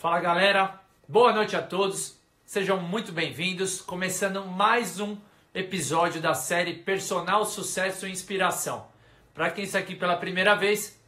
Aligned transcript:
Fala 0.00 0.18
galera, 0.18 0.80
boa 1.06 1.30
noite 1.30 1.54
a 1.54 1.60
todos, 1.60 2.18
sejam 2.46 2.80
muito 2.80 3.12
bem-vindos. 3.12 3.82
Começando 3.82 4.46
mais 4.46 4.98
um 4.98 5.14
episódio 5.54 6.22
da 6.22 6.32
série 6.32 6.72
Personal 6.72 7.44
Sucesso 7.44 8.06
e 8.06 8.10
Inspiração. 8.10 8.86
Para 9.34 9.50
quem 9.50 9.64
está 9.64 9.78
aqui 9.78 9.94
pela 9.94 10.16
primeira 10.16 10.54
vez, 10.54 10.98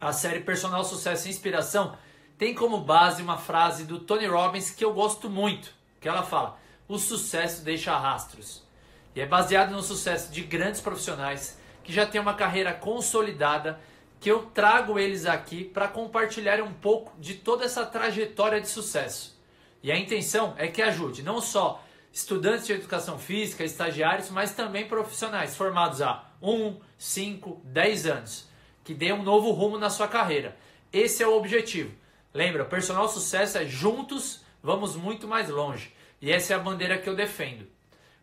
a 0.00 0.10
série 0.14 0.40
Personal 0.40 0.82
Sucesso 0.84 1.26
e 1.26 1.30
Inspiração 1.30 1.98
tem 2.38 2.54
como 2.54 2.80
base 2.80 3.20
uma 3.20 3.36
frase 3.36 3.84
do 3.84 3.98
Tony 3.98 4.26
Robbins 4.26 4.70
que 4.70 4.86
eu 4.86 4.94
gosto 4.94 5.28
muito, 5.28 5.74
que 6.00 6.08
ela 6.08 6.22
fala: 6.22 6.58
"O 6.88 6.98
sucesso 6.98 7.62
deixa 7.62 7.94
rastros". 7.94 8.66
E 9.14 9.20
é 9.20 9.26
baseado 9.26 9.72
no 9.72 9.82
sucesso 9.82 10.32
de 10.32 10.40
grandes 10.40 10.80
profissionais 10.80 11.60
que 11.84 11.92
já 11.92 12.06
têm 12.06 12.18
uma 12.18 12.32
carreira 12.32 12.72
consolidada 12.72 13.78
que 14.20 14.30
eu 14.30 14.42
trago 14.42 14.98
eles 14.98 15.24
aqui 15.24 15.64
para 15.64 15.88
compartilhar 15.88 16.60
um 16.60 16.72
pouco 16.72 17.18
de 17.18 17.34
toda 17.34 17.64
essa 17.64 17.86
trajetória 17.86 18.60
de 18.60 18.68
sucesso. 18.68 19.40
E 19.82 19.90
a 19.90 19.98
intenção 19.98 20.54
é 20.58 20.68
que 20.68 20.82
ajude 20.82 21.22
não 21.22 21.40
só 21.40 21.82
estudantes 22.12 22.66
de 22.66 22.74
educação 22.74 23.18
física, 23.18 23.64
estagiários, 23.64 24.28
mas 24.28 24.54
também 24.54 24.86
profissionais 24.86 25.56
formados 25.56 26.02
há 26.02 26.28
1, 26.42 26.78
5, 26.98 27.62
10 27.64 28.06
anos, 28.06 28.48
que 28.84 28.92
dê 28.92 29.10
um 29.10 29.22
novo 29.22 29.52
rumo 29.52 29.78
na 29.78 29.88
sua 29.88 30.06
carreira. 30.06 30.54
Esse 30.92 31.22
é 31.22 31.26
o 31.26 31.36
objetivo. 31.36 31.94
Lembra, 32.34 32.64
personal 32.64 33.08
sucesso 33.08 33.56
é 33.56 33.64
juntos 33.64 34.44
vamos 34.62 34.96
muito 34.96 35.26
mais 35.26 35.48
longe. 35.48 35.94
E 36.20 36.30
essa 36.30 36.52
é 36.52 36.56
a 36.56 36.60
bandeira 36.60 36.98
que 36.98 37.08
eu 37.08 37.16
defendo. 37.16 37.66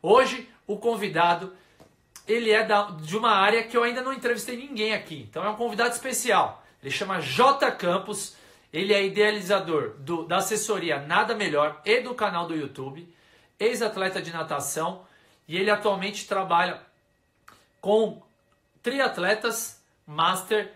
Hoje, 0.01 0.47
o 0.67 0.77
convidado 0.77 1.53
ele 2.27 2.51
é 2.51 2.63
da, 2.63 2.83
de 2.91 3.17
uma 3.17 3.31
área 3.31 3.63
que 3.63 3.75
eu 3.75 3.83
ainda 3.83 4.01
não 4.01 4.13
entrevistei 4.13 4.57
ninguém 4.57 4.93
aqui. 4.93 5.25
Então 5.29 5.43
é 5.43 5.49
um 5.49 5.55
convidado 5.55 5.91
especial. 5.91 6.63
Ele 6.81 6.91
chama 6.91 7.21
J 7.21 7.71
Campos. 7.71 8.35
Ele 8.71 8.93
é 8.93 9.05
idealizador 9.05 9.95
do, 9.99 10.25
da 10.25 10.37
assessoria 10.37 10.99
Nada 10.99 11.33
Melhor 11.33 11.81
e 11.85 12.01
do 12.01 12.13
canal 12.13 12.47
do 12.47 12.53
YouTube, 12.53 13.07
ex-atleta 13.57 14.21
de 14.21 14.31
natação, 14.31 15.05
e 15.47 15.55
ele 15.55 15.71
atualmente 15.71 16.27
trabalha 16.27 16.81
com 17.79 18.21
triatletas 18.83 19.81
master 20.05 20.73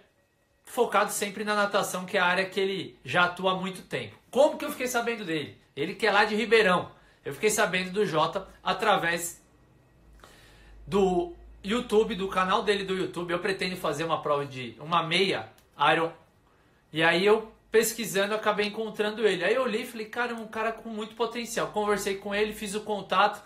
focado 0.63 1.11
sempre 1.11 1.43
na 1.43 1.53
natação, 1.53 2.05
que 2.05 2.17
é 2.17 2.21
a 2.21 2.25
área 2.25 2.45
que 2.45 2.59
ele 2.59 2.97
já 3.03 3.25
atua 3.25 3.51
há 3.51 3.55
muito 3.55 3.81
tempo. 3.81 4.15
Como 4.31 4.57
que 4.57 4.63
eu 4.63 4.71
fiquei 4.71 4.87
sabendo 4.87 5.25
dele? 5.25 5.59
Ele 5.75 5.93
que 5.93 6.07
é 6.07 6.11
lá 6.11 6.23
de 6.23 6.33
Ribeirão. 6.33 6.91
Eu 7.25 7.33
fiquei 7.33 7.49
sabendo 7.49 7.91
do 7.91 8.05
Jota 8.05 8.47
através 8.63 9.41
do 10.87 11.35
YouTube, 11.63 12.15
do 12.15 12.27
canal 12.27 12.63
dele 12.63 12.83
do 12.83 12.95
YouTube, 12.95 13.31
eu 13.31 13.39
pretendo 13.39 13.75
fazer 13.75 14.03
uma 14.03 14.21
prova 14.21 14.45
de 14.45 14.75
uma 14.79 15.03
meia 15.03 15.49
Iron. 15.93 16.11
E 16.91 17.03
aí 17.03 17.25
eu 17.25 17.51
pesquisando 17.71 18.35
acabei 18.35 18.67
encontrando 18.67 19.25
ele. 19.25 19.43
Aí 19.43 19.55
eu 19.55 19.65
li 19.65 19.83
e 19.83 19.85
falei, 19.85 20.07
cara, 20.07 20.33
é 20.33 20.35
um 20.35 20.47
cara 20.47 20.71
com 20.71 20.89
muito 20.89 21.15
potencial. 21.15 21.67
Conversei 21.67 22.15
com 22.15 22.35
ele, 22.35 22.53
fiz 22.53 22.75
o 22.75 22.81
contato, 22.81 23.41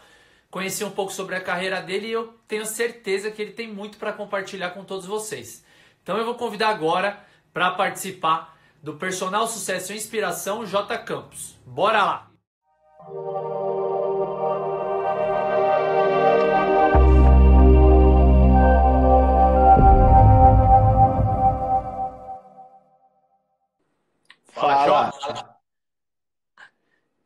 conheci 0.50 0.84
um 0.84 0.92
pouco 0.92 1.14
sobre 1.14 1.36
a 1.36 1.42
carreira 1.42 1.82
dele 1.82 2.08
e 2.08 2.12
eu 2.12 2.34
tenho 2.48 2.66
certeza 2.66 3.30
que 3.30 3.42
ele 3.42 3.52
tem 3.52 3.72
muito 3.72 3.98
para 3.98 4.14
compartilhar 4.14 4.72
com 4.72 4.84
todos 4.84 5.06
vocês. 5.06 5.64
Então 6.02 6.18
eu 6.18 6.26
vou 6.26 6.36
convidar 6.36 6.70
agora 6.70 7.20
para 7.54 7.72
participar 7.72 8.58
do 8.82 8.94
Personal 8.96 9.48
Sucesso 9.48 9.94
e 9.94 9.96
Inspiração 9.96 10.66
J 10.66 10.98
Campos. 11.00 11.56
Bora 11.66 12.04
lá! 12.04 13.65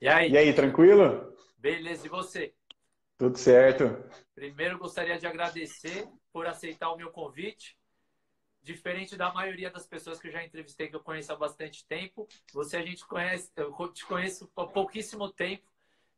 E 0.10 0.12
aí? 0.12 0.32
E 0.32 0.38
aí, 0.40 0.54
tranquilo? 0.56 1.38
Beleza, 1.56 2.08
e 2.08 2.10
você? 2.10 2.52
Tudo 3.16 3.38
certo. 3.38 4.04
Primeiro 4.34 4.80
gostaria 4.80 5.20
de 5.20 5.28
agradecer 5.28 6.10
por 6.34 6.48
aceitar 6.48 6.90
o 6.90 6.98
meu 6.98 7.12
convite. 7.12 7.78
Diferente 8.64 9.16
da 9.16 9.32
maioria 9.32 9.70
das 9.70 9.86
pessoas 9.86 10.20
que 10.20 10.28
eu 10.28 10.32
já 10.32 10.44
entrevistei, 10.44 10.88
que 10.88 10.96
eu 10.96 11.00
conheço 11.00 11.32
há 11.32 11.36
bastante 11.36 11.86
tempo, 11.86 12.28
você 12.52 12.78
a 12.78 12.82
gente 12.82 13.06
conhece, 13.06 13.52
eu 13.56 13.72
te 13.90 14.04
conheço 14.04 14.50
há 14.56 14.66
pouquíssimo 14.66 15.32
tempo. 15.32 15.68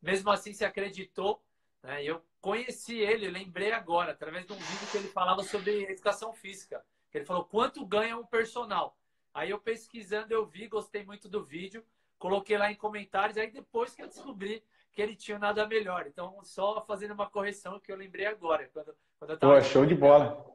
Mesmo 0.02 0.32
assim, 0.32 0.54
se 0.54 0.64
acreditou. 0.64 1.44
Né? 1.84 2.02
Eu 2.06 2.24
conheci 2.40 2.98
ele, 2.98 3.30
lembrei 3.30 3.74
agora, 3.74 4.14
através 4.14 4.46
de 4.46 4.54
um 4.54 4.58
vídeo 4.58 4.88
que 4.90 4.98
ele 5.00 5.10
falava 5.10 5.44
sobre 5.44 5.84
educação 5.92 6.32
física. 6.32 6.82
Ele 7.14 7.26
falou 7.26 7.44
quanto 7.44 7.86
ganha 7.86 8.16
um 8.16 8.26
personal. 8.26 8.98
Aí 9.34 9.50
eu 9.50 9.60
pesquisando, 9.60 10.34
eu 10.34 10.46
vi, 10.46 10.70
gostei 10.70 11.04
muito 11.04 11.28
do 11.28 11.44
vídeo, 11.44 11.84
coloquei 12.22 12.56
lá 12.56 12.72
em 12.72 12.76
comentários, 12.76 13.36
aí 13.36 13.50
depois 13.50 13.96
que 13.96 14.04
eu 14.04 14.08
descobri 14.08 14.64
que 14.92 15.02
ele 15.02 15.16
tinha 15.16 15.40
nada 15.40 15.66
melhor. 15.66 16.06
Então, 16.06 16.38
só 16.44 16.86
fazendo 16.86 17.16
uma 17.16 17.28
correção 17.28 17.80
que 17.80 17.92
eu 17.92 17.96
lembrei 17.98 18.28
agora. 18.28 18.70
Quando, 18.72 18.96
quando 19.18 19.32
eu 19.32 19.40
tava 19.40 19.56
Pô, 19.56 19.62
show 19.64 19.86
de 19.88 19.96
bola. 19.96 20.46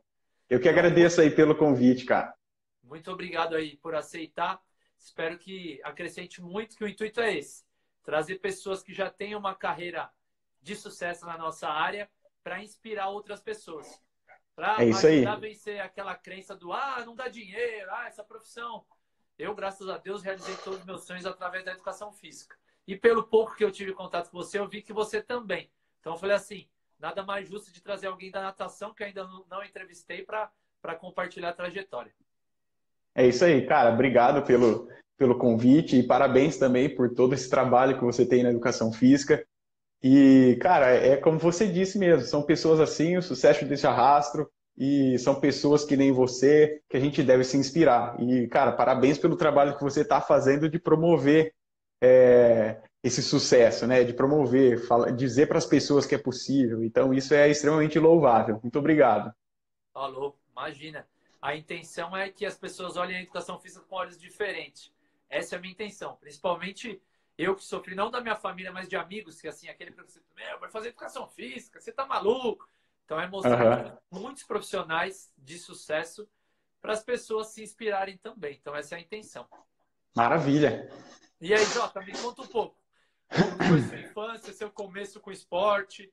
Eu 0.48 0.60
que 0.60 0.68
agradeço 0.68 1.20
aí 1.20 1.28
pelo 1.28 1.56
convite, 1.56 2.04
cara. 2.04 2.32
Muito 2.84 3.10
obrigado 3.10 3.56
aí 3.56 3.76
por 3.78 3.96
aceitar. 3.96 4.62
Espero 4.96 5.36
que 5.38 5.80
acrescente 5.82 6.40
muito, 6.40 6.76
que 6.76 6.84
o 6.84 6.88
intuito 6.88 7.20
é 7.20 7.36
esse. 7.36 7.64
Trazer 8.04 8.36
pessoas 8.36 8.80
que 8.80 8.94
já 8.94 9.10
têm 9.10 9.34
uma 9.34 9.54
carreira 9.54 10.08
de 10.62 10.76
sucesso 10.76 11.26
na 11.26 11.36
nossa 11.36 11.68
área 11.68 12.08
para 12.44 12.62
inspirar 12.62 13.08
outras 13.08 13.40
pessoas. 13.40 14.00
Para 14.54 14.84
é 14.84 14.88
ajudar 14.88 15.08
aí. 15.08 15.26
a 15.26 15.34
vencer 15.34 15.80
aquela 15.80 16.14
crença 16.14 16.54
do 16.54 16.72
ah, 16.72 17.02
não 17.04 17.16
dá 17.16 17.26
dinheiro, 17.26 17.90
ah, 17.90 18.06
essa 18.06 18.22
profissão. 18.22 18.86
Eu, 19.38 19.54
graças 19.54 19.88
a 19.88 19.98
Deus, 19.98 20.22
realizei 20.22 20.54
todos 20.64 20.80
os 20.80 20.86
meus 20.86 21.04
sonhos 21.04 21.26
através 21.26 21.64
da 21.64 21.72
educação 21.72 22.10
física. 22.12 22.56
E 22.86 22.96
pelo 22.96 23.24
pouco 23.24 23.54
que 23.54 23.64
eu 23.64 23.70
tive 23.70 23.92
contato 23.92 24.30
com 24.30 24.38
você, 24.38 24.58
eu 24.58 24.68
vi 24.68 24.80
que 24.80 24.92
você 24.92 25.20
também. 25.20 25.70
Então 26.00 26.14
eu 26.14 26.18
falei 26.18 26.36
assim, 26.36 26.66
nada 26.98 27.22
mais 27.22 27.48
justo 27.48 27.72
de 27.72 27.82
trazer 27.82 28.06
alguém 28.06 28.30
da 28.30 28.40
natação 28.40 28.94
que 28.94 29.04
ainda 29.04 29.28
não, 29.50 29.62
entrevistei 29.64 30.22
para 30.22 30.94
compartilhar 30.98 31.50
a 31.50 31.52
trajetória. 31.52 32.12
É 33.14 33.26
isso 33.26 33.44
aí, 33.44 33.66
cara. 33.66 33.92
Obrigado 33.92 34.46
pelo, 34.46 34.88
pelo 35.18 35.36
convite 35.36 35.96
e 35.98 36.06
parabéns 36.06 36.56
também 36.56 36.94
por 36.94 37.14
todo 37.14 37.34
esse 37.34 37.50
trabalho 37.50 37.98
que 37.98 38.04
você 38.04 38.24
tem 38.24 38.42
na 38.42 38.50
educação 38.50 38.92
física. 38.92 39.46
E, 40.02 40.56
cara, 40.60 40.86
é 40.90 41.16
como 41.16 41.38
você 41.38 41.66
disse 41.66 41.98
mesmo, 41.98 42.24
são 42.26 42.42
pessoas 42.42 42.80
assim, 42.80 43.16
o 43.16 43.22
sucesso 43.22 43.64
deixa 43.64 43.90
rastro, 43.90 44.50
e 44.76 45.18
são 45.18 45.40
pessoas 45.40 45.84
que 45.84 45.96
nem 45.96 46.12
você, 46.12 46.82
que 46.88 46.96
a 46.96 47.00
gente 47.00 47.22
deve 47.22 47.44
se 47.44 47.56
inspirar. 47.56 48.20
E, 48.20 48.46
cara, 48.48 48.72
parabéns 48.72 49.18
pelo 49.18 49.36
trabalho 49.36 49.76
que 49.76 49.82
você 49.82 50.02
está 50.02 50.20
fazendo 50.20 50.68
de 50.68 50.78
promover 50.78 51.54
é, 52.02 52.82
esse 53.02 53.22
sucesso, 53.22 53.86
né? 53.86 54.04
De 54.04 54.12
promover, 54.12 54.86
fala, 54.86 55.10
dizer 55.10 55.46
para 55.46 55.58
as 55.58 55.66
pessoas 55.66 56.04
que 56.04 56.14
é 56.14 56.18
possível. 56.18 56.84
Então, 56.84 57.14
isso 57.14 57.32
é 57.32 57.48
extremamente 57.48 57.98
louvável. 57.98 58.60
Muito 58.62 58.78
obrigado. 58.78 59.32
Falou, 59.94 60.38
imagina. 60.52 61.06
A 61.40 61.54
intenção 61.54 62.16
é 62.16 62.28
que 62.28 62.44
as 62.44 62.56
pessoas 62.56 62.96
olhem 62.96 63.16
a 63.16 63.22
educação 63.22 63.58
física 63.58 63.84
com 63.88 63.96
olhos 63.96 64.18
diferentes. 64.18 64.92
Essa 65.28 65.54
é 65.54 65.58
a 65.58 65.60
minha 65.60 65.72
intenção. 65.72 66.16
Principalmente 66.20 67.00
eu 67.38 67.54
que 67.54 67.64
sofri, 67.64 67.94
não 67.94 68.10
da 68.10 68.20
minha 68.20 68.34
família, 68.34 68.72
mas 68.72 68.88
de 68.88 68.96
amigos, 68.96 69.40
que 69.40 69.48
assim, 69.48 69.68
aquele 69.68 69.90
professor, 69.90 70.22
meu, 70.34 70.58
vai 70.58 70.70
fazer 70.70 70.88
educação 70.88 71.28
física, 71.28 71.80
você 71.80 71.92
tá 71.92 72.06
maluco? 72.06 72.66
Então 73.06 73.20
é 73.20 73.28
mostrar 73.28 74.00
uhum. 74.12 74.20
muitos 74.20 74.42
profissionais 74.42 75.32
de 75.38 75.58
sucesso 75.58 76.28
para 76.82 76.92
as 76.92 77.02
pessoas 77.02 77.52
se 77.52 77.62
inspirarem 77.62 78.18
também. 78.18 78.58
Então 78.60 78.74
essa 78.74 78.96
é 78.96 78.98
a 78.98 79.00
intenção. 79.00 79.46
Maravilha. 80.14 80.90
E 81.40 81.54
aí, 81.54 81.64
Jota, 81.66 82.00
me 82.00 82.12
conta 82.12 82.42
um 82.42 82.46
pouco. 82.48 82.76
Como 83.28 83.64
foi 83.68 83.80
sua 83.82 84.00
infância, 84.00 84.52
seu 84.52 84.70
começo 84.70 85.20
com 85.20 85.30
esporte? 85.30 86.12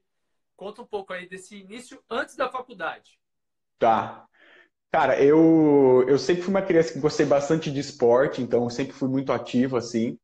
Conta 0.55 0.83
um 0.83 0.85
pouco 0.85 1.13
aí 1.13 1.27
desse 1.27 1.57
início 1.57 2.01
antes 2.09 2.35
da 2.35 2.49
faculdade. 2.49 3.19
Tá. 3.79 4.25
Cara, 4.91 5.19
eu, 5.19 6.05
eu 6.07 6.19
sempre 6.19 6.43
fui 6.43 6.53
uma 6.53 6.61
criança 6.61 6.93
que 6.93 6.99
gostei 6.99 7.25
bastante 7.25 7.71
de 7.71 7.79
esporte, 7.79 8.39
então 8.41 8.63
eu 8.63 8.69
sempre 8.69 8.93
fui 8.93 9.09
muito 9.09 9.33
ativo, 9.33 9.77
assim. 9.77 10.19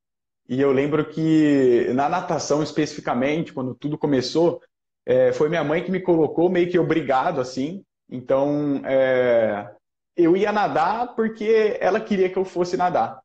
E 0.48 0.62
eu 0.62 0.72
lembro 0.72 1.10
que 1.10 1.92
na 1.94 2.08
natação 2.08 2.62
especificamente, 2.62 3.54
quando 3.54 3.74
tudo 3.74 3.98
começou, 3.98 4.62
é, 5.06 5.32
foi 5.32 5.50
minha 5.50 5.64
mãe 5.64 5.84
que 5.84 5.92
me 5.92 6.02
colocou 6.02 6.50
meio 6.50 6.70
que 6.70 6.80
obrigado, 6.80 7.42
assim. 7.42 7.84
Então, 8.10 8.82
é, 8.86 9.70
eu 10.16 10.36
ia 10.36 10.52
nadar 10.52 11.16
porque 11.16 11.78
ela 11.80 12.00
queria 12.00 12.30
que 12.30 12.38
eu 12.38 12.46
fosse 12.46 12.76
nadar. 12.76 13.20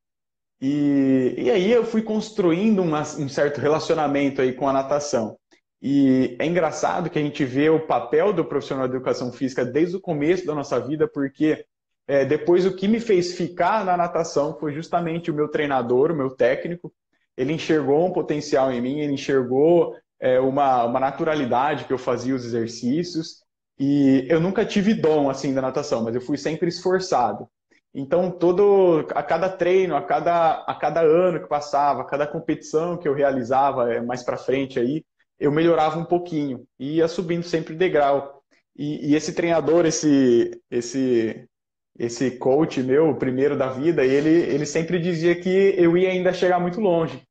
E, 0.60 1.34
e 1.36 1.50
aí 1.50 1.70
eu 1.70 1.84
fui 1.84 2.02
construindo 2.02 2.80
uma, 2.80 3.02
um 3.02 3.28
certo 3.28 3.60
relacionamento 3.60 4.40
aí 4.40 4.52
com 4.52 4.68
a 4.68 4.72
natação. 4.72 5.36
E 5.82 6.36
é 6.38 6.46
engraçado 6.46 7.10
que 7.10 7.18
a 7.18 7.22
gente 7.22 7.44
vê 7.44 7.68
o 7.68 7.86
papel 7.86 8.32
do 8.32 8.44
profissional 8.44 8.88
de 8.88 8.94
educação 8.94 9.30
física 9.30 9.64
desde 9.64 9.96
o 9.96 10.00
começo 10.00 10.46
da 10.46 10.54
nossa 10.54 10.80
vida, 10.80 11.06
porque 11.06 11.66
é, 12.06 12.24
depois 12.24 12.64
o 12.64 12.74
que 12.74 12.88
me 12.88 13.00
fez 13.00 13.36
ficar 13.36 13.84
na 13.84 13.96
natação 13.96 14.58
foi 14.58 14.72
justamente 14.72 15.30
o 15.30 15.34
meu 15.34 15.48
treinador, 15.48 16.10
o 16.10 16.16
meu 16.16 16.30
técnico, 16.30 16.92
ele 17.36 17.52
enxergou 17.52 18.06
um 18.06 18.12
potencial 18.12 18.72
em 18.72 18.80
mim, 18.80 19.00
ele 19.00 19.12
enxergou 19.12 19.94
é, 20.24 20.40
uma, 20.40 20.84
uma 20.84 20.98
naturalidade 20.98 21.84
que 21.84 21.92
eu 21.92 21.98
fazia 21.98 22.34
os 22.34 22.46
exercícios. 22.46 23.44
E 23.78 24.26
eu 24.26 24.40
nunca 24.40 24.64
tive 24.64 24.94
dom 24.94 25.28
assim 25.28 25.52
da 25.52 25.60
natação, 25.60 26.02
mas 26.02 26.14
eu 26.14 26.20
fui 26.20 26.38
sempre 26.38 26.68
esforçado. 26.68 27.46
Então, 27.94 28.30
todo, 28.30 29.06
a 29.14 29.22
cada 29.22 29.50
treino, 29.50 29.94
a 29.94 30.02
cada, 30.02 30.64
a 30.66 30.74
cada 30.74 31.02
ano 31.02 31.40
que 31.40 31.48
passava, 31.48 32.00
a 32.00 32.06
cada 32.06 32.26
competição 32.26 32.96
que 32.96 33.06
eu 33.06 33.12
realizava 33.14 33.92
é, 33.92 34.00
mais 34.00 34.22
para 34.22 34.38
frente 34.38 34.80
aí, 34.80 35.04
eu 35.38 35.52
melhorava 35.52 35.98
um 35.98 36.04
pouquinho 36.04 36.64
e 36.78 36.96
ia 36.96 37.06
subindo 37.06 37.42
sempre 37.44 37.74
degrau. 37.74 38.42
E, 38.74 39.10
e, 39.10 39.14
esse 39.14 39.34
treinador, 39.34 39.84
esse, 39.84 40.58
esse, 40.70 41.46
esse 41.98 42.30
coach 42.38 42.82
meu, 42.82 43.14
primeiro 43.16 43.58
da 43.58 43.68
vida, 43.68 44.04
ele, 44.04 44.30
ele 44.30 44.64
sempre 44.64 44.98
dizia 44.98 45.34
que 45.38 45.74
eu 45.76 45.96
ia 45.96 46.10
ainda 46.10 46.32
chegar 46.32 46.58
muito 46.58 46.80
longe. 46.80 47.22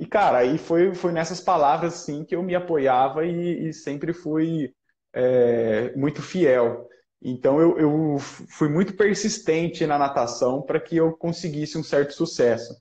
E, 0.00 0.06
cara, 0.06 0.38
aí 0.38 0.56
foi, 0.56 0.94
foi 0.94 1.12
nessas 1.12 1.42
palavras, 1.42 1.92
assim, 1.92 2.24
que 2.24 2.34
eu 2.34 2.42
me 2.42 2.54
apoiava 2.54 3.26
e, 3.26 3.68
e 3.68 3.74
sempre 3.74 4.14
fui 4.14 4.72
é, 5.12 5.94
muito 5.94 6.22
fiel. 6.22 6.88
Então, 7.20 7.60
eu, 7.60 7.78
eu 7.78 8.16
fui 8.18 8.70
muito 8.70 8.94
persistente 8.96 9.86
na 9.86 9.98
natação 9.98 10.62
para 10.62 10.80
que 10.80 10.96
eu 10.96 11.12
conseguisse 11.12 11.76
um 11.76 11.82
certo 11.82 12.14
sucesso. 12.14 12.74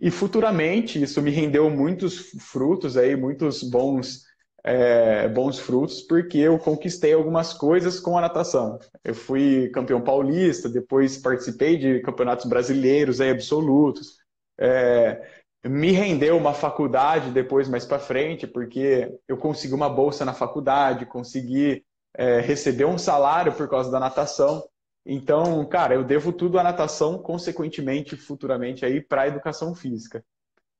E 0.00 0.10
futuramente, 0.10 1.02
isso 1.02 1.20
me 1.20 1.30
rendeu 1.30 1.68
muitos 1.68 2.30
frutos 2.50 2.96
aí, 2.96 3.14
muitos 3.14 3.62
bons 3.62 4.22
é, 4.64 5.28
bons 5.28 5.58
frutos, 5.58 6.02
porque 6.02 6.38
eu 6.38 6.58
conquistei 6.58 7.12
algumas 7.12 7.52
coisas 7.52 8.00
com 8.00 8.16
a 8.16 8.22
natação. 8.22 8.78
Eu 9.04 9.14
fui 9.14 9.68
campeão 9.70 10.00
paulista, 10.00 10.68
depois 10.68 11.18
participei 11.18 11.76
de 11.76 12.00
campeonatos 12.00 12.46
brasileiros 12.46 13.20
aí, 13.20 13.30
absolutos. 13.30 14.16
É, 14.58 15.37
me 15.64 15.90
rendeu 15.90 16.36
uma 16.36 16.54
faculdade 16.54 17.30
depois, 17.30 17.68
mais 17.68 17.84
para 17.84 17.98
frente, 17.98 18.46
porque 18.46 19.12
eu 19.26 19.36
consegui 19.36 19.74
uma 19.74 19.88
bolsa 19.88 20.24
na 20.24 20.32
faculdade, 20.32 21.06
consegui 21.06 21.84
é, 22.14 22.40
receber 22.40 22.84
um 22.84 22.98
salário 22.98 23.52
por 23.52 23.68
causa 23.68 23.90
da 23.90 23.98
natação. 23.98 24.66
Então, 25.04 25.66
cara, 25.66 25.94
eu 25.94 26.04
devo 26.04 26.32
tudo 26.32 26.58
à 26.58 26.62
natação, 26.62 27.18
consequentemente, 27.18 28.16
futuramente 28.16 28.84
aí 28.84 29.00
para 29.00 29.26
educação 29.26 29.74
física. 29.74 30.24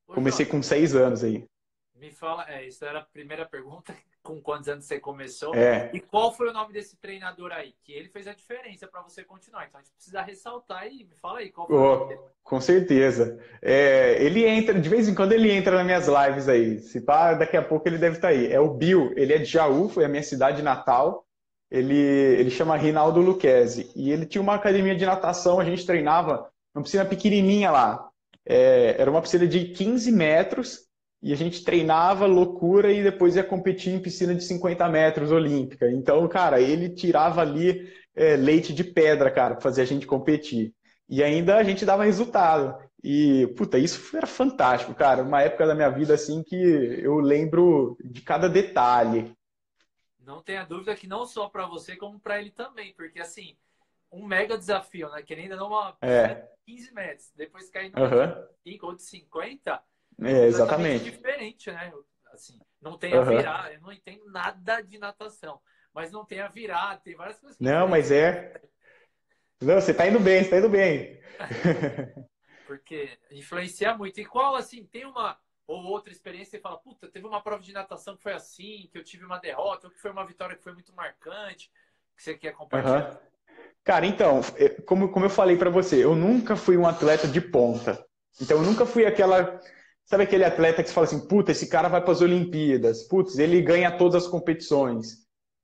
Comecei 0.06 0.46
com 0.46 0.62
seis 0.62 0.94
anos 0.94 1.24
aí. 1.24 1.46
Me 1.94 2.10
fala, 2.12 2.48
é, 2.48 2.66
isso 2.66 2.84
era 2.84 3.00
a 3.00 3.04
primeira 3.04 3.46
pergunta. 3.46 3.94
Com 4.28 4.42
quantos 4.42 4.68
anos 4.68 4.84
você 4.84 5.00
começou? 5.00 5.54
É. 5.54 5.90
E 5.94 6.00
qual 6.00 6.34
foi 6.34 6.50
o 6.50 6.52
nome 6.52 6.70
desse 6.70 6.98
treinador 6.98 7.50
aí? 7.50 7.72
Que 7.82 7.94
ele 7.94 8.10
fez 8.10 8.28
a 8.28 8.34
diferença 8.34 8.86
para 8.86 9.00
você 9.00 9.24
continuar. 9.24 9.66
Então 9.66 9.80
a 9.80 9.82
gente 9.82 9.94
precisa 9.94 10.20
ressaltar 10.20 10.82
aí. 10.82 11.06
Me 11.08 11.16
fala 11.16 11.38
aí, 11.38 11.48
qual 11.50 11.66
foi 11.66 11.74
oh, 11.74 11.80
o 11.80 11.98
nome 11.98 12.08
dele? 12.08 12.20
Com 12.44 12.60
certeza. 12.60 13.40
É, 13.62 14.22
ele 14.22 14.44
entra, 14.44 14.78
de 14.78 14.86
vez 14.86 15.08
em 15.08 15.14
quando 15.14 15.32
ele 15.32 15.50
entra 15.50 15.76
nas 15.76 15.86
minhas 15.86 16.06
lives 16.06 16.46
aí. 16.46 16.78
Se 16.78 17.00
pá, 17.00 17.32
daqui 17.32 17.56
a 17.56 17.62
pouco 17.62 17.88
ele 17.88 17.96
deve 17.96 18.16
estar 18.16 18.28
tá 18.28 18.34
aí. 18.34 18.52
É 18.52 18.60
o 18.60 18.68
Bill, 18.68 19.14
ele 19.16 19.32
é 19.32 19.38
de 19.38 19.46
Jaú, 19.46 19.88
foi 19.88 20.04
a 20.04 20.08
minha 20.08 20.22
cidade 20.22 20.60
natal. 20.60 21.24
Ele, 21.70 21.96
ele 21.96 22.50
chama 22.50 22.76
Rinaldo 22.76 23.22
Luquezzi. 23.22 23.90
E 23.96 24.10
ele 24.10 24.26
tinha 24.26 24.42
uma 24.42 24.56
academia 24.56 24.94
de 24.94 25.06
natação, 25.06 25.58
a 25.58 25.64
gente 25.64 25.86
treinava 25.86 26.50
uma 26.74 26.82
piscina 26.82 27.06
pequenininha 27.06 27.70
lá. 27.70 28.10
É, 28.44 28.94
era 28.98 29.10
uma 29.10 29.22
piscina 29.22 29.46
de 29.46 29.68
15 29.68 30.12
metros 30.12 30.86
e 31.20 31.32
a 31.32 31.36
gente 31.36 31.64
treinava 31.64 32.26
loucura 32.26 32.92
e 32.92 33.02
depois 33.02 33.34
ia 33.34 33.42
competir 33.42 33.92
em 33.92 34.00
piscina 34.00 34.34
de 34.34 34.44
50 34.44 34.88
metros 34.88 35.32
olímpica. 35.32 35.90
Então, 35.90 36.26
cara, 36.28 36.60
ele 36.60 36.90
tirava 36.90 37.40
ali 37.40 37.92
é, 38.14 38.36
leite 38.36 38.72
de 38.72 38.84
pedra, 38.84 39.30
cara, 39.30 39.54
para 39.54 39.62
fazer 39.62 39.82
a 39.82 39.84
gente 39.86 40.06
competir. 40.06 40.72
E 41.08 41.22
ainda 41.22 41.56
a 41.56 41.64
gente 41.64 41.84
dava 41.84 42.04
resultado. 42.04 42.78
E, 43.02 43.46
puta, 43.56 43.78
isso 43.78 44.16
era 44.16 44.26
fantástico, 44.26 44.94
cara. 44.94 45.22
Uma 45.22 45.42
época 45.42 45.66
da 45.66 45.74
minha 45.74 45.88
vida, 45.88 46.14
assim, 46.14 46.42
que 46.42 46.56
eu 46.56 47.18
lembro 47.18 47.96
de 48.04 48.20
cada 48.20 48.48
detalhe. 48.48 49.32
Não 50.20 50.42
tenha 50.42 50.64
dúvida 50.64 50.94
que 50.94 51.06
não 51.06 51.26
só 51.26 51.48
para 51.48 51.66
você, 51.66 51.96
como 51.96 52.20
para 52.20 52.40
ele 52.40 52.50
também. 52.50 52.92
Porque, 52.94 53.18
assim, 53.18 53.56
um 54.12 54.26
mega 54.26 54.58
desafio, 54.58 55.08
né? 55.10 55.22
Que 55.22 55.34
ainda 55.34 55.56
não 55.56 55.68
uma 55.68 55.96
é. 56.02 56.46
15 56.66 56.92
metros. 56.92 57.32
Depois 57.34 57.70
cair 57.70 57.90
no 57.90 58.02
uhum. 58.02 58.46
5 58.64 58.86
ou 58.86 58.94
de 58.94 59.02
50 59.02 59.82
é, 60.22 60.46
exatamente. 60.46 61.10
diferente, 61.10 61.70
né? 61.70 61.92
Assim, 62.32 62.58
não 62.80 62.98
tem 62.98 63.14
a 63.14 63.22
virar, 63.22 63.72
eu 63.72 63.80
não 63.80 63.92
entendo 63.92 64.30
nada 64.30 64.80
de 64.80 64.98
natação, 64.98 65.60
mas 65.92 66.10
não 66.10 66.24
tem 66.24 66.40
a 66.40 66.48
virar, 66.48 67.00
tem 67.02 67.16
várias 67.16 67.38
coisas. 67.38 67.58
Não, 67.58 67.88
mas 67.88 68.10
é. 68.10 68.60
Não, 69.60 69.80
você 69.80 69.92
tá 69.92 70.06
indo 70.06 70.20
bem, 70.20 70.44
você 70.44 70.50
tá 70.50 70.58
indo 70.58 70.68
bem. 70.68 71.20
Porque 72.66 73.18
influencia 73.30 73.96
muito. 73.96 74.20
E 74.20 74.24
qual, 74.24 74.54
assim, 74.54 74.84
tem 74.84 75.04
uma 75.04 75.38
ou 75.66 75.84
outra 75.84 76.12
experiência 76.12 76.56
e 76.56 76.60
fala, 76.60 76.78
puta, 76.78 77.08
teve 77.08 77.26
uma 77.26 77.42
prova 77.42 77.62
de 77.62 77.72
natação 77.72 78.16
que 78.16 78.22
foi 78.22 78.32
assim, 78.32 78.88
que 78.90 78.96
eu 78.96 79.04
tive 79.04 79.24
uma 79.24 79.38
derrota, 79.38 79.86
ou 79.86 79.92
que 79.92 80.00
foi 80.00 80.10
uma 80.10 80.24
vitória 80.24 80.56
que 80.56 80.62
foi 80.62 80.72
muito 80.72 80.94
marcante, 80.94 81.70
que 82.16 82.22
você 82.22 82.34
quer 82.34 82.52
compartilhar? 82.52 83.10
Uhum. 83.10 83.18
Cara, 83.84 84.06
então, 84.06 84.40
é, 84.56 84.68
como, 84.82 85.10
como 85.10 85.26
eu 85.26 85.30
falei 85.30 85.56
para 85.56 85.70
você, 85.70 86.02
eu 86.02 86.14
nunca 86.14 86.56
fui 86.56 86.76
um 86.76 86.86
atleta 86.86 87.26
de 87.26 87.40
ponta. 87.40 88.04
Então, 88.40 88.58
eu 88.58 88.62
nunca 88.62 88.86
fui 88.86 89.04
aquela 89.04 89.60
Sabe 90.08 90.22
aquele 90.22 90.44
atleta 90.44 90.82
que 90.82 90.88
você 90.88 90.94
fala 90.94 91.06
assim, 91.06 91.28
puta, 91.28 91.52
esse 91.52 91.68
cara 91.68 91.86
vai 91.86 92.00
para 92.00 92.12
as 92.12 92.22
Olimpíadas, 92.22 93.02
putz, 93.02 93.38
ele 93.38 93.60
ganha 93.60 93.90
todas 93.90 94.24
as 94.24 94.26
competições. 94.26 95.18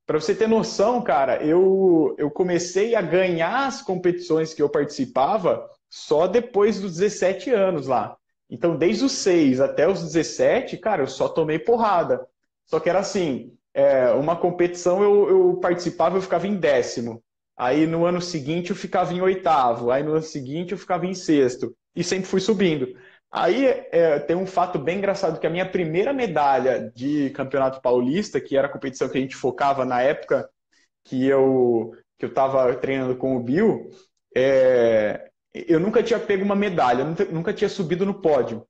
Para 0.06 0.20
você 0.20 0.34
ter 0.34 0.46
noção, 0.46 1.00
cara, 1.00 1.42
eu, 1.42 2.14
eu 2.18 2.30
comecei 2.30 2.94
a 2.94 3.00
ganhar 3.00 3.66
as 3.66 3.80
competições 3.80 4.52
que 4.52 4.60
eu 4.60 4.68
participava 4.68 5.66
só 5.88 6.26
depois 6.26 6.78
dos 6.78 6.98
17 6.98 7.48
anos 7.50 7.86
lá. 7.86 8.18
Então, 8.50 8.76
desde 8.76 9.06
os 9.06 9.12
6 9.12 9.62
até 9.62 9.88
os 9.88 10.02
17, 10.02 10.76
cara, 10.76 11.02
eu 11.02 11.06
só 11.06 11.26
tomei 11.26 11.58
porrada. 11.58 12.26
Só 12.66 12.78
que 12.78 12.90
era 12.90 12.98
assim, 12.98 13.56
é, 13.72 14.10
uma 14.10 14.36
competição 14.36 15.02
eu, 15.02 15.30
eu 15.30 15.56
participava, 15.56 16.18
eu 16.18 16.22
ficava 16.22 16.46
em 16.46 16.56
décimo. 16.56 17.22
Aí 17.56 17.86
no 17.86 18.04
ano 18.04 18.20
seguinte 18.20 18.70
eu 18.70 18.76
ficava 18.76 19.14
em 19.14 19.22
oitavo. 19.22 19.90
Aí 19.90 20.02
no 20.02 20.12
ano 20.12 20.22
seguinte 20.22 20.72
eu 20.72 20.78
ficava 20.78 21.06
em 21.06 21.14
sexto. 21.14 21.74
E 21.96 22.04
sempre 22.04 22.26
fui 22.28 22.40
subindo. 22.40 22.94
Aí 23.36 23.66
é, 23.66 24.20
tem 24.20 24.36
um 24.36 24.46
fato 24.46 24.78
bem 24.78 24.98
engraçado 24.98 25.40
que 25.40 25.46
a 25.46 25.50
minha 25.50 25.68
primeira 25.68 26.12
medalha 26.12 26.92
de 26.94 27.30
campeonato 27.30 27.82
paulista, 27.82 28.40
que 28.40 28.56
era 28.56 28.68
a 28.68 28.70
competição 28.70 29.08
que 29.08 29.18
a 29.18 29.20
gente 29.20 29.34
focava 29.34 29.84
na 29.84 30.00
época 30.00 30.48
que 31.02 31.26
eu 31.26 31.90
que 32.16 32.24
eu 32.24 32.28
estava 32.28 32.72
treinando 32.76 33.16
com 33.16 33.36
o 33.36 33.42
Bill, 33.42 33.90
é, 34.36 35.28
eu 35.52 35.80
nunca 35.80 36.00
tinha 36.00 36.20
pego 36.20 36.44
uma 36.44 36.54
medalha, 36.54 37.04
nunca, 37.04 37.52
tinha 37.52 37.68
subido 37.68 38.06
no 38.06 38.22
pódio. 38.22 38.64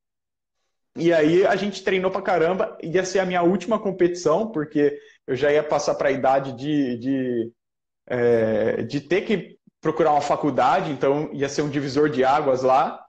E 0.96 1.12
aí 1.12 1.46
a 1.46 1.56
gente 1.56 1.84
treinou 1.84 2.10
pra 2.10 2.22
caramba, 2.22 2.78
ia 2.82 3.04
ser 3.04 3.18
a 3.18 3.26
minha 3.26 3.42
última 3.42 3.78
competição, 3.78 4.50
porque 4.50 4.98
eu 5.26 5.36
já 5.36 5.52
ia 5.52 5.62
passar 5.62 5.94
para 5.94 6.08
a 6.08 6.12
idade 6.12 6.52
de, 6.52 6.96
de, 6.96 7.52
é, 8.06 8.82
de 8.82 8.98
ter 9.02 9.26
que 9.26 9.58
procurar 9.78 10.12
uma 10.12 10.22
faculdade, 10.22 10.90
então 10.90 11.28
ia 11.34 11.50
ser 11.50 11.60
um 11.60 11.68
divisor 11.68 12.08
de 12.08 12.24
águas 12.24 12.62
lá. 12.62 13.03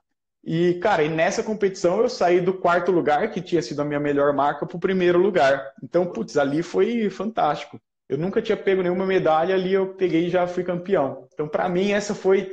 E, 0.46 0.74
cara, 0.74 1.02
e 1.02 1.08
nessa 1.08 1.42
competição 1.42 2.00
eu 2.00 2.08
saí 2.08 2.40
do 2.40 2.54
quarto 2.54 2.92
lugar, 2.92 3.32
que 3.32 3.42
tinha 3.42 3.60
sido 3.60 3.82
a 3.82 3.84
minha 3.84 3.98
melhor 3.98 4.32
marca, 4.32 4.64
para 4.64 4.76
o 4.76 4.80
primeiro 4.80 5.18
lugar. 5.18 5.72
Então, 5.82 6.06
putz, 6.06 6.36
ali 6.36 6.62
foi 6.62 7.10
fantástico. 7.10 7.80
Eu 8.08 8.16
nunca 8.16 8.40
tinha 8.40 8.56
pego 8.56 8.80
nenhuma 8.80 9.04
medalha, 9.04 9.56
ali 9.56 9.72
eu 9.72 9.94
peguei 9.94 10.26
e 10.26 10.30
já 10.30 10.46
fui 10.46 10.62
campeão. 10.62 11.26
Então, 11.34 11.48
para 11.48 11.68
mim, 11.68 11.90
essa 11.90 12.14
foi 12.14 12.48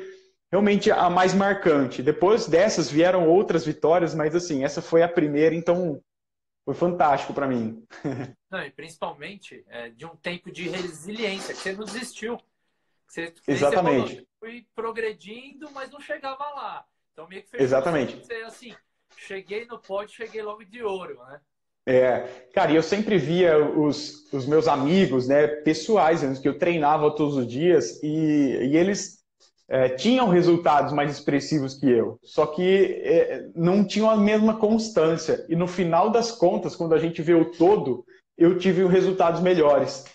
realmente 0.52 0.90
a 0.90 1.08
mais 1.08 1.36
marcante. 1.36 2.02
Depois 2.02 2.48
dessas 2.48 2.90
vieram 2.90 3.30
outras 3.30 3.64
vitórias, 3.64 4.16
mas 4.16 4.34
assim, 4.34 4.64
essa 4.64 4.82
foi 4.82 5.04
a 5.04 5.08
primeira, 5.08 5.54
então 5.54 6.02
foi 6.66 6.74
fantástico 6.74 7.32
para 7.32 7.48
mim. 7.48 7.86
Não, 8.50 8.64
e 8.64 8.72
principalmente 8.72 9.64
é, 9.68 9.90
de 9.90 10.04
um 10.06 10.16
tempo 10.16 10.52
de 10.52 10.68
resiliência, 10.68 11.54
que 11.54 11.62
você 11.62 11.74
não 11.74 11.86
desistiu. 11.86 12.40
Você, 13.08 13.34
Exatamente. 13.48 14.16
Você 14.16 14.28
foi 14.40 14.66
progredindo, 14.76 15.70
mas 15.72 15.92
não 15.92 16.00
chegava 16.00 16.44
lá. 16.52 16.86
Então 17.14 17.28
meio 17.28 17.44
que 17.44 17.50
fez 17.50 17.64
Exatamente. 17.64 18.18
Você, 18.18 18.34
assim, 18.44 18.74
cheguei 19.18 19.66
no 19.66 19.80
pódio, 19.80 20.16
cheguei 20.16 20.42
logo 20.42 20.66
de 20.66 20.84
ouro, 20.84 21.18
né? 21.30 21.40
É, 21.86 22.48
cara, 22.54 22.72
eu 22.72 22.82
sempre 22.82 23.18
via 23.18 23.58
os, 23.58 24.32
os 24.32 24.46
meus 24.46 24.68
amigos, 24.70 25.28
né, 25.28 25.48
pessoais, 25.48 26.40
que 26.40 26.48
eu 26.48 26.58
treinava 26.58 27.14
todos 27.14 27.36
os 27.36 27.46
dias, 27.46 28.02
e, 28.02 28.08
e 28.08 28.78
eles 28.78 29.22
é, 29.68 29.90
tinham 29.90 30.30
resultados 30.30 30.94
mais 30.94 31.12
expressivos 31.12 31.74
que 31.74 31.90
eu, 31.90 32.18
só 32.24 32.46
que 32.46 33.02
é, 33.04 33.50
não 33.54 33.86
tinham 33.86 34.10
a 34.10 34.16
mesma 34.16 34.58
constância. 34.58 35.46
E 35.50 35.56
no 35.58 35.68
final 35.68 36.10
das 36.10 36.32
contas, 36.32 36.74
quando 36.74 36.94
a 36.94 37.00
gente 37.00 37.22
vê 37.22 37.34
o 37.34 37.52
todo, 37.52 38.06
eu 38.38 38.58
tive 38.58 38.86
resultados 38.86 39.42
melhores. 39.42 40.06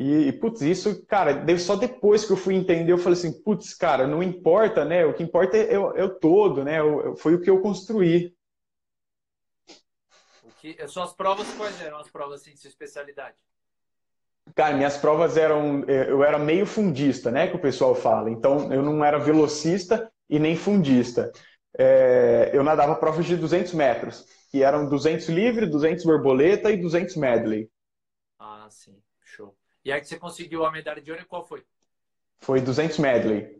E, 0.00 0.30
putz, 0.34 0.60
isso, 0.60 1.04
cara, 1.06 1.44
só 1.58 1.74
depois 1.74 2.24
que 2.24 2.32
eu 2.32 2.36
fui 2.36 2.54
entender, 2.54 2.92
eu 2.92 2.98
falei 2.98 3.18
assim, 3.18 3.42
putz, 3.42 3.74
cara, 3.74 4.06
não 4.06 4.22
importa, 4.22 4.84
né? 4.84 5.04
O 5.04 5.12
que 5.12 5.24
importa 5.24 5.56
é, 5.56 5.72
é, 5.72 5.74
é 5.74 6.04
o 6.04 6.14
todo, 6.20 6.62
né? 6.62 6.78
Foi 7.16 7.34
o 7.34 7.40
que 7.40 7.50
eu 7.50 7.60
construí. 7.60 8.32
O 10.44 10.50
que, 10.60 10.86
suas 10.86 11.12
provas, 11.12 11.52
quais 11.54 11.80
eram 11.80 11.98
as 11.98 12.08
provas 12.08 12.42
assim, 12.42 12.52
de 12.52 12.60
sua 12.60 12.68
especialidade? 12.68 13.36
Cara, 14.54 14.76
minhas 14.76 14.96
provas 14.96 15.36
eram. 15.36 15.82
É, 15.88 16.08
eu 16.08 16.22
era 16.22 16.38
meio 16.38 16.64
fundista, 16.64 17.32
né? 17.32 17.48
Que 17.48 17.56
o 17.56 17.60
pessoal 17.60 17.92
fala. 17.96 18.30
Então, 18.30 18.72
eu 18.72 18.84
não 18.84 19.04
era 19.04 19.18
velocista 19.18 20.08
e 20.30 20.38
nem 20.38 20.54
fundista. 20.54 21.32
É, 21.76 22.52
eu 22.52 22.62
nadava 22.62 22.94
provas 22.94 23.26
de 23.26 23.36
200 23.36 23.74
metros, 23.74 24.24
que 24.48 24.62
eram 24.62 24.88
200 24.88 25.28
livre, 25.28 25.66
200 25.66 26.04
borboleta 26.04 26.70
e 26.70 26.76
200 26.76 27.16
medley. 27.16 27.68
Ah, 28.38 28.68
sim. 28.70 28.96
E 29.88 29.92
aí 29.92 30.02
que 30.02 30.06
você 30.06 30.18
conseguiu 30.18 30.66
a 30.66 30.70
medalha 30.70 31.00
de 31.00 31.10
ouro, 31.10 31.24
qual 31.24 31.46
foi? 31.46 31.64
Foi 32.40 32.60
200 32.60 32.98
medley. 32.98 33.58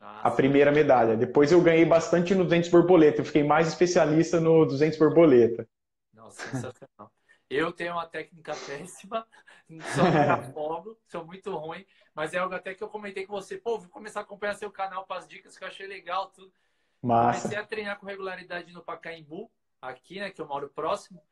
Ah, 0.00 0.22
a 0.24 0.30
primeira 0.32 0.72
medalha. 0.72 1.16
Depois 1.16 1.52
eu 1.52 1.62
ganhei 1.62 1.84
bastante 1.84 2.34
no 2.34 2.42
200 2.42 2.68
borboleta. 2.68 3.20
Eu 3.20 3.24
fiquei 3.24 3.44
mais 3.44 3.68
especialista 3.68 4.40
no 4.40 4.66
200 4.66 4.98
borboleta. 4.98 5.68
Nossa, 6.12 6.42
sensacional. 6.50 7.12
Eu 7.48 7.72
tenho 7.72 7.92
uma 7.92 8.04
técnica 8.06 8.54
péssima, 8.66 9.26
só 9.94 10.02
fogo, 10.52 10.98
sou 11.06 11.24
muito 11.24 11.56
ruim, 11.56 11.86
mas 12.12 12.34
é 12.34 12.38
algo 12.38 12.54
até 12.54 12.74
que 12.74 12.84
eu 12.84 12.90
comentei 12.90 13.24
com 13.24 13.32
você. 13.32 13.56
Pô, 13.56 13.78
vou 13.78 13.88
começar 13.88 14.20
a 14.20 14.22
acompanhar 14.22 14.54
seu 14.54 14.70
canal 14.70 15.06
para 15.06 15.20
as 15.20 15.26
dicas 15.26 15.56
que 15.56 15.64
eu 15.64 15.68
achei 15.68 15.86
legal, 15.86 16.26
tudo. 16.26 16.52
Massa. 17.00 17.40
Comecei 17.40 17.58
a 17.58 17.64
treinar 17.64 17.98
com 17.98 18.04
regularidade 18.04 18.70
no 18.74 18.82
Pacaembu, 18.82 19.50
aqui, 19.80 20.20
né, 20.20 20.28
que 20.28 20.42
eu 20.42 20.46
moro 20.46 20.68
próximo. 20.68 21.22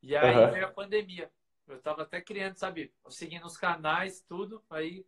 E 0.00 0.14
aí 0.14 0.36
uhum. 0.36 0.52
veio 0.52 0.66
a 0.66 0.70
pandemia. 0.70 1.28
Eu 1.68 1.80
tava 1.80 2.02
até 2.02 2.20
criando, 2.20 2.56
sabe, 2.56 2.92
seguindo 3.08 3.44
os 3.44 3.56
canais, 3.56 4.20
tudo. 4.20 4.62
Aí, 4.70 5.04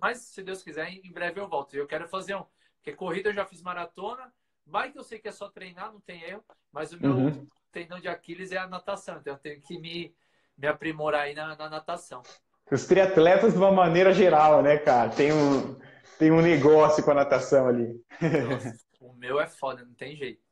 mas 0.00 0.18
se 0.18 0.42
Deus 0.42 0.62
quiser, 0.62 0.88
em 0.90 1.12
breve 1.12 1.40
eu 1.40 1.48
volto. 1.48 1.74
Eu 1.74 1.86
quero 1.86 2.08
fazer 2.08 2.34
um. 2.34 2.44
Porque 2.76 2.92
corrida 2.92 3.30
eu 3.30 3.34
já 3.34 3.44
fiz 3.44 3.62
maratona. 3.62 4.32
Bike 4.66 4.96
eu 4.96 5.04
sei 5.04 5.18
que 5.18 5.28
é 5.28 5.32
só 5.32 5.48
treinar, 5.48 5.92
não 5.92 6.00
tem 6.00 6.22
erro. 6.22 6.44
Mas 6.72 6.92
o 6.92 7.00
meu 7.00 7.12
uhum. 7.12 7.46
tendão 7.72 8.00
de 8.00 8.08
Aquiles 8.08 8.52
é 8.52 8.58
a 8.58 8.66
natação. 8.66 9.18
Então 9.18 9.34
eu 9.34 9.38
tenho 9.38 9.60
que 9.60 9.78
me, 9.78 10.14
me 10.56 10.66
aprimorar 10.66 11.22
aí 11.22 11.34
na, 11.34 11.56
na 11.56 11.68
natação. 11.68 12.22
Os 12.70 12.86
triatletas, 12.86 13.52
de 13.52 13.58
uma 13.58 13.72
maneira 13.72 14.12
geral, 14.12 14.62
né, 14.62 14.76
cara? 14.76 15.10
Tem 15.10 15.32
um, 15.32 15.78
tem 16.18 16.30
um 16.30 16.42
negócio 16.42 17.02
com 17.02 17.12
a 17.12 17.14
natação 17.14 17.66
ali. 17.66 18.04
Nossa, 18.20 18.78
o 19.00 19.14
meu 19.14 19.40
é 19.40 19.46
foda, 19.46 19.84
não 19.84 19.94
tem 19.94 20.14
jeito. 20.16 20.42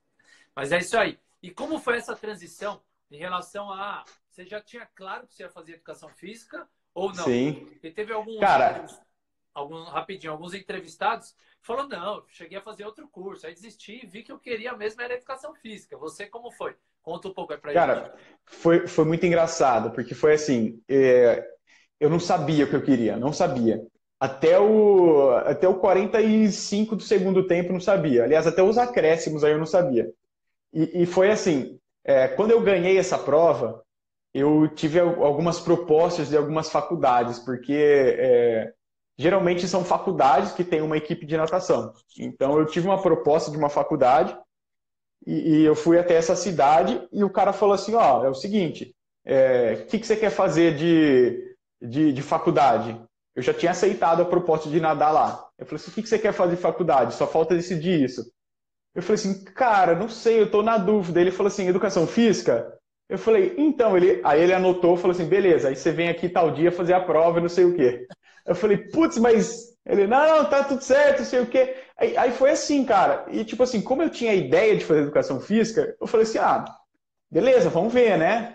Mas 0.54 0.72
é 0.72 0.78
isso 0.78 0.96
aí. 0.96 1.18
E 1.42 1.50
como 1.50 1.78
foi 1.78 1.96
essa 1.96 2.16
transição 2.16 2.80
em 3.10 3.18
relação 3.18 3.70
a. 3.70 4.04
Você 4.36 4.44
já 4.44 4.60
tinha 4.60 4.86
claro 4.94 5.26
que 5.26 5.34
você 5.34 5.44
ia 5.44 5.48
fazer 5.48 5.72
educação 5.72 6.10
física 6.10 6.68
ou 6.92 7.08
não? 7.08 7.24
Sim. 7.24 7.66
E 7.82 7.90
teve 7.90 8.12
alguns. 8.12 8.38
Cara. 8.38 8.84
Algum, 9.54 9.82
rapidinho, 9.84 10.34
alguns 10.34 10.52
entrevistados 10.52 11.34
falou 11.62 11.88
não, 11.88 12.22
cheguei 12.28 12.58
a 12.58 12.62
fazer 12.62 12.84
outro 12.84 13.08
curso, 13.08 13.46
aí 13.46 13.54
desisti 13.54 14.04
e 14.04 14.06
vi 14.06 14.22
que 14.22 14.30
eu 14.30 14.38
queria 14.38 14.76
mesmo 14.76 15.00
era 15.00 15.14
educação 15.14 15.54
física. 15.54 15.96
Você 15.96 16.26
como 16.26 16.52
foi? 16.52 16.76
Conta 17.00 17.28
um 17.28 17.32
pouco 17.32 17.54
aí 17.54 17.58
pra 17.58 17.72
Cara, 17.72 17.94
gente. 17.94 18.04
Cara, 18.04 18.18
foi, 18.44 18.86
foi 18.86 19.06
muito 19.06 19.24
engraçado, 19.24 19.90
porque 19.92 20.14
foi 20.14 20.34
assim, 20.34 20.82
é, 20.86 21.42
eu 21.98 22.10
não 22.10 22.20
sabia 22.20 22.66
o 22.66 22.68
que 22.68 22.76
eu 22.76 22.84
queria, 22.84 23.16
não 23.16 23.32
sabia. 23.32 23.80
Até 24.20 24.60
o, 24.60 25.30
até 25.46 25.66
o 25.66 25.78
45 25.78 26.94
do 26.94 27.02
segundo 27.02 27.46
tempo 27.46 27.72
não 27.72 27.80
sabia. 27.80 28.24
Aliás, 28.24 28.46
até 28.46 28.62
os 28.62 28.76
acréscimos 28.76 29.42
aí 29.42 29.52
eu 29.52 29.58
não 29.58 29.64
sabia. 29.64 30.12
E, 30.74 31.04
e 31.04 31.06
foi 31.06 31.30
assim, 31.30 31.80
é, 32.04 32.28
quando 32.28 32.50
eu 32.50 32.60
ganhei 32.60 32.98
essa 32.98 33.18
prova, 33.18 33.85
eu 34.38 34.68
tive 34.68 35.00
algumas 35.00 35.58
propostas 35.58 36.28
de 36.28 36.36
algumas 36.36 36.70
faculdades, 36.70 37.38
porque 37.38 37.72
é, 37.72 38.70
geralmente 39.16 39.66
são 39.66 39.82
faculdades 39.82 40.52
que 40.52 40.62
têm 40.62 40.82
uma 40.82 40.98
equipe 40.98 41.24
de 41.24 41.38
natação. 41.38 41.94
Então 42.18 42.58
eu 42.58 42.66
tive 42.66 42.86
uma 42.86 43.00
proposta 43.00 43.50
de 43.50 43.56
uma 43.56 43.70
faculdade 43.70 44.36
e, 45.26 45.60
e 45.60 45.64
eu 45.64 45.74
fui 45.74 45.98
até 45.98 46.14
essa 46.14 46.36
cidade 46.36 47.08
e 47.10 47.24
o 47.24 47.30
cara 47.30 47.54
falou 47.54 47.74
assim, 47.74 47.94
ó, 47.94 48.26
é 48.26 48.28
o 48.28 48.34
seguinte, 48.34 48.94
o 49.24 49.30
é, 49.30 49.76
que, 49.88 49.98
que 49.98 50.06
você 50.06 50.16
quer 50.16 50.30
fazer 50.30 50.76
de, 50.76 51.56
de, 51.80 52.12
de, 52.12 52.22
faculdade? 52.22 53.00
Eu 53.34 53.42
já 53.42 53.54
tinha 53.54 53.72
aceitado 53.72 54.20
a 54.20 54.26
proposta 54.26 54.68
de 54.68 54.78
nadar 54.78 55.14
lá. 55.14 55.48
Eu 55.58 55.64
falei 55.64 55.80
assim, 55.80 55.90
o 55.90 55.94
que, 55.94 56.02
que 56.02 56.08
você 56.10 56.18
quer 56.18 56.34
fazer 56.34 56.56
de 56.56 56.62
faculdade? 56.62 57.14
Só 57.14 57.26
falta 57.26 57.54
decidir 57.54 58.04
isso. 58.04 58.30
Eu 58.94 59.02
falei 59.02 59.14
assim, 59.14 59.44
cara, 59.44 59.94
não 59.94 60.10
sei, 60.10 60.42
eu 60.42 60.50
tô 60.50 60.62
na 60.62 60.76
dúvida. 60.76 61.20
Ele 61.20 61.30
falou 61.30 61.48
assim, 61.48 61.66
educação 61.66 62.06
física? 62.06 62.76
Eu 63.08 63.18
falei, 63.18 63.54
então, 63.56 63.96
ele, 63.96 64.20
aí 64.24 64.42
ele 64.42 64.52
anotou, 64.52 64.96
falou 64.96 65.12
assim, 65.12 65.26
beleza, 65.26 65.68
aí 65.68 65.76
você 65.76 65.92
vem 65.92 66.08
aqui 66.08 66.28
tal 66.28 66.50
dia 66.50 66.72
fazer 66.72 66.92
a 66.92 67.00
prova 67.00 67.38
e 67.38 67.42
não 67.42 67.48
sei 67.48 67.64
o 67.64 67.74
quê. 67.74 68.06
Eu 68.44 68.54
falei, 68.54 68.76
putz, 68.76 69.18
mas 69.18 69.76
ele, 69.86 70.06
não, 70.06 70.26
não, 70.26 70.44
tá 70.50 70.64
tudo 70.64 70.82
certo, 70.82 71.20
não 71.20 71.24
sei 71.24 71.40
o 71.40 71.46
quê. 71.46 71.76
Aí, 71.96 72.16
aí, 72.16 72.32
foi 72.32 72.50
assim, 72.50 72.84
cara. 72.84 73.24
E 73.30 73.44
tipo 73.44 73.62
assim, 73.62 73.80
como 73.80 74.02
eu 74.02 74.10
tinha 74.10 74.32
a 74.32 74.34
ideia 74.34 74.76
de 74.76 74.84
fazer 74.84 75.02
educação 75.02 75.40
física, 75.40 75.96
eu 76.00 76.06
falei 76.06 76.26
assim, 76.26 76.38
ah, 76.38 76.64
beleza, 77.30 77.70
vamos 77.70 77.92
ver, 77.92 78.18
né? 78.18 78.54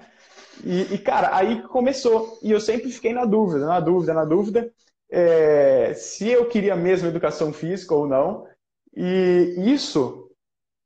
E, 0.63 0.93
e 0.93 0.97
cara, 0.97 1.35
aí 1.35 1.61
começou. 1.63 2.37
E 2.43 2.51
eu 2.51 2.59
sempre 2.59 2.91
fiquei 2.91 3.13
na 3.13 3.25
dúvida, 3.25 3.65
na 3.65 3.79
dúvida, 3.79 4.13
na 4.13 4.25
dúvida, 4.25 4.71
é, 5.09 5.93
se 5.93 6.29
eu 6.29 6.45
queria 6.47 6.75
mesmo 6.75 7.07
educação 7.07 7.53
física 7.53 7.95
ou 7.95 8.05
não. 8.05 8.45
E 8.93 9.55
isso 9.57 10.20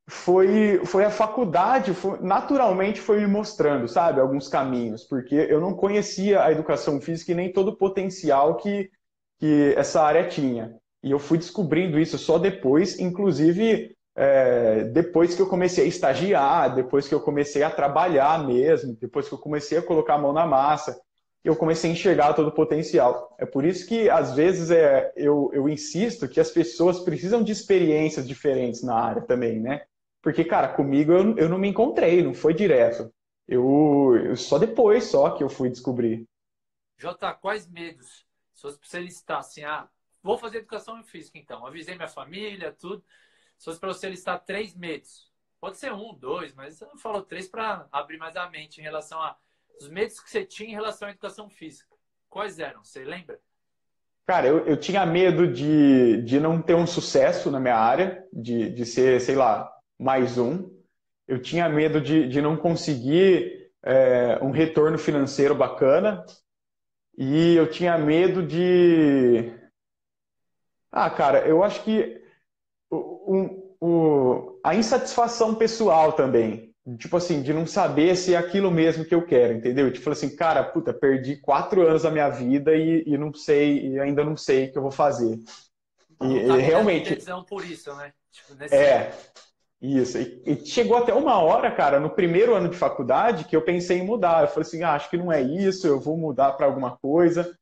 foi, 0.07 0.81
foi 0.85 1.03
a 1.03 1.09
faculdade, 1.09 1.93
foi, 1.93 2.19
naturalmente 2.21 2.99
foi 2.99 3.19
me 3.19 3.27
mostrando, 3.27 3.87
sabe, 3.87 4.19
alguns 4.19 4.47
caminhos, 4.47 5.03
porque 5.03 5.35
eu 5.35 5.59
não 5.59 5.73
conhecia 5.73 6.43
a 6.43 6.51
educação 6.51 7.01
física 7.01 7.31
e 7.31 7.35
nem 7.35 7.51
todo 7.51 7.69
o 7.69 7.77
potencial 7.77 8.57
que, 8.57 8.89
que 9.39 9.73
essa 9.75 10.01
área 10.01 10.27
tinha. 10.27 10.75
E 11.03 11.11
eu 11.11 11.19
fui 11.19 11.37
descobrindo 11.37 11.99
isso 11.99 12.17
só 12.17 12.37
depois, 12.37 12.99
inclusive 12.99 13.95
é, 14.15 14.85
depois 14.85 15.35
que 15.35 15.41
eu 15.41 15.47
comecei 15.47 15.85
a 15.85 15.87
estagiar, 15.87 16.73
depois 16.73 17.07
que 17.07 17.13
eu 17.13 17.19
comecei 17.19 17.63
a 17.63 17.69
trabalhar 17.69 18.45
mesmo, 18.45 18.95
depois 18.99 19.27
que 19.27 19.33
eu 19.33 19.39
comecei 19.39 19.77
a 19.77 19.81
colocar 19.81 20.15
a 20.15 20.19
mão 20.19 20.31
na 20.31 20.45
massa, 20.45 20.99
eu 21.43 21.55
comecei 21.55 21.89
a 21.89 21.93
enxergar 21.93 22.33
todo 22.33 22.47
o 22.47 22.55
potencial. 22.55 23.35
É 23.37 23.45
por 23.45 23.65
isso 23.65 23.85
que, 23.85 24.09
às 24.09 24.33
vezes, 24.35 24.71
é, 24.71 25.11
eu, 25.15 25.51
eu 25.53 25.69
insisto 25.69 26.27
que 26.27 26.39
as 26.39 26.49
pessoas 26.49 26.99
precisam 27.01 27.43
de 27.43 27.51
experiências 27.51 28.27
diferentes 28.27 28.81
na 28.81 28.95
área 28.95 29.21
também, 29.21 29.59
né? 29.59 29.81
Porque, 30.25 30.43
cara, 30.43 30.69
comigo 30.69 31.11
eu, 31.11 31.37
eu 31.37 31.47
não 31.47 31.59
me 31.59 31.67
encontrei, 31.67 32.23
não 32.23 32.33
foi 32.33 32.51
direto. 32.51 33.13
Eu, 33.47 34.15
eu 34.25 34.35
só 34.35 34.57
depois 34.57 35.03
só 35.03 35.29
que 35.29 35.43
eu 35.43 35.49
fui 35.49 35.69
descobrir. 35.69 36.27
Jota, 36.97 37.31
quais 37.31 37.69
medos? 37.69 38.25
Se 38.55 38.63
fosse 38.63 38.79
para 38.79 38.87
você 38.87 38.99
listar 39.01 39.37
assim, 39.37 39.63
ah, 39.63 39.87
vou 40.23 40.35
fazer 40.35 40.57
educação 40.57 41.03
física 41.03 41.37
então. 41.37 41.63
Avisei 41.63 41.93
minha 41.93 42.07
família, 42.07 42.71
tudo. 42.71 43.05
Se 43.55 43.65
fosse 43.65 43.79
para 43.79 43.93
você 43.93 44.09
listar 44.09 44.43
três 44.43 44.73
medos. 44.73 45.31
Pode 45.61 45.77
ser 45.77 45.93
um, 45.93 46.11
dois, 46.15 46.55
mas 46.55 46.73
você 46.79 46.85
não 46.85 46.97
falou 46.97 47.21
três 47.21 47.47
para 47.47 47.87
abrir 47.91 48.17
mais 48.17 48.35
a 48.35 48.49
mente 48.49 48.79
em 48.79 48.83
relação 48.83 49.21
a 49.21 49.37
os 49.79 49.87
medos 49.89 50.19
que 50.19 50.31
você 50.31 50.43
tinha 50.43 50.71
em 50.71 50.73
relação 50.73 51.07
à 51.07 51.11
educação 51.11 51.51
física. 51.51 51.93
Quais 52.27 52.57
eram? 52.57 52.83
Você 52.83 53.03
lembra? 53.03 53.39
Cara, 54.25 54.47
eu, 54.47 54.65
eu 54.65 54.75
tinha 54.75 55.05
medo 55.05 55.47
de, 55.47 56.23
de 56.23 56.39
não 56.39 56.59
ter 56.59 56.73
um 56.73 56.87
sucesso 56.87 57.51
na 57.51 57.59
minha 57.59 57.77
área, 57.77 58.27
de, 58.33 58.71
de 58.71 58.85
ser, 58.87 59.21
sei 59.21 59.35
lá, 59.35 59.71
mais 59.99 60.37
um. 60.37 60.69
Eu 61.27 61.41
tinha 61.41 61.67
medo 61.67 61.99
de, 61.99 62.27
de 62.27 62.41
não 62.41 62.55
conseguir 62.55 63.71
é, 63.83 64.39
um 64.41 64.51
retorno 64.51 64.97
financeiro 64.97 65.55
bacana. 65.55 66.25
E 67.17 67.55
eu 67.55 67.69
tinha 67.69 67.97
medo 67.97 68.45
de. 68.45 69.51
Ah, 70.91 71.09
cara, 71.09 71.47
eu 71.47 71.63
acho 71.63 71.83
que 71.83 72.21
o, 72.89 73.65
o, 73.79 74.59
a 74.63 74.75
insatisfação 74.75 75.55
pessoal 75.55 76.13
também. 76.13 76.73
Tipo 76.99 77.17
assim, 77.17 77.41
de 77.41 77.51
não 77.51 77.65
saber 77.65 78.15
se 78.15 78.35
é 78.35 78.37
aquilo 78.37 78.69
mesmo 78.69 79.03
que 79.03 79.15
eu 79.15 79.25
quero, 79.25 79.53
entendeu? 79.53 79.91
Tipo 79.91 80.11
assim, 80.11 80.35
cara, 80.35 80.63
puta, 80.63 80.93
perdi 80.93 81.37
quatro 81.37 81.81
anos 81.81 82.03
da 82.03 82.11
minha 82.11 82.29
vida 82.29 82.75
e, 82.75 83.03
e 83.07 83.17
não 83.17 83.33
sei, 83.33 83.87
e 83.87 83.99
ainda 83.99 84.23
não 84.23 84.37
sei 84.37 84.67
o 84.67 84.71
que 84.71 84.77
eu 84.77 84.83
vou 84.83 84.91
fazer. 84.91 85.39
E, 86.21 86.27
e 86.27 86.57
realmente. 86.57 87.17
por 87.49 87.65
isso, 87.65 87.93
né? 87.95 88.13
Tipo, 88.31 88.53
nesse... 88.53 88.75
É, 88.75 89.11
isso. 89.85 90.17
E, 90.17 90.41
e, 90.45 90.65
chegou 90.65 90.97
até 90.97 91.13
uma 91.13 91.39
hora, 91.39 91.71
cara, 91.71 91.99
no 91.99 92.09
primeiro 92.09 92.55
ano 92.55 92.69
de 92.69 92.77
faculdade, 92.77 93.45
que 93.45 93.55
eu 93.55 93.61
pensei 93.61 93.99
em 93.99 94.05
mudar. 94.05 94.43
Eu 94.43 94.47
falei 94.47 94.61
assim, 94.61 94.83
ah, 94.83 94.93
acho 94.93 95.09
que 95.09 95.17
não 95.17 95.31
é 95.31 95.41
isso, 95.41 95.85
eu 95.87 95.99
vou 95.99 96.17
mudar 96.17 96.53
para 96.53 96.65
alguma 96.65 96.97
coisa. 96.97 97.57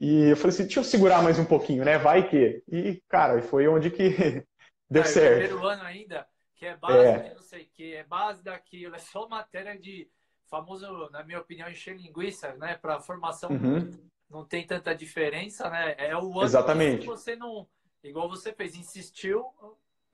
E 0.00 0.30
eu 0.30 0.36
falei 0.36 0.54
assim, 0.54 0.64
deixa 0.64 0.80
eu 0.80 0.84
segurar 0.84 1.22
mais 1.22 1.38
um 1.38 1.44
pouquinho, 1.44 1.84
né? 1.84 1.96
Vai 1.98 2.28
que. 2.28 2.62
E, 2.68 3.00
cara, 3.08 3.40
foi 3.42 3.68
onde 3.68 3.90
que 3.90 4.10
deu 4.90 5.02
ah, 5.02 5.06
certo. 5.06 5.38
primeiro 5.38 5.66
ano 5.66 5.82
ainda, 5.82 6.26
que 6.56 6.66
é 6.66 6.76
base 6.76 7.06
é. 7.06 7.18
de 7.18 7.34
não 7.34 7.42
sei 7.42 7.62
o 7.62 7.68
que, 7.72 7.94
é 7.94 8.04
base 8.04 8.42
daquilo, 8.42 8.94
é 8.94 8.98
só 8.98 9.28
matéria 9.28 9.78
de 9.78 10.08
famoso, 10.48 11.08
na 11.10 11.24
minha 11.24 11.40
opinião, 11.40 11.70
encher 11.70 11.96
linguiça, 11.96 12.52
né? 12.54 12.76
Para 12.76 13.00
formação 13.00 13.50
uhum. 13.50 13.90
não 14.28 14.44
tem 14.44 14.66
tanta 14.66 14.94
diferença, 14.94 15.70
né? 15.70 15.94
É 15.96 16.16
o 16.16 16.32
ano 16.32 16.42
Exatamente. 16.42 17.00
que 17.00 17.06
você 17.06 17.34
não, 17.36 17.66
igual 18.04 18.28
você 18.28 18.52
fez, 18.52 18.74
insistiu, 18.74 19.46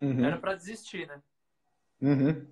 uhum. 0.00 0.24
era 0.24 0.38
para 0.38 0.54
desistir, 0.54 1.08
né? 1.08 1.20
Uhum. 2.00 2.46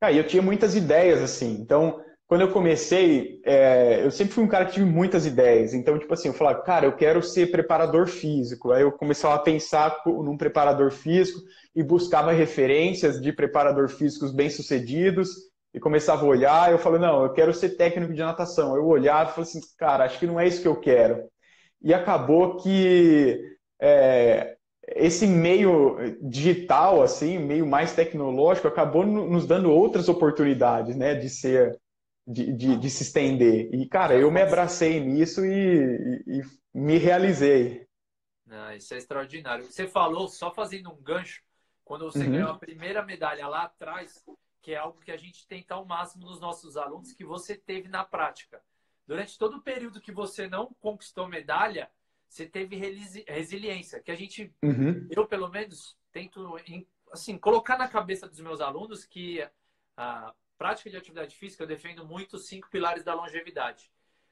Ah, 0.00 0.12
eu 0.12 0.26
tinha 0.26 0.42
muitas 0.42 0.74
ideias, 0.76 1.22
assim. 1.22 1.52
Então, 1.60 2.00
quando 2.26 2.42
eu 2.42 2.52
comecei, 2.52 3.40
é, 3.44 4.04
eu 4.04 4.10
sempre 4.10 4.34
fui 4.34 4.44
um 4.44 4.48
cara 4.48 4.66
que 4.66 4.72
tive 4.72 4.84
muitas 4.84 5.24
ideias. 5.26 5.72
Então, 5.74 5.98
tipo 5.98 6.12
assim, 6.12 6.28
eu 6.28 6.34
falava, 6.34 6.62
cara, 6.62 6.86
eu 6.86 6.96
quero 6.96 7.22
ser 7.22 7.50
preparador 7.50 8.06
físico. 8.08 8.72
Aí 8.72 8.82
eu 8.82 8.92
começava 8.92 9.36
a 9.36 9.38
pensar 9.38 9.96
num 10.06 10.36
preparador 10.36 10.90
físico 10.90 11.40
e 11.74 11.82
buscava 11.82 12.32
referências 12.32 13.20
de 13.20 13.32
preparador 13.32 13.88
físicos 13.88 14.32
bem-sucedidos 14.34 15.30
e 15.72 15.80
começava 15.80 16.22
a 16.24 16.28
olhar. 16.28 16.72
Eu 16.72 16.78
falei, 16.78 17.00
não, 17.00 17.22
eu 17.22 17.32
quero 17.32 17.54
ser 17.54 17.70
técnico 17.70 18.12
de 18.12 18.20
natação. 18.20 18.76
Eu 18.76 18.86
olhava 18.86 19.30
e 19.30 19.34
falei 19.34 19.48
assim, 19.48 19.60
cara, 19.78 20.04
acho 20.04 20.18
que 20.18 20.26
não 20.26 20.40
é 20.40 20.46
isso 20.48 20.60
que 20.60 20.68
eu 20.68 20.80
quero. 20.80 21.28
E 21.82 21.94
acabou 21.94 22.56
que 22.56 23.40
é, 23.80 24.55
esse 24.88 25.26
meio 25.26 25.96
digital, 26.22 27.02
assim, 27.02 27.38
meio 27.38 27.66
mais 27.66 27.94
tecnológico, 27.94 28.68
acabou 28.68 29.04
nos 29.04 29.46
dando 29.46 29.70
outras 29.70 30.08
oportunidades, 30.08 30.94
né, 30.96 31.14
de 31.14 31.28
ser, 31.28 31.80
de, 32.26 32.52
de, 32.52 32.76
de 32.76 32.90
se 32.90 33.02
estender. 33.02 33.68
E, 33.74 33.86
cara, 33.88 34.14
eu 34.14 34.30
me 34.30 34.40
abracei 34.40 35.00
nisso 35.00 35.44
e, 35.44 36.22
e, 36.26 36.38
e 36.38 36.42
me 36.72 36.98
realizei. 36.98 37.86
Não, 38.46 38.72
isso 38.72 38.94
é 38.94 38.98
extraordinário. 38.98 39.64
Você 39.64 39.88
falou, 39.88 40.28
só 40.28 40.52
fazendo 40.54 40.90
um 40.92 41.02
gancho, 41.02 41.42
quando 41.84 42.04
você 42.04 42.24
uhum. 42.24 42.30
ganhou 42.30 42.50
a 42.50 42.58
primeira 42.58 43.04
medalha 43.04 43.48
lá 43.48 43.64
atrás, 43.64 44.24
que 44.62 44.72
é 44.72 44.76
algo 44.76 45.00
que 45.00 45.10
a 45.10 45.16
gente 45.16 45.46
tenta 45.48 45.74
ao 45.74 45.84
máximo 45.84 46.26
nos 46.26 46.40
nossos 46.40 46.76
alunos, 46.76 47.12
que 47.12 47.24
você 47.24 47.56
teve 47.56 47.88
na 47.88 48.04
prática. 48.04 48.60
Durante 49.06 49.38
todo 49.38 49.56
o 49.56 49.62
período 49.62 50.00
que 50.00 50.12
você 50.12 50.48
não 50.48 50.72
conquistou 50.80 51.28
medalha, 51.28 51.88
você 52.28 52.46
teve 52.46 52.76
resiliência, 52.76 54.00
que 54.00 54.10
a 54.10 54.14
gente, 54.14 54.52
uhum. 54.62 55.06
eu 55.10 55.26
pelo 55.26 55.48
menos, 55.48 55.96
tento 56.12 56.56
assim, 57.12 57.38
colocar 57.38 57.78
na 57.78 57.88
cabeça 57.88 58.28
dos 58.28 58.40
meus 58.40 58.60
alunos 58.60 59.04
que 59.04 59.46
a 59.96 60.34
prática 60.58 60.90
de 60.90 60.96
atividade 60.96 61.36
física 61.36 61.62
eu 61.62 61.68
defendo 61.68 62.04
muito 62.04 62.36
os 62.36 62.46
cinco 62.46 62.68
pilares 62.70 63.04
da 63.04 63.14
longevidade. 63.14 63.90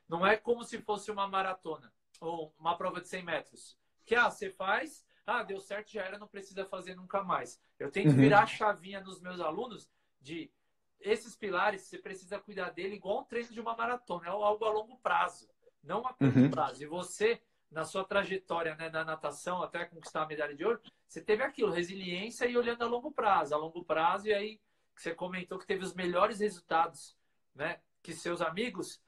Não 0.09 0.27
é 0.27 0.37
como 0.37 0.65
se 0.65 0.79
fosse 0.81 1.11
uma 1.11 1.29
maratona 1.29 1.93
ou 2.21 2.55
uma 2.59 2.77
prova 2.77 3.01
de 3.01 3.09
100 3.09 3.23
metros. 3.23 3.79
Que 4.05 4.15
ah, 4.15 4.31
você 4.31 4.51
faz, 4.51 5.05
ah, 5.27 5.43
deu 5.43 5.61
certo, 5.61 5.93
já 5.93 6.03
era, 6.03 6.19
não 6.19 6.29
precisa 6.29 6.65
fazer 6.67 6.95
nunca 6.95 7.23
mais. 7.23 7.61
Eu 7.79 7.91
tento 7.91 8.11
uhum. 8.11 8.17
virar 8.17 8.43
a 8.43 8.47
chavinha 8.47 9.01
nos 9.01 9.21
meus 9.21 9.41
alunos 9.41 9.89
de 10.21 10.51
esses 11.01 11.37
pilares, 11.37 11.83
você 11.83 11.99
precisa 11.99 12.39
cuidar 12.39 12.71
dele 12.71 12.97
igual 12.97 13.21
um 13.21 13.25
treino 13.25 13.51
de 13.51 13.61
uma 13.61 13.77
maratona, 13.77 14.27
é 14.27 14.31
algo 14.31 14.65
a 14.65 14.71
longo 14.71 14.97
prazo, 14.99 15.49
não 15.83 16.07
a 16.07 16.15
curto 16.15 16.39
uhum. 16.39 16.51
prazo. 16.51 16.83
E 16.83 16.87
você, 16.87 17.43
na 17.75 17.85
sua 17.85 18.05
trajetória 18.05 18.75
né, 18.77 18.89
na 18.89 19.05
natação, 19.05 19.63
até 19.63 19.85
conquistar 19.85 20.23
a 20.23 20.27
medalha 20.27 20.55
de 20.55 20.65
ouro, 20.65 20.81
você 21.09 21.21
teve 21.21 21.43
aquilo, 21.43 21.73
resiliência 21.73 22.47
e 22.47 22.57
olhando 22.57 22.83
a 22.83 22.87
longo 22.87 23.11
prazo, 23.11 23.55
a 23.55 23.59
longo 23.59 23.85
prazo, 23.85 24.29
e 24.29 24.33
aí 24.33 24.61
você 24.95 25.13
comentou 25.13 25.59
que 25.59 25.67
teve 25.67 25.85
os 25.85 25.93
melhores 25.93 26.39
resultados, 26.39 27.17
né? 27.55 27.81
Que 28.01 28.13
seus 28.13 28.41
amigos 28.41 29.03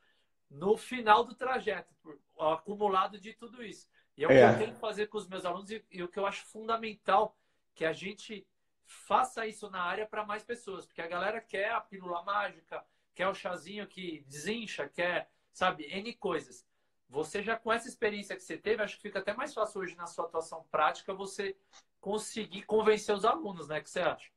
no 0.51 0.77
final 0.77 1.25
do 1.25 1.35
trajeto, 1.35 1.95
acumulado 2.39 3.21
de 3.21 3.33
tudo 3.35 3.65
isso. 3.65 3.89
E 4.17 4.25
é 4.25 4.27
o 4.27 4.31
que 4.31 4.35
eu 4.35 4.67
tento 4.67 4.79
fazer 4.79 5.07
com 5.07 5.19
os 5.19 5.29
meus 5.29 5.45
alunos 5.45 5.71
e, 5.71 5.85
e 5.91 6.03
o 6.03 6.09
que 6.09 6.19
eu 6.19 6.27
acho 6.27 6.45
fundamental 6.47 7.37
que 7.75 7.85
a 7.85 7.93
gente 7.93 8.47
faça 8.85 9.47
isso 9.47 9.71
na 9.71 9.83
área 9.83 10.07
para 10.07 10.25
mais 10.25 10.45
pessoas, 10.45 10.87
porque 10.87 11.03
a 11.03 11.09
galera 11.09 11.41
quer 11.41 11.71
a 11.71 11.81
pílula 11.81 12.23
mágica, 12.23 12.85
quer 13.15 13.29
o 13.29 13.35
chazinho 13.35 13.87
que 13.87 14.25
desincha, 14.27 14.89
quer, 14.89 15.31
sabe, 15.53 15.85
N 15.85 16.13
coisas. 16.15 16.67
Você 17.09 17.43
já 17.43 17.57
com 17.57 17.73
essa 17.73 17.89
experiência 17.89 18.37
que 18.37 18.43
você 18.43 18.57
teve, 18.57 18.83
acho 18.83 18.97
que 18.97 19.03
fica 19.03 19.21
até 19.21 19.33
mais 19.35 19.55
fácil 19.55 19.81
hoje 19.81 19.97
na 19.97 20.07
sua 20.07 20.25
atuação 20.25 20.65
prática 20.71 21.15
você 21.15 21.57
conseguir 22.01 22.63
convencer 22.63 23.15
os 23.15 23.25
alunos, 23.25 23.69
né? 23.69 23.79
O 23.79 23.83
que 23.83 23.91
você 23.91 24.01
acha? 24.01 24.29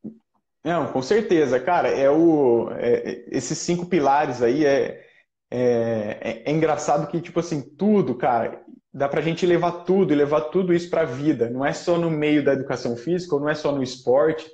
Não, 0.64 0.92
com 0.92 1.02
certeza, 1.02 1.60
cara. 1.60 1.90
É 1.90 2.10
o, 2.10 2.70
é, 2.72 3.26
esses 3.30 3.58
cinco 3.58 3.86
pilares 3.86 4.42
aí 4.42 4.66
é, 4.66 5.06
é, 5.50 6.44
é, 6.46 6.52
engraçado 6.52 7.08
que, 7.08 7.22
tipo 7.22 7.40
assim, 7.40 7.62
tudo, 7.62 8.16
cara, 8.16 8.64
dá 8.94 9.08
pra 9.08 9.22
gente 9.22 9.46
levar 9.46 9.84
tudo 9.84 10.14
e 10.14 10.16
levar 10.16 10.42
tudo 10.42 10.74
isso 10.74 10.90
pra 10.90 11.06
vida. 11.06 11.50
Não 11.50 11.66
é 11.66 11.74
só 11.74 11.98
no 11.98 12.10
meio 12.10 12.44
da 12.44 12.54
educação 12.54 12.96
física, 12.96 13.36
ou 13.36 13.42
não 13.42 13.50
é 13.50 13.56
só 13.56 13.72
no 13.72 13.82
esporte, 13.82 14.50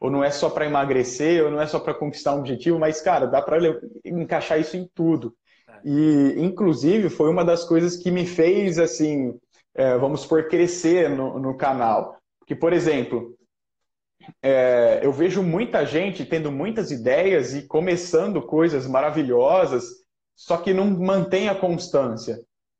ou 0.00 0.10
não 0.10 0.24
é 0.24 0.30
só 0.30 0.48
para 0.48 0.66
emagrecer, 0.66 1.44
ou 1.44 1.50
não 1.50 1.60
é 1.60 1.66
só 1.66 1.78
para 1.78 1.94
conquistar 1.94 2.34
um 2.34 2.40
objetivo, 2.40 2.78
mas, 2.78 3.00
cara, 3.00 3.26
dá 3.26 3.42
para 3.42 3.58
encaixar 4.04 4.58
isso 4.58 4.76
em 4.76 4.88
tudo. 4.94 5.36
E, 5.84 6.34
inclusive, 6.38 7.08
foi 7.08 7.30
uma 7.30 7.44
das 7.44 7.64
coisas 7.64 7.96
que 7.96 8.10
me 8.10 8.26
fez, 8.26 8.78
assim, 8.78 9.38
é, 9.74 9.96
vamos 9.96 10.22
supor, 10.22 10.48
crescer 10.48 11.08
no, 11.10 11.38
no 11.38 11.56
canal. 11.56 12.16
Que, 12.46 12.54
por 12.54 12.72
exemplo, 12.72 13.34
é, 14.42 15.00
eu 15.02 15.12
vejo 15.12 15.42
muita 15.42 15.84
gente 15.84 16.24
tendo 16.24 16.50
muitas 16.50 16.90
ideias 16.90 17.54
e 17.54 17.66
começando 17.66 18.42
coisas 18.42 18.86
maravilhosas, 18.86 19.84
só 20.34 20.56
que 20.56 20.72
não 20.72 20.86
mantém 20.90 21.48
a 21.48 21.54
constância. 21.54 22.38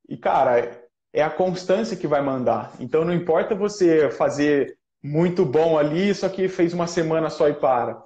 E, 0.09 0.17
cara, 0.17 0.83
é 1.13 1.23
a 1.23 1.31
constância 1.31 1.97
que 1.97 2.07
vai 2.07 2.23
mandar. 2.23 2.73
Então, 2.81 3.05
não 3.05 3.13
importa 3.13 3.55
você 3.55 4.11
fazer 4.11 4.77
muito 5.03 5.45
bom 5.45 5.79
ali, 5.79 6.15
só 6.15 6.29
que 6.29 6.49
fez 6.49 6.73
uma 6.73 6.87
semana 6.87 7.31
só 7.31 7.49
e 7.49 7.55
para. 7.55 8.01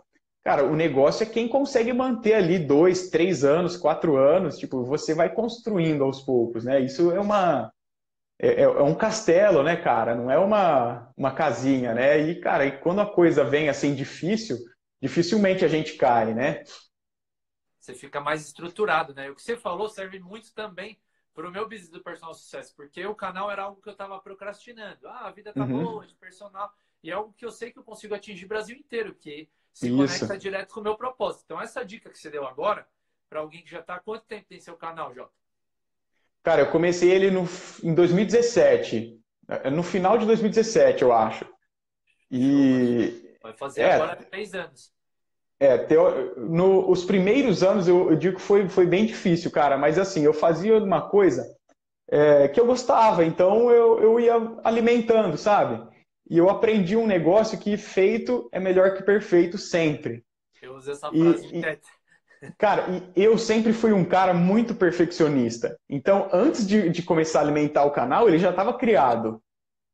Cara, 0.44 0.62
o 0.62 0.76
negócio 0.76 1.22
é 1.22 1.26
quem 1.26 1.48
consegue 1.48 1.90
manter 1.92 2.34
ali 2.34 2.58
dois, 2.58 3.08
três 3.08 3.44
anos, 3.44 3.78
quatro 3.78 4.16
anos. 4.16 4.58
Tipo, 4.58 4.84
você 4.84 5.14
vai 5.14 5.32
construindo 5.32 6.04
aos 6.04 6.20
poucos, 6.20 6.64
né? 6.64 6.80
Isso 6.80 7.10
é 7.10 7.18
uma 7.18 7.72
é, 8.38 8.48
é, 8.48 8.62
é, 8.62 8.82
um 8.82 8.94
castelo, 8.94 9.62
né, 9.62 9.74
cara? 9.76 10.14
Não 10.14 10.30
é 10.30 10.38
uma, 10.38 11.10
uma 11.16 11.34
casinha, 11.34 11.94
né? 11.94 12.18
E, 12.18 12.40
cara, 12.40 12.66
e 12.66 12.78
quando 12.78 13.00
a 13.00 13.10
coisa 13.10 13.42
vem 13.42 13.70
assim 13.70 13.94
difícil, 13.94 14.58
dificilmente 15.00 15.64
a 15.64 15.68
gente 15.68 15.94
cai, 15.94 16.34
né? 16.34 16.62
Você 17.78 17.94
fica 17.94 18.20
mais 18.20 18.42
estruturado, 18.42 19.14
né? 19.14 19.30
O 19.30 19.34
que 19.34 19.42
você 19.42 19.56
falou 19.56 19.88
serve 19.88 20.18
muito 20.18 20.52
também 20.52 20.98
para 21.32 21.48
o 21.48 21.50
meu 21.50 21.68
business 21.68 21.90
do 21.90 22.02
personal 22.02 22.34
sucesso, 22.34 22.74
porque 22.76 23.04
o 23.06 23.14
canal 23.14 23.50
era 23.50 23.62
algo 23.62 23.80
que 23.80 23.88
eu 23.88 23.92
estava 23.92 24.18
procrastinando. 24.20 25.08
Ah, 25.08 25.26
a 25.26 25.30
vida 25.30 25.52
tá 25.52 25.64
uhum. 25.64 25.82
boa 25.82 26.06
de 26.06 26.14
personal. 26.14 26.72
E 27.02 27.10
é 27.10 27.14
algo 27.14 27.32
que 27.32 27.44
eu 27.44 27.50
sei 27.50 27.72
que 27.72 27.78
eu 27.78 27.84
consigo 27.84 28.14
atingir 28.14 28.46
o 28.46 28.48
Brasil 28.48 28.76
inteiro, 28.76 29.14
que 29.14 29.48
se 29.74 29.88
Isso. 29.88 29.96
conecta 29.96 30.38
direto 30.38 30.72
com 30.72 30.80
o 30.80 30.84
meu 30.84 30.96
propósito. 30.96 31.42
Então, 31.44 31.60
essa 31.60 31.84
dica 31.84 32.08
que 32.08 32.16
você 32.16 32.30
deu 32.30 32.46
agora, 32.46 32.86
para 33.28 33.40
alguém 33.40 33.62
que 33.62 33.70
já 33.70 33.80
está. 33.80 33.98
Quanto 33.98 34.24
tempo 34.24 34.46
tem 34.48 34.60
seu 34.60 34.76
canal, 34.76 35.12
Jota? 35.12 35.32
Cara, 36.44 36.62
eu 36.62 36.70
comecei 36.70 37.10
ele 37.10 37.30
no, 37.30 37.48
em 37.82 37.92
2017. 37.92 39.20
É, 39.48 39.70
no 39.70 39.82
final 39.82 40.16
de 40.16 40.26
2017, 40.26 41.02
eu 41.02 41.12
acho. 41.12 41.44
E. 42.30 43.36
Vai 43.42 43.52
fazer 43.52 43.82
é, 43.82 43.94
agora 43.94 44.16
três 44.16 44.54
anos. 44.54 44.92
É, 45.58 45.76
teo, 45.78 46.34
no, 46.36 46.88
os 46.88 47.04
primeiros 47.04 47.62
anos 47.62 47.88
eu, 47.88 48.10
eu, 48.10 48.16
digo 48.16 48.36
que 48.36 48.42
foi, 48.42 48.68
foi 48.68 48.86
bem 48.86 49.06
difícil, 49.06 49.50
cara, 49.50 49.78
mas 49.78 49.98
assim, 49.98 50.22
eu 50.22 50.34
fazia 50.34 50.76
uma 50.78 51.08
coisa 51.08 51.56
é, 52.08 52.48
que 52.48 52.60
eu 52.60 52.66
gostava, 52.66 53.24
então 53.24 53.70
eu, 53.70 54.00
eu 54.00 54.20
ia 54.20 54.34
alimentando, 54.64 55.36
sabe? 55.38 55.93
E 56.28 56.38
eu 56.38 56.48
aprendi 56.48 56.96
um 56.96 57.06
negócio 57.06 57.58
que 57.58 57.76
feito 57.76 58.48
é 58.50 58.58
melhor 58.58 58.94
que 58.94 59.02
perfeito 59.02 59.58
sempre. 59.58 60.24
Eu 60.62 60.76
uso 60.76 60.90
essa 60.90 61.10
frase 61.10 61.46
e, 61.52 61.58
e, 61.60 61.78
Cara, 62.58 62.86
eu 63.16 63.38
sempre 63.38 63.72
fui 63.72 63.92
um 63.92 64.04
cara 64.04 64.34
muito 64.34 64.74
perfeccionista. 64.74 65.78
Então, 65.88 66.28
antes 66.32 66.66
de, 66.66 66.90
de 66.90 67.02
começar 67.02 67.40
a 67.40 67.42
alimentar 67.42 67.84
o 67.84 67.90
canal, 67.90 68.28
ele 68.28 68.38
já 68.38 68.50
estava 68.50 68.74
criado. 68.74 69.40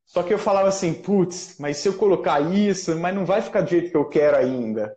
Só 0.05 0.23
que 0.23 0.35
eu 0.35 0.39
falava 0.39 0.69
assim, 0.69 0.93
putz, 0.93 1.57
mas 1.59 1.77
se 1.77 1.89
eu 1.89 1.95
colocar 1.95 2.41
isso, 2.41 2.97
mas 2.97 3.15
não 3.15 3.25
vai 3.25 3.41
ficar 3.41 3.61
do 3.61 3.71
jeito 3.71 3.91
que 3.91 3.97
eu 3.97 4.09
quero 4.09 4.37
ainda. 4.37 4.97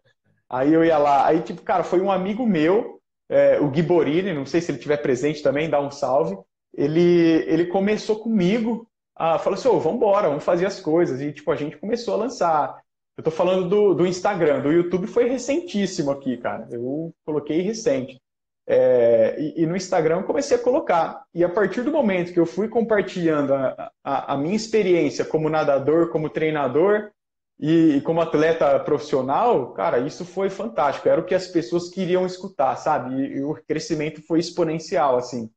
Aí 0.50 0.74
eu 0.74 0.84
ia 0.84 0.98
lá, 0.98 1.28
aí 1.28 1.42
tipo, 1.42 1.62
cara, 1.62 1.84
foi 1.84 2.02
um 2.02 2.12
amigo 2.12 2.46
meu, 2.46 3.00
é, 3.30 3.60
o 3.60 3.70
Gui 3.70 3.84
Borini, 3.84 4.34
não 4.34 4.46
sei 4.46 4.60
se 4.60 4.72
ele 4.72 4.78
estiver 4.80 4.98
presente 4.98 5.44
também, 5.44 5.70
dá 5.70 5.80
um 5.80 5.92
salve. 5.92 6.36
Ele, 6.74 7.44
ele 7.48 7.68
começou 7.68 8.20
comigo, 8.20 8.88
a, 9.16 9.40
falou 9.40 9.58
assim, 9.58 9.68
ô, 9.68 9.76
oh, 9.76 9.80
vambora, 9.80 10.30
vamos 10.30 10.44
fazer 10.44 10.66
as 10.66 10.80
coisas. 10.80 11.22
E 11.22 11.32
tipo, 11.32 11.52
a 11.52 11.56
gente 11.56 11.78
começou 11.78 12.14
a 12.14 12.18
lançar 12.18 12.84
eu 13.18 13.24
tô 13.24 13.30
falando 13.30 13.70
do, 13.70 13.94
do 13.94 14.08
Instagram, 14.08 14.62
do 14.62 14.72
YouTube 14.72 15.06
foi 15.06 15.30
recentíssimo 15.30 16.10
aqui, 16.12 16.38
cara. 16.38 16.68
Eu 16.72 17.14
coloquei 17.24 17.62
recente. 17.62 18.20
É, 18.66 19.36
e, 19.38 19.64
e, 19.64 19.66
no 19.66 19.76
Instagram 19.76 20.20
eu 20.20 20.24
comecei 20.24 20.58
a 20.58 20.62
colocar. 20.62 21.24
E 21.34 21.44
a 21.44 21.50
partir 21.50 21.84
do 21.84 21.92
momento 21.92 22.34
que 22.34 22.40
eu 22.40 22.46
fui 22.46 22.68
compartilhando 22.68 23.54
a, 23.54 23.92
a, 24.04 24.34
a 24.34 24.38
minha 24.38 24.56
experiência 24.56 25.24
como 25.24 25.50
nadador, 25.50 26.10
como 26.10 26.30
treinador 26.30 27.12
e, 27.60 27.98
e, 27.98 28.02
como 28.02 28.22
atleta 28.22 28.80
profissional, 28.80 29.74
cara, 29.74 30.00
isso 30.00 30.26
foi 30.26 30.50
fantástico. 30.50 31.08
Era 31.08 31.22
o 31.22 31.26
que 31.26 31.36
as 31.36 31.48
pessoas 31.48 31.90
queriam 31.90 32.26
escutar, 32.26 32.76
sabe? 32.78 33.14
E, 33.14 33.38
e 33.38 33.44
o 33.44 33.54
crescimento 33.68 34.26
foi 34.26 34.40
exponencial, 34.40 35.18
assim. 35.18 35.52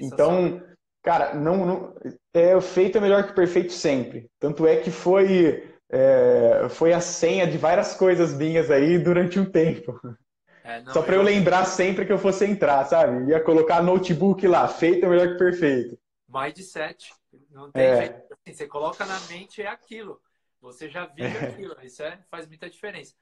Então, 0.00 0.62
cara, 1.02 1.34
não, 1.34 1.66
não 1.66 1.94
é 2.32 2.60
feito 2.60 2.98
é 2.98 3.00
melhor 3.00 3.26
que 3.26 3.34
perfeito 3.34 3.72
sempre. 3.72 4.30
Tanto 4.38 4.66
é 4.66 4.76
que 4.76 4.90
foi 4.90 5.68
é, 5.90 6.68
foi 6.70 6.92
a 6.92 7.00
senha 7.00 7.46
de 7.46 7.58
várias 7.58 7.94
coisas 7.94 8.32
minhas 8.34 8.70
aí 8.70 8.98
durante 8.98 9.38
um 9.38 9.44
tempo. 9.44 10.00
É, 10.64 10.80
não, 10.80 10.92
Só 10.92 11.02
para 11.02 11.16
eu... 11.16 11.20
eu 11.20 11.24
lembrar 11.24 11.64
sempre 11.64 12.06
que 12.06 12.12
eu 12.12 12.18
fosse 12.18 12.46
entrar, 12.46 12.84
sabe? 12.84 13.30
Ia 13.30 13.42
colocar 13.42 13.82
notebook 13.82 14.46
lá, 14.46 14.66
feito 14.68 15.04
é 15.04 15.08
melhor 15.08 15.32
que 15.32 15.38
perfeito. 15.38 15.98
Mindset. 16.28 17.12
Não 17.50 17.70
tem 17.70 17.82
é. 17.82 17.96
jeito. 17.96 18.22
Assim, 18.32 18.56
você 18.56 18.66
coloca 18.66 19.04
na 19.04 19.18
mente 19.22 19.60
é 19.60 19.66
aquilo. 19.66 20.20
Você 20.60 20.88
já 20.88 21.06
vive 21.06 21.36
é. 21.36 21.48
aquilo. 21.48 21.76
Isso 21.82 22.02
é, 22.02 22.18
faz 22.30 22.46
muita 22.46 22.70
diferença. 22.70 23.14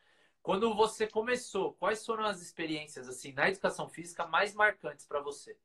Quando 0.43 0.75
você 0.75 1.07
começou, 1.07 1.75
quais 1.75 2.05
foram 2.05 2.25
as 2.25 2.41
experiências 2.41 3.09
assim 3.09 3.33
na 3.33 3.49
educação 3.49 3.89
física 3.89 4.27
mais 4.27 4.55
marcantes 4.55 5.07
para 5.07 5.21
você? 5.21 5.57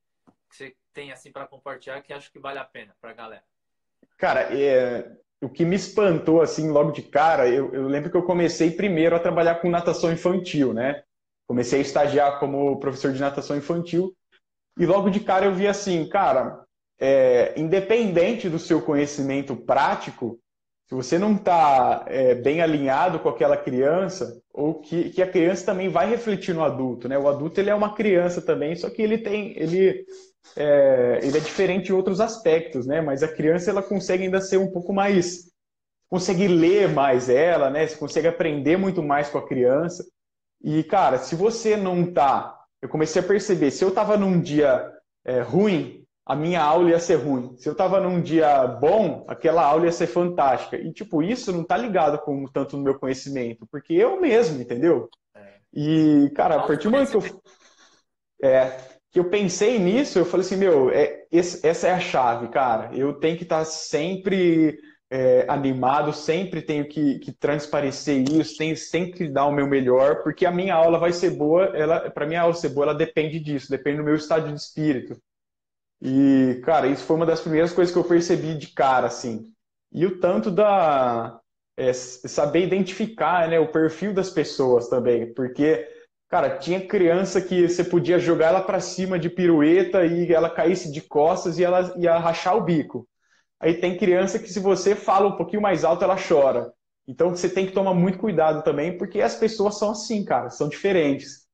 Que 0.56 0.64
você 0.64 0.76
tem 0.94 1.12
assim 1.12 1.32
para 1.32 1.46
compartilhar 1.46 2.02
que 2.02 2.14
acho 2.14 2.32
que 2.32 2.40
vale 2.40 2.58
a 2.58 2.64
pena 2.64 2.96
para 3.02 3.12
a 3.12 3.14
galera? 3.14 3.44
Cara, 4.18 4.58
é, 4.58 5.12
o 5.42 5.50
que 5.50 5.66
me 5.66 5.76
espantou 5.76 6.42
assim 6.42 6.70
logo 6.70 6.92
de 6.92 7.02
cara, 7.02 7.50
eu, 7.50 7.74
eu, 7.74 7.88
lembro 7.88 8.10
que 8.10 8.16
eu 8.16 8.24
comecei 8.24 8.72
primeiro 8.72 9.16
a 9.16 9.20
trabalhar 9.20 9.56
com 9.56 9.70
natação 9.70 10.14
infantil, 10.14 10.74
né? 10.74 11.04
Comecei 11.46 11.80
a 11.80 11.82
estagiar 11.82 12.40
como 12.40 12.80
professor 12.80 13.12
de 13.12 13.20
natação 13.20 13.58
infantil 13.58 14.16
e 14.80 14.86
logo 14.86 15.10
de 15.10 15.20
cara 15.20 15.46
eu 15.46 15.54
vi 15.54 15.68
assim, 15.68 16.08
cara, 16.08 16.64
é, 17.00 17.54
independente 17.60 18.50
do 18.50 18.58
seu 18.58 18.82
conhecimento 18.82 19.58
prático, 19.58 20.40
se 20.88 20.96
você 20.96 21.20
não 21.20 21.36
está 21.36 22.06
é, 22.08 22.34
bem 22.36 22.62
alinhado 22.62 23.20
com 23.20 23.28
aquela 23.28 23.58
criança, 23.58 24.42
ou 24.54 24.80
que, 24.80 25.10
que 25.10 25.22
a 25.22 25.30
criança 25.30 25.66
também 25.66 25.90
vai 25.90 26.08
refletir 26.08 26.54
no 26.54 26.64
adulto, 26.64 27.10
né? 27.10 27.18
O 27.18 27.28
adulto 27.28 27.60
ele 27.60 27.70
é 27.70 27.76
uma 27.76 27.94
criança 27.94 28.42
também, 28.42 28.76
só 28.76 28.90
que 28.90 29.02
ele 29.02 29.18
tem, 29.18 29.58
ele 29.58 30.06
é, 30.56 31.20
ele 31.22 31.38
é 31.38 31.42
diferente 31.42 31.90
em 31.90 31.96
outros 31.96 32.20
aspectos, 32.20 32.86
né? 32.86 33.02
Mas 33.02 33.24
a 33.24 33.28
criança 33.28 33.70
ela 33.70 33.84
consegue 33.84 34.24
ainda 34.24 34.42
ser 34.42 34.58
um 34.58 34.72
pouco 34.72 34.94
mais, 34.94 35.52
consegue 36.10 36.48
ler 36.48 36.90
mais 36.90 37.30
ela, 37.30 37.70
né? 37.70 37.88
Você 37.88 37.98
consegue 37.98 38.28
aprender 38.28 38.78
muito 38.78 39.04
mais 39.04 39.30
com 39.30 39.38
a 39.38 39.48
criança. 39.48 40.06
E 40.62 40.84
cara, 40.84 41.18
se 41.18 41.36
você 41.36 41.76
não 41.76 42.12
tá, 42.12 42.58
eu 42.82 42.90
comecei 42.90 43.22
a 43.22 43.26
perceber, 43.26 43.72
se 43.72 43.84
eu 43.84 43.92
tava 43.92 44.18
num 44.18 44.40
dia 44.40 44.92
é, 45.26 45.42
ruim, 45.42 46.06
a 46.26 46.36
minha 46.36 46.62
aula 46.62 46.90
ia 46.90 47.00
ser 47.00 47.16
ruim. 47.16 47.56
Se 47.58 47.70
eu 47.70 47.76
tava 47.76 48.00
num 48.00 48.20
dia 48.20 48.66
bom, 48.66 49.26
aquela 49.28 49.64
aula 49.64 49.86
ia 49.86 49.92
ser 49.92 50.08
fantástica. 50.08 50.76
E, 50.76 50.92
tipo, 50.92 51.22
isso 51.22 51.52
não 51.52 51.64
tá 51.64 51.78
ligado 51.78 52.18
com 52.20 52.46
tanto 52.46 52.76
no 52.76 52.84
meu 52.84 52.98
conhecimento, 52.98 53.68
porque 53.70 53.94
eu 53.94 54.20
mesmo, 54.20 54.60
entendeu? 54.60 55.08
É. 55.36 55.54
E, 55.72 56.32
cara, 56.36 56.56
a 56.56 56.64
partir 56.66 56.86
do 56.86 56.92
momento 56.92 57.12
que 57.12 57.18
eu, 57.18 57.42
é, 58.50 58.95
que 59.16 59.20
eu 59.22 59.30
pensei 59.30 59.80
nisso, 59.80 60.20
eu 60.20 60.26
falei 60.26 60.46
assim, 60.46 60.58
meu, 60.58 60.92
é, 60.92 61.26
esse, 61.32 61.66
essa 61.66 61.88
é 61.88 61.94
a 61.94 62.02
chave, 62.02 62.50
cara. 62.50 62.94
Eu 62.94 63.14
tenho 63.14 63.38
que 63.38 63.44
estar 63.44 63.60
tá 63.60 63.64
sempre 63.64 64.78
é, 65.10 65.46
animado, 65.48 66.12
sempre 66.12 66.62
tenho 66.62 66.86
que, 66.86 67.20
que 67.20 67.32
transparecer 67.32 68.30
isso, 68.30 68.58
tenho 68.58 68.76
sempre 68.76 69.14
que 69.14 69.30
dar 69.30 69.46
o 69.46 69.54
meu 69.54 69.68
melhor, 69.68 70.22
porque 70.22 70.46
a 70.46 70.52
minha 70.52 70.76
aula 70.76 71.00
vai 71.00 71.14
ser 71.14 71.30
boa, 71.30 71.64
ela, 71.68 72.10
para 72.12 72.26
minha 72.26 72.42
aula 72.42 72.54
ser 72.56 72.68
boa, 72.68 72.88
ela 72.88 72.94
depende 72.94 73.40
disso, 73.40 73.70
depende 73.70 74.00
do 74.00 74.04
meu 74.04 74.16
estado 74.16 74.50
de 74.50 74.60
espírito. 74.60 75.18
E, 76.02 76.60
cara, 76.66 76.86
isso 76.88 77.06
foi 77.06 77.16
uma 77.16 77.26
das 77.26 77.40
primeiras 77.40 77.72
coisas 77.72 77.94
que 77.94 77.98
eu 77.98 78.04
percebi 78.04 78.58
de 78.58 78.68
cara, 78.74 79.08
assim. 79.08 79.50
E 79.94 80.06
o 80.06 80.20
tanto 80.20 80.52
da. 80.52 81.40
É, 81.78 81.94
saber 81.94 82.66
identificar 82.66 83.48
né, 83.48 83.62
o 83.62 83.72
perfil 83.72 84.14
das 84.14 84.30
pessoas 84.30 84.90
também, 84.90 85.34
porque, 85.34 85.88
cara, 86.36 86.58
tinha 86.58 86.86
criança 86.86 87.42
que 87.42 87.70
você 87.70 87.82
podia 87.82 88.20
jogar 88.20 88.48
ela 88.48 88.62
para 88.62 88.82
cima 88.82 89.18
de 89.18 89.30
pirueta 89.30 90.06
e 90.06 90.34
ela 90.34 90.50
caísse 90.50 90.92
de 90.92 91.00
costas 91.00 91.58
e 91.58 91.64
ela 91.64 91.96
ia 91.98 92.18
rachar 92.18 92.58
o 92.58 92.62
bico. 92.62 93.08
Aí 93.58 93.80
tem 93.80 93.98
criança 93.98 94.38
que, 94.38 94.50
se 94.50 94.60
você 94.60 94.98
fala 94.98 95.30
um 95.30 95.38
pouquinho 95.38 95.62
mais 95.62 95.86
alto, 95.86 96.04
ela 96.04 96.18
chora. 96.22 96.74
Então 97.08 97.30
você 97.30 97.48
tem 97.48 97.66
que 97.66 97.72
tomar 97.72 97.94
muito 97.94 98.18
cuidado 98.18 98.66
também, 98.66 98.98
porque 98.98 99.22
as 99.22 99.34
pessoas 99.38 99.80
são 99.80 99.92
assim, 99.92 100.26
cara, 100.26 100.50
são 100.50 100.68
diferentes. 100.68 101.48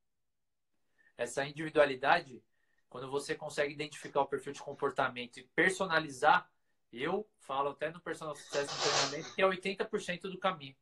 Essa 1.15 1.45
individualidade 1.45 2.41
quando 2.89 3.07
você 3.07 3.35
consegue 3.35 3.71
identificar 3.71 4.21
o 4.21 4.27
perfil 4.27 4.51
de 4.51 4.63
comportamento 4.63 5.37
e 5.37 5.43
personalizar, 5.55 6.49
eu 6.91 7.29
falo 7.37 7.69
até 7.69 7.91
no 7.91 8.01
personal 8.01 8.35
sucesso 8.35 8.75
no 8.75 8.81
treinamento 8.81 9.35
que 9.35 9.43
é 9.43 9.45
80% 9.45 10.21
do 10.23 10.39
caminho. 10.39 10.75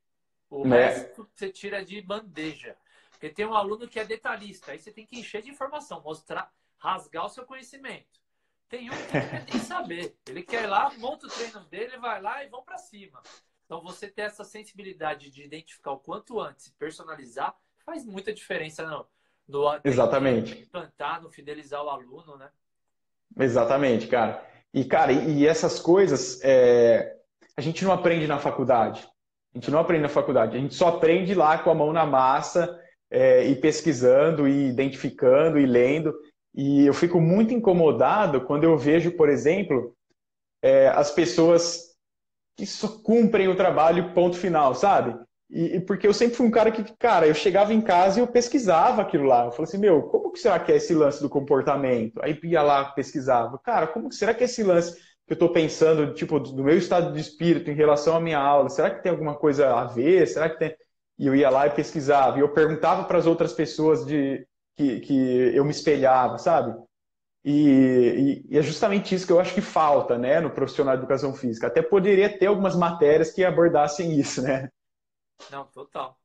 O 0.49 0.65
é. 0.73 0.87
resto 0.87 1.29
você 1.35 1.51
tira 1.51 1.83
de 1.83 2.01
bandeja. 2.01 2.77
Porque 3.19 3.33
tem 3.35 3.45
um 3.45 3.53
aluno 3.53 3.85
que 3.85 3.99
é 3.99 4.05
detalhista, 4.05 4.71
aí 4.71 4.79
você 4.79 4.93
tem 4.93 5.05
que 5.05 5.19
encher 5.19 5.41
de 5.41 5.49
informação, 5.49 6.01
mostrar, 6.01 6.49
rasgar 6.77 7.25
o 7.25 7.29
seu 7.29 7.45
conhecimento. 7.45 8.17
Tem 8.69 8.89
um 8.89 8.93
que 8.93 9.13
não 9.13 9.29
quer 9.29 9.45
nem 9.51 9.59
saber. 9.59 10.15
Ele 10.25 10.41
quer 10.41 10.63
ir 10.63 10.67
lá, 10.67 10.89
monta 10.97 11.27
o 11.27 11.29
treino 11.29 11.59
dele, 11.65 11.97
vai 11.97 12.21
lá 12.21 12.41
e 12.45 12.47
vão 12.47 12.63
para 12.63 12.77
cima. 12.77 13.21
Então 13.65 13.81
você 13.81 14.07
ter 14.07 14.21
essa 14.21 14.45
sensibilidade 14.45 15.29
de 15.29 15.43
identificar 15.43 15.91
o 15.91 15.99
quanto 15.99 16.39
antes, 16.39 16.69
personalizar, 16.79 17.53
faz 17.85 18.05
muita 18.05 18.33
diferença 18.33 18.83
não 18.83 19.05
no 19.49 19.79
Exatamente. 19.83 20.61
implantar, 20.61 21.21
no 21.21 21.29
fidelizar 21.29 21.83
o 21.83 21.89
aluno, 21.89 22.37
né? 22.37 22.49
Exatamente, 23.37 24.07
cara. 24.07 24.47
E, 24.73 24.85
cara, 24.85 25.11
e, 25.11 25.45
essas 25.45 25.79
coisas 25.79 26.39
é... 26.43 27.17
a 27.57 27.61
gente 27.61 27.83
não 27.83 27.91
aprende 27.91 28.27
na 28.27 28.37
faculdade. 28.37 29.09
A 29.53 29.57
gente 29.57 29.71
não 29.71 29.79
aprende 29.79 30.03
na 30.03 30.09
faculdade. 30.09 30.55
A 30.55 30.59
gente 30.59 30.75
só 30.75 30.89
aprende 30.89 31.33
lá 31.33 31.57
com 31.57 31.71
a 31.71 31.75
mão 31.75 31.91
na 31.91 32.05
massa 32.05 32.79
é, 33.11 33.45
e 33.45 33.55
pesquisando 33.55 34.47
e 34.47 34.69
identificando 34.69 35.59
e 35.59 35.65
lendo. 35.65 36.13
E 36.53 36.85
eu 36.85 36.93
fico 36.93 37.19
muito 37.21 37.53
incomodado 37.53 38.41
quando 38.41 38.63
eu 38.63 38.77
vejo, 38.77 39.11
por 39.11 39.29
exemplo, 39.29 39.95
é, 40.61 40.87
as 40.89 41.11
pessoas 41.11 41.89
que 42.57 42.65
só 42.65 42.87
cumprem 42.87 43.47
o 43.47 43.55
trabalho 43.55 44.13
ponto 44.13 44.37
final, 44.37 44.75
sabe? 44.75 45.15
E, 45.49 45.77
e, 45.77 45.79
porque 45.79 46.05
eu 46.05 46.13
sempre 46.13 46.35
fui 46.35 46.45
um 46.45 46.51
cara 46.51 46.71
que, 46.71 46.83
cara, 46.97 47.25
eu 47.25 47.33
chegava 47.33 47.73
em 47.73 47.81
casa 47.81 48.19
e 48.19 48.21
eu 48.21 48.27
pesquisava 48.27 49.01
aquilo 49.01 49.25
lá. 49.25 49.45
Eu 49.45 49.51
falei 49.51 49.63
assim, 49.63 49.77
meu, 49.79 50.03
como 50.03 50.31
que 50.31 50.39
será 50.39 50.59
que 50.59 50.71
é 50.71 50.75
esse 50.75 50.93
lance 50.93 51.21
do 51.21 51.29
comportamento? 51.29 52.21
Aí 52.21 52.37
ia 52.43 52.61
lá, 52.61 52.85
pesquisava. 52.85 53.57
Cara, 53.59 53.87
como 53.87 54.09
que 54.09 54.15
será 54.15 54.33
que 54.33 54.43
é 54.43 54.45
esse 54.45 54.63
lance 54.63 54.93
que 54.93 55.33
eu 55.33 55.35
estou 55.35 55.51
pensando, 55.51 56.13
tipo, 56.13 56.39
do 56.39 56.63
meu 56.63 56.77
estado 56.77 57.13
de 57.13 57.19
espírito 57.19 57.71
em 57.71 57.75
relação 57.75 58.15
à 58.15 58.21
minha 58.21 58.37
aula? 58.37 58.69
Será 58.69 58.91
que 58.91 59.01
tem 59.01 59.11
alguma 59.11 59.35
coisa 59.35 59.73
a 59.73 59.85
ver? 59.85 60.27
Será 60.27 60.49
que 60.49 60.59
tem... 60.59 60.75
E 61.19 61.27
eu 61.27 61.35
ia 61.35 61.49
lá 61.49 61.67
e 61.67 61.71
pesquisava. 61.71 62.37
E 62.37 62.41
eu 62.41 62.53
perguntava 62.53 63.03
para 63.03 63.17
as 63.17 63.27
outras 63.27 63.51
pessoas 63.53 64.05
de 64.05 64.47
que, 64.75 65.01
que 65.01 65.55
eu 65.55 65.65
me 65.65 65.71
espelhava, 65.71 66.37
sabe? 66.37 66.73
E, 67.43 67.51
e, 67.51 68.53
e, 68.53 68.57
é 68.57 68.61
justamente 68.61 69.13
isso 69.13 69.27
que 69.27 69.33
eu 69.33 69.39
acho 69.39 69.53
que 69.53 69.61
falta, 69.61 70.17
né, 70.17 70.39
no 70.39 70.49
profissional 70.49 70.95
de 70.95 71.01
educação 71.01 71.33
física. 71.33 71.67
Até 71.67 71.81
poderia 71.81 72.37
ter 72.37 72.47
algumas 72.47 72.75
matérias 72.75 73.31
que 73.31 73.43
abordassem 73.43 74.17
isso, 74.17 74.41
né? 74.41 74.69
Não, 75.51 75.65
total. 75.65 76.17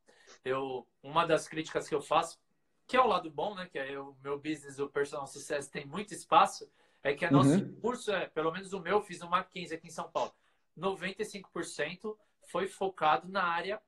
Eu, 0.45 0.87
uma 1.03 1.27
das 1.27 1.49
críticas 1.49 1.89
que 1.89 1.95
eu 1.95 2.01
faço, 2.01 2.39
que 2.87 2.97
é 2.97 3.01
o 3.01 3.07
lado 3.07 3.31
bom, 3.31 3.55
né? 3.55 3.69
Que 3.71 3.79
é 3.79 3.99
o 3.99 4.17
meu 4.23 4.39
business, 4.39 4.79
o 4.79 4.89
personal 4.89 5.27
sucesso 5.27 5.71
tem 5.71 5.85
muito 5.85 6.15
espaço, 6.15 6.69
é 7.03 7.13
que 7.15 7.29
nosso 7.31 7.51
uhum. 7.51 7.81
curso, 7.81 8.13
é, 8.13 8.27
pelo 8.27 8.53
menos 8.53 8.73
o 8.73 8.81
meu, 8.81 9.01
fiz 9.03 9.21
no 9.21 9.29
Mackenzie 9.29 9.77
aqui 9.77 9.89
em 9.89 9.91
São 9.91 10.11
Paulo. 10.11 10.33
95% 10.79 12.17
foi 12.51 12.67
focado 12.67 13.29
na 13.29 13.43
área, 13.43 13.81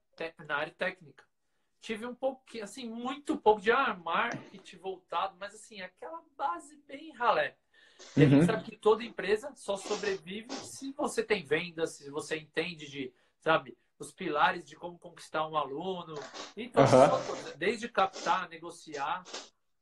na 0.46 0.56
área 0.56 0.74
técnica. 0.74 1.24
Tive 1.80 2.06
um 2.06 2.14
pouquinho, 2.14 2.64
assim, 2.64 2.88
muito 2.88 3.36
pouco 3.36 3.60
de 3.60 3.70
marketing 3.70 4.78
voltado, 4.78 5.36
mas 5.38 5.54
assim, 5.54 5.80
aquela 5.80 6.22
base 6.36 6.76
bem 6.86 7.12
ralé. 7.12 7.56
E 8.16 8.22
a 8.22 8.28
gente 8.28 8.40
uhum. 8.40 8.46
sabe 8.46 8.64
que 8.64 8.76
toda 8.76 9.04
empresa 9.04 9.52
só 9.54 9.76
sobrevive 9.76 10.52
se 10.52 10.92
você 10.92 11.22
tem 11.22 11.44
vendas, 11.44 11.92
se 11.92 12.10
você 12.10 12.36
entende 12.36 12.90
de, 12.90 13.12
sabe, 13.40 13.76
os 13.98 14.12
pilares 14.12 14.64
de 14.64 14.76
como 14.76 14.98
conquistar 14.98 15.46
um 15.46 15.56
aluno. 15.56 16.14
Então, 16.56 16.82
uhum. 16.82 17.52
desde 17.56 17.88
captar, 17.88 18.48
negociar, 18.48 19.24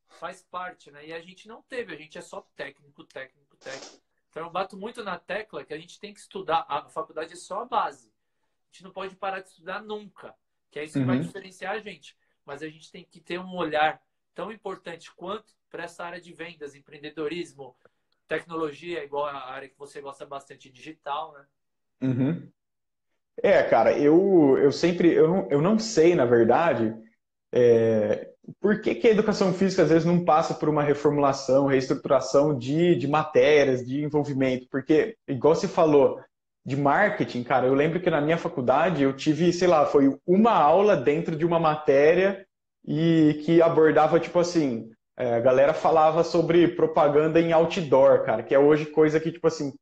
faz 0.09 0.43
parte, 0.43 0.91
né? 0.91 1.07
E 1.07 1.13
a 1.13 1.21
gente 1.21 1.49
não 1.49 1.63
teve, 1.63 1.95
a 1.95 1.99
gente 1.99 2.19
é 2.19 2.23
só 2.23 2.47
técnico, 2.55 3.05
técnico, 3.05 3.57
técnico. 3.57 4.03
Então 4.31 4.45
eu 4.45 4.51
bato 4.51 4.77
muito 4.77 5.03
na 5.05 5.19
tecla 5.19 5.65
que 5.65 5.73
a 5.73 5.79
gente 5.79 5.99
tem 6.01 6.13
que 6.13 6.21
estudar, 6.21 6.65
a 6.69 6.89
faculdade 6.89 7.33
é 7.33 7.37
só 7.37 7.63
a 7.63 7.65
base. 7.65 8.13
Gente 8.75 8.83
não 8.83 8.91
pode 8.91 9.15
parar 9.15 9.39
de 9.39 9.51
estudar 9.51 9.81
nunca, 9.85 10.35
que 10.69 10.81
é 10.81 10.85
isso 10.85 10.95
que 10.95 10.99
uhum. 10.99 11.07
vai 11.07 11.21
diferenciar 11.21 11.75
a 11.75 11.79
gente. 11.79 12.17
Mas 12.45 12.61
a 12.61 12.69
gente 12.69 12.91
tem 12.91 13.07
que 13.09 13.21
ter 13.21 13.39
um 13.39 13.55
olhar 13.55 14.01
tão 14.35 14.51
importante 14.51 15.15
quanto 15.15 15.55
para 15.71 15.85
essa 15.85 16.05
área 16.05 16.21
de 16.21 16.33
vendas, 16.33 16.75
empreendedorismo, 16.75 17.77
tecnologia, 18.27 19.05
igual 19.05 19.27
a 19.27 19.49
área 19.49 19.69
que 19.69 19.79
você 19.79 20.01
gosta 20.01 20.27
bastante, 20.27 20.73
digital, 20.73 21.33
né? 21.35 21.47
Uhum. 22.03 22.51
É, 23.41 23.63
cara, 23.63 23.97
eu, 23.97 24.59
eu 24.59 24.73
sempre, 24.73 25.13
eu 25.13 25.29
não, 25.29 25.49
eu 25.51 25.63
não 25.63 25.79
sei, 25.79 26.17
na 26.17 26.25
verdade, 26.25 26.93
é, 27.53 28.29
por 28.61 28.81
que, 28.81 28.97
que 28.97 29.07
a 29.07 29.13
educação 29.13 29.55
física 29.55 29.85
às 29.85 29.91
vezes 29.91 30.05
não 30.05 30.25
passa 30.25 30.53
por 30.53 30.69
uma 30.69 30.83
reformulação, 30.83 31.67
reestruturação 31.67 32.59
de, 32.59 32.97
de 32.97 33.07
matérias, 33.07 33.87
de 33.87 34.03
envolvimento? 34.03 34.67
Porque, 34.69 35.17
igual 35.29 35.55
você 35.55 35.69
falou, 35.69 36.21
de 36.65 36.77
marketing, 36.77 37.43
cara, 37.43 37.67
eu 37.67 37.75
lembro 37.75 38.01
que 38.01 38.09
na 38.09 38.21
minha 38.21 38.39
faculdade 38.39 39.03
eu 39.03 39.13
tive, 39.13 39.53
sei 39.53 39.69
lá, 39.69 39.85
foi 39.85 40.19
uma 40.27 40.53
aula 40.53 40.97
dentro 40.97 41.37
de 41.37 41.45
uma 41.45 41.61
matéria 41.61 42.47
e 42.87 43.41
que 43.45 43.61
abordava, 43.61 44.19
tipo 44.19 44.39
assim, 44.39 44.91
é, 45.17 45.35
a 45.35 45.41
galera 45.41 45.75
falava 45.75 46.25
sobre 46.25 46.69
propaganda 46.69 47.41
em 47.41 47.53
outdoor, 47.53 48.25
cara, 48.25 48.43
que 48.43 48.55
é 48.55 48.59
hoje 48.59 48.87
coisa 48.87 49.21
que, 49.21 49.31
tipo 49.31 49.47
assim, 49.47 49.75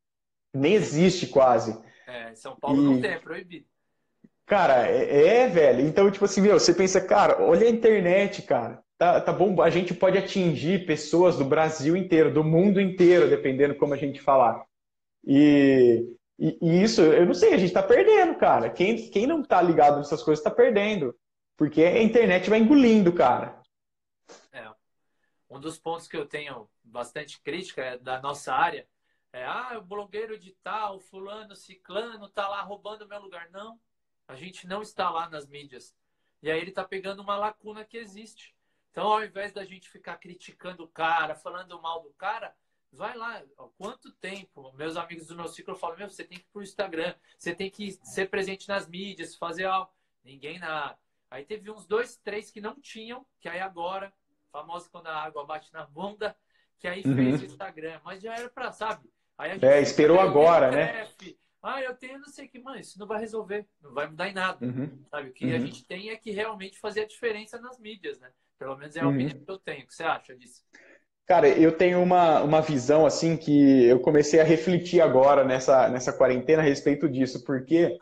nem 0.53 0.75
existe 0.75 1.29
quase. 1.29 1.81
É, 2.07 2.35
São 2.35 2.57
Paulo 2.61 2.83
e... 2.83 2.85
não 2.85 3.01
tem, 3.01 3.13
é 3.13 3.19
proibido. 3.19 3.67
Cara, 4.45 4.87
é, 4.89 5.27
é, 5.27 5.49
velho. 5.49 5.81
Então, 5.87 6.11
tipo 6.11 6.25
assim, 6.25 6.41
meu, 6.41 6.59
você 6.59 6.75
pensa, 6.75 7.01
cara, 7.01 7.43
olha 7.43 7.67
a 7.67 7.71
internet, 7.71 8.43
cara. 8.43 8.83
Tá, 8.99 9.21
tá 9.21 9.33
bom, 9.33 9.61
a 9.63 9.71
gente 9.71 9.95
pode 9.95 10.19
atingir 10.19 10.85
pessoas 10.85 11.37
do 11.37 11.45
Brasil 11.45 11.97
inteiro, 11.97 12.33
do 12.33 12.45
mundo 12.45 12.81
inteiro, 12.81 13.31
dependendo 13.31 13.75
como 13.75 13.95
a 13.95 13.97
gente 13.97 14.21
falar. 14.21 14.65
E, 15.27 16.05
e, 16.43 16.59
e 16.61 16.83
isso, 16.83 17.01
eu 17.01 17.25
não 17.25 17.35
sei, 17.35 17.55
a 17.55 17.59
gente 17.59 17.73
tá 17.73 17.83
perdendo, 17.83 18.37
cara. 18.37 18.71
Quem, 18.71 19.11
quem 19.11 19.27
não 19.27 19.43
tá 19.43 19.63
ligado 19.63 19.99
nessas 19.99 20.23
coisas 20.23 20.43
tá 20.43 20.51
perdendo. 20.51 21.17
Porque 21.57 21.83
a 21.83 22.03
internet 22.03 22.51
vai 22.51 22.59
engolindo, 22.59 23.13
cara. 23.13 23.63
É. 24.51 24.69
Um 25.49 25.61
dos 25.61 25.79
pontos 25.79 26.09
que 26.09 26.17
eu 26.17 26.27
tenho 26.27 26.69
bastante 26.83 27.41
crítica 27.41 27.83
é 27.83 27.99
da 27.99 28.21
nossa 28.21 28.53
área 28.53 28.87
é, 29.33 29.47
ah, 29.47 29.79
o 29.79 29.83
blogueiro 29.83 30.39
de 30.39 30.53
tal, 30.63 31.01
fulano, 31.01 31.57
ciclano, 31.57 32.29
tá 32.29 32.47
lá 32.49 32.61
roubando 32.61 33.09
meu 33.09 33.19
lugar. 33.19 33.51
Não, 33.51 33.81
a 34.29 34.35
gente 34.35 34.67
não 34.67 34.83
está 34.83 35.09
lá 35.09 35.29
nas 35.29 35.49
mídias. 35.49 35.97
E 36.43 36.51
aí 36.51 36.61
ele 36.61 36.71
tá 36.71 36.85
pegando 36.85 37.23
uma 37.23 37.37
lacuna 37.37 37.85
que 37.85 37.97
existe. 37.97 38.55
Então, 38.91 39.11
ao 39.11 39.25
invés 39.25 39.53
da 39.53 39.65
gente 39.65 39.89
ficar 39.89 40.19
criticando 40.19 40.85
o 40.85 40.89
cara, 40.89 41.35
falando 41.35 41.81
mal 41.81 42.03
do 42.03 42.11
cara, 42.13 42.55
vai 42.93 43.17
lá. 43.17 43.43
Quanto 43.79 44.13
tempo? 44.13 44.73
Meus 44.75 44.97
amigos 44.97 45.27
do 45.27 45.37
meu 45.37 45.49
ciclo 45.49 45.75
falam: 45.75 45.97
Meu, 45.97 46.11
você 46.11 46.25
tem 46.25 46.39
que 46.39 46.45
ir 46.45 46.51
pro 46.53 46.63
Instagram, 46.63 47.15
você 47.37 47.55
tem 47.55 47.71
que 47.71 47.93
ser 48.05 48.29
presente 48.29 48.69
nas 48.69 48.87
mídias, 48.87 49.35
fazer 49.35 49.65
algo. 49.65 49.91
Ninguém 50.25 50.59
na. 50.59 50.97
Aí 51.31 51.45
teve 51.45 51.71
uns 51.71 51.87
dois, 51.87 52.17
três 52.17 52.51
que 52.51 52.61
não 52.61 52.79
tinham, 52.79 53.25
que 53.41 53.49
aí 53.49 53.61
agora, 53.61 54.13
famoso 54.51 54.91
quando 54.91 55.07
a 55.07 55.17
água 55.17 55.47
bate 55.47 55.73
na 55.73 55.87
bunda, 55.87 56.37
que 56.79 56.87
aí 56.87 57.03
uhum. 57.05 57.17
fez 57.17 57.41
o 57.41 57.45
Instagram, 57.47 58.01
mas 58.05 58.23
já 58.23 58.35
era 58.35 58.51
para, 58.51 58.71
sabe? 58.71 59.11
é, 59.63 59.81
esperou 59.81 60.21
agora, 60.21 60.71
né? 60.71 61.09
Ah, 61.63 61.81
eu 61.81 61.95
tenho 61.95 62.19
não 62.19 62.29
sei 62.29 62.47
o 62.47 62.49
que, 62.49 62.59
mano, 62.59 62.81
isso 62.81 62.99
não 62.99 63.07
vai 63.07 63.21
resolver, 63.21 63.67
não 63.81 63.95
vai 63.95 64.09
mudar 64.09 64.29
em 64.29 64.35
nada. 64.35 64.65
Uhum. 64.67 64.99
Sabe? 65.09 65.29
O 65.29 65.33
que 65.33 65.47
uhum. 65.47 65.55
a 65.55 65.59
gente 65.59 65.85
tem 65.85 66.11
é 66.11 66.17
que 66.17 66.33
realmente 66.33 66.79
fazer 66.79 67.03
a 67.03 67.07
diferença 67.07 67.61
nas 67.61 67.79
mídias, 67.79 68.19
né? 68.19 68.33
Pelo 68.59 68.77
menos 68.77 68.97
é 68.97 69.01
a 69.01 69.07
uhum. 69.07 69.15
opinião 69.15 69.45
que 69.45 69.51
eu 69.51 69.59
tenho. 69.59 69.85
O 69.85 69.87
que 69.87 69.95
você 69.95 70.03
acha 70.03 70.37
disso? 70.37 70.65
Cara, 71.27 71.49
eu 71.49 71.77
tenho 71.77 72.03
uma, 72.03 72.43
uma 72.43 72.61
visão 72.61 73.07
assim 73.07 73.37
que 73.37 73.85
eu 73.87 74.01
comecei 74.01 74.41
a 74.41 74.45
refletir 74.45 75.01
agora 75.01 75.45
nessa, 75.45 75.89
nessa 75.89 76.13
quarentena 76.13 76.63
a 76.63 76.65
respeito 76.65 77.09
disso, 77.09 77.45
porque 77.45 77.97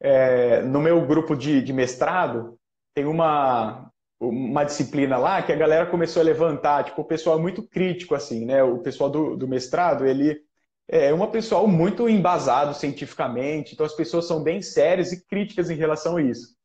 é, 0.00 0.62
no 0.62 0.80
meu 0.80 1.06
grupo 1.06 1.36
de, 1.36 1.62
de 1.62 1.72
mestrado 1.72 2.58
tem 2.94 3.04
uma, 3.06 3.90
uma 4.20 4.64
disciplina 4.64 5.18
lá 5.18 5.42
que 5.42 5.52
a 5.52 5.56
galera 5.56 5.86
começou 5.86 6.22
a 6.22 6.24
levantar, 6.24 6.84
tipo, 6.84 7.02
o 7.02 7.04
pessoal 7.04 7.38
é 7.38 7.42
muito 7.42 7.62
crítico, 7.66 8.14
assim, 8.14 8.46
né? 8.46 8.62
O 8.62 8.78
pessoal 8.78 9.10
do, 9.10 9.36
do 9.36 9.48
mestrado, 9.48 10.06
ele 10.06 10.40
é 10.88 11.12
um 11.14 11.26
pessoal 11.30 11.66
muito 11.68 12.08
embasado 12.08 12.74
cientificamente, 12.74 13.74
então 13.74 13.86
as 13.86 13.94
pessoas 13.94 14.26
são 14.26 14.42
bem 14.42 14.62
sérias 14.62 15.12
e 15.12 15.26
críticas 15.26 15.70
em 15.70 15.76
relação 15.76 16.16
a 16.16 16.22
isso. 16.22 16.59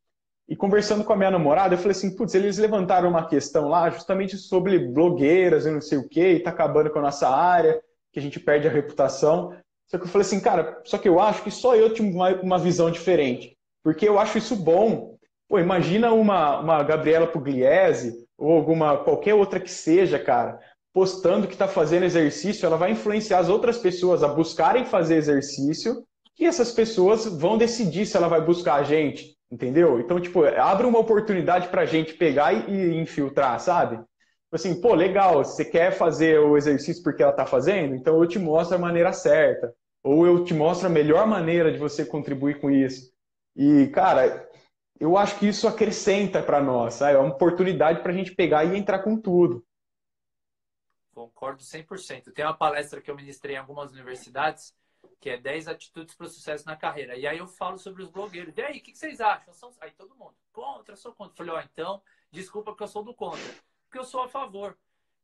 E 0.48 0.56
conversando 0.56 1.04
com 1.04 1.12
a 1.12 1.16
minha 1.16 1.32
namorada, 1.32 1.74
eu 1.74 1.78
falei 1.78 1.92
assim, 1.92 2.16
putz, 2.16 2.36
eles 2.36 2.58
levantaram 2.58 3.10
uma 3.10 3.28
questão 3.28 3.68
lá 3.68 3.90
justamente 3.90 4.38
sobre 4.38 4.78
blogueiras 4.78 5.66
e 5.66 5.72
não 5.72 5.82
sei 5.82 5.98
o 5.98 6.08
quê, 6.08 6.34
e 6.34 6.40
tá 6.40 6.52
acabando 6.52 6.92
com 6.92 7.00
a 7.00 7.04
nossa 7.04 7.28
área, 7.28 7.82
que 8.14 8.20
a 8.20 8.22
gente 8.22 8.40
perde 8.40 8.68
a 8.68 8.72
reputação. 8.72 9.56
Só 9.88 9.98
que 9.98 10.04
eu 10.04 10.08
falei 10.08 10.26
assim, 10.26 10.40
cara, 10.40 10.82
só 10.84 10.98
que 10.98 11.10
eu 11.10 11.20
acho 11.20 11.44
que 11.44 11.52
só 11.52 11.76
eu 11.76 11.94
tinha 11.94 12.10
uma, 12.10 12.30
uma 12.42 12.60
visão 12.60 12.92
diferente. 12.92 13.58
Porque 13.84 14.08
eu 14.08 14.20
acho 14.20 14.38
isso 14.38 14.56
bom. 14.56 15.16
Pô, 15.48 15.60
imagina 15.60 16.12
uma, 16.12 16.60
uma 16.60 16.84
Gabriela 16.84 17.28
Pugliese 17.28 18.26
ou 18.38 18.52
alguma 18.54 18.98
qualquer 18.98 19.34
outra 19.34 19.60
que 19.60 19.70
seja, 19.70 20.20
cara, 20.20 20.60
postando 20.94 21.48
que 21.48 21.54
está 21.54 21.68
fazendo 21.68 22.06
exercício, 22.06 22.66
ela 22.66 22.78
vai 22.78 22.92
influenciar 22.92 23.40
as 23.40 23.50
outras 23.50 23.78
pessoas 23.78 24.24
a 24.24 24.28
buscarem 24.28 24.86
fazer 24.86 25.18
exercício 25.18 26.04
e 26.40 26.46
essas 26.46 26.72
pessoas 26.72 27.26
vão 27.26 27.58
decidir 27.58 28.06
se 28.06 28.18
ela 28.18 28.28
vai 28.28 28.42
buscar 28.42 28.76
a 28.76 28.84
gente. 28.84 29.36
Entendeu? 29.52 30.00
Então, 30.00 30.20
tipo, 30.20 30.44
abre 30.44 30.88
uma 30.88 31.00
oportunidade 31.00 31.68
pra 31.70 31.86
gente 31.86 32.14
pegar 32.16 32.54
e, 32.54 32.96
infiltrar, 32.98 33.60
sabe? 33.60 33.98
Tipo 33.98 34.56
assim, 34.56 34.82
pô, 34.82 34.94
legal, 34.94 35.44
você 35.44 35.64
quer 35.64 35.92
fazer 35.92 36.40
o 36.40 36.58
exercício 36.58 37.04
porque 37.04 37.22
ela 37.22 37.32
tá 37.34 37.46
fazendo? 37.46 37.96
Então 37.96 38.22
eu 38.22 38.28
te 38.28 38.40
mostro 38.40 38.76
a 38.76 38.80
maneira 38.80 39.14
certa. 39.14 39.74
Ou 40.04 40.26
eu 40.26 40.44
te 40.44 40.54
mostro 40.54 40.88
a 40.88 40.90
melhor 40.90 41.26
maneira 41.28 41.72
de 41.72 41.78
você 41.78 42.06
contribuir 42.06 42.60
com 42.60 42.70
isso. 42.70 43.12
E, 43.56 43.88
cara, 43.88 44.48
eu 45.00 45.18
acho 45.18 45.40
que 45.40 45.48
isso 45.48 45.68
acrescenta 45.68 46.42
para 46.42 46.62
nós, 46.62 46.96
sabe? 46.96 47.16
É 47.16 47.20
uma 47.20 47.34
oportunidade 47.34 48.02
para 48.02 48.12
a 48.12 48.16
gente 48.16 48.36
pegar 48.36 48.64
e 48.66 48.78
entrar 48.78 49.00
com 49.00 49.20
tudo. 49.20 49.66
Concordo 51.14 51.64
100%. 51.64 52.32
Tem 52.34 52.46
uma 52.46 52.54
palestra 52.54 53.02
que 53.02 53.10
eu 53.10 53.16
ministrei 53.16 53.56
em 53.56 53.60
algumas 53.60 53.92
universidades 53.92 54.74
que 55.20 55.30
é 55.30 55.38
10 55.38 55.68
atitudes 55.68 56.16
para 56.16 56.28
o 56.28 56.30
sucesso 56.30 56.66
na 56.66 56.76
carreira. 56.76 57.18
E 57.18 57.26
aí 57.26 57.38
eu 57.38 57.48
falo 57.48 57.78
sobre 57.78 58.04
os 58.04 58.10
blogueiros. 58.10 58.56
E 58.58 58.62
aí, 58.62 58.80
o 58.80 58.82
que, 58.82 58.96
vocês 58.96 59.20
acham? 59.22 59.54
São... 59.54 59.74
Aí 59.82 59.92
todo 59.92 60.16
mundo, 60.16 60.36
contra, 60.52 60.96
sou 60.96 61.14
contra. 61.14 61.36
falei, 61.36 61.54
ó, 61.54 61.62
então, 61.62 62.02
desculpa 62.32 62.76
que 62.76 62.84
eu 62.84 62.88
sou 62.88 63.04
do 63.04 63.14
contra. 63.14 63.56
Porque 63.84 64.00
eu 64.00 64.04
sou 64.04 64.22
a 64.22 64.28
favor. 64.28 64.78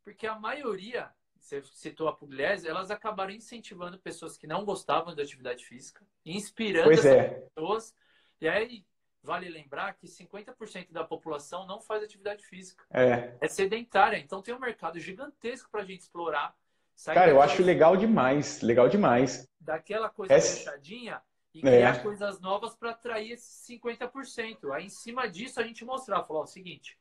Porque 0.04 0.26
a 0.26 0.40
maioria, 0.40 1.12
você 1.40 1.62
citou 1.64 2.08
a 2.08 2.14
Pugliese, 2.14 2.68
elas 2.68 2.90
acabaram 2.90 3.32
incentivando 3.32 4.00
pessoas 4.00 4.38
que 4.38 4.48
não 4.48 4.66
gostavam 4.66 5.14
da 5.14 5.22
atividade 5.22 5.66
física, 5.66 6.06
inspirando 6.26 6.92
essas 6.92 7.06
é. 7.06 7.30
pessoas. 7.30 7.96
E 8.40 8.48
aí, 8.48 8.86
vale 9.22 9.48
lembrar 9.50 9.94
que 9.94 10.08
50% 10.08 10.92
da 10.92 11.04
população 11.04 11.68
não 11.68 11.80
faz 11.80 12.04
atividade 12.04 12.46
física. 12.46 12.84
É. 12.90 13.38
É 13.40 13.48
sedentária. 13.48 14.18
Então 14.18 14.42
tem 14.42 14.54
um 14.54 14.60
mercado 14.60 15.00
gigantesco 15.00 15.70
para 15.70 15.82
a 15.82 15.86
gente 15.86 16.02
explorar 16.02 16.56
Sai 17.02 17.16
Cara, 17.16 17.32
eu 17.32 17.42
acho 17.42 17.64
legal 17.64 17.98
demais, 17.98 18.62
legal 18.62 18.88
demais. 18.88 19.50
Daquela 19.60 20.08
coisa 20.08 20.32
Essa... 20.32 20.58
fechadinha 20.58 21.20
e 21.52 21.58
é. 21.58 21.62
criar 21.62 21.96
é. 21.96 22.00
coisas 22.00 22.40
novas 22.40 22.76
para 22.76 22.92
atrair 22.92 23.32
esses 23.32 23.68
50%. 23.68 24.72
Aí, 24.72 24.86
em 24.86 24.90
cima 24.90 25.28
disso, 25.28 25.60
a 25.60 25.64
gente 25.64 25.84
mostrar, 25.84 26.24
falar 26.24 26.42
o 26.42 26.46
seguinte, 26.46 26.96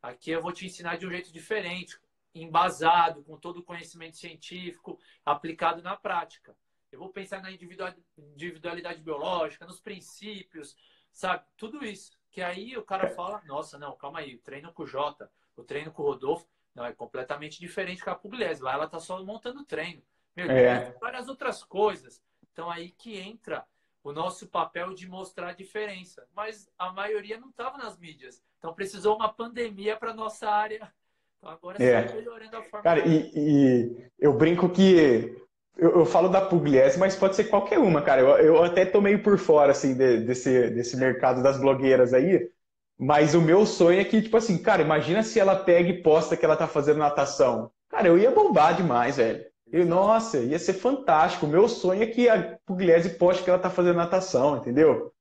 aqui 0.00 0.30
eu 0.30 0.40
vou 0.40 0.52
te 0.52 0.64
ensinar 0.64 0.96
de 0.96 1.08
um 1.08 1.10
jeito 1.10 1.32
diferente, 1.32 1.98
embasado, 2.32 3.24
com 3.24 3.36
todo 3.36 3.56
o 3.56 3.64
conhecimento 3.64 4.16
científico, 4.16 4.96
aplicado 5.26 5.82
na 5.82 5.96
prática. 5.96 6.54
Eu 6.92 7.00
vou 7.00 7.08
pensar 7.08 7.42
na 7.42 7.50
individualidade 7.50 9.02
biológica, 9.02 9.66
nos 9.66 9.80
princípios, 9.80 10.76
sabe? 11.12 11.42
Tudo 11.56 11.84
isso. 11.84 12.12
Que 12.30 12.42
aí 12.42 12.76
o 12.76 12.84
cara 12.84 13.08
fala, 13.08 13.42
nossa, 13.44 13.76
não, 13.76 13.96
calma 13.96 14.20
aí, 14.20 14.36
o 14.36 14.40
treino 14.40 14.72
com 14.72 14.84
o 14.84 14.86
Jota, 14.86 15.28
o 15.56 15.64
treino 15.64 15.90
com 15.90 16.02
o 16.04 16.06
Rodolfo, 16.06 16.46
não, 16.74 16.84
é 16.84 16.92
completamente 16.92 17.60
diferente 17.60 18.02
com 18.02 18.10
a 18.10 18.14
Pugliese. 18.14 18.62
Lá 18.62 18.72
ela 18.74 18.86
está 18.86 18.98
só 18.98 19.22
montando 19.22 19.64
treino. 19.64 20.02
Meu 20.34 20.50
é. 20.50 20.94
várias 21.00 21.28
outras 21.28 21.62
coisas. 21.62 22.22
Então 22.52 22.70
aí 22.70 22.90
que 22.90 23.18
entra 23.18 23.64
o 24.02 24.12
nosso 24.12 24.46
papel 24.46 24.94
de 24.94 25.06
mostrar 25.06 25.48
a 25.48 25.54
diferença. 25.54 26.26
Mas 26.34 26.68
a 26.78 26.90
maioria 26.92 27.38
não 27.38 27.50
estava 27.50 27.76
nas 27.76 27.98
mídias. 27.98 28.42
Então 28.58 28.74
precisou 28.74 29.16
uma 29.16 29.32
pandemia 29.32 29.96
para 29.96 30.14
nossa 30.14 30.48
área. 30.48 30.92
Então 31.38 31.50
agora 31.50 31.82
é. 31.82 32.00
está 32.00 32.14
melhorando 32.14 32.56
a 32.56 32.62
forma. 32.62 32.82
Cara, 32.82 33.06
e, 33.06 33.30
e, 33.34 34.06
eu 34.18 34.32
brinco 34.32 34.70
que 34.70 35.36
eu, 35.76 35.98
eu, 35.98 36.06
falo 36.06 36.28
da 36.28 36.40
Pugliese, 36.40 36.98
mas 36.98 37.16
pode 37.16 37.36
ser 37.36 37.44
qualquer 37.44 37.78
uma, 37.78 38.00
cara. 38.00 38.22
Eu, 38.22 38.28
eu 38.38 38.64
até 38.64 38.86
tô 38.86 39.00
meio 39.00 39.22
por 39.22 39.38
fora 39.38 39.72
assim 39.72 39.94
de, 39.94 40.18
desse, 40.18 40.70
desse 40.70 40.96
mercado 40.96 41.42
das 41.42 41.60
blogueiras 41.60 42.14
aí. 42.14 42.50
Mas 43.04 43.34
o 43.34 43.40
meu 43.40 43.66
sonho 43.66 43.98
é 44.00 44.04
que, 44.04 44.22
tipo 44.22 44.36
assim, 44.36 44.62
cara, 44.62 44.80
imagina 44.80 45.24
se 45.24 45.40
ela 45.40 45.56
pega 45.56 45.88
e 45.88 46.02
posta 46.04 46.36
que 46.36 46.44
ela 46.44 46.54
tá 46.54 46.68
fazendo 46.68 46.98
natação. 46.98 47.72
Cara, 47.88 48.06
eu 48.06 48.16
ia 48.16 48.30
bombar 48.30 48.76
demais, 48.76 49.16
velho. 49.16 49.44
E, 49.72 49.84
nossa, 49.84 50.38
ia 50.38 50.56
ser 50.56 50.74
fantástico. 50.74 51.44
O 51.44 51.48
meu 51.48 51.68
sonho 51.68 52.00
é 52.00 52.06
que 52.06 52.28
a 52.28 52.56
Pugliese 52.64 53.18
poste 53.18 53.42
que 53.42 53.50
ela 53.50 53.58
tá 53.58 53.68
fazendo 53.68 53.96
natação, 53.96 54.56
entendeu? 54.56 55.12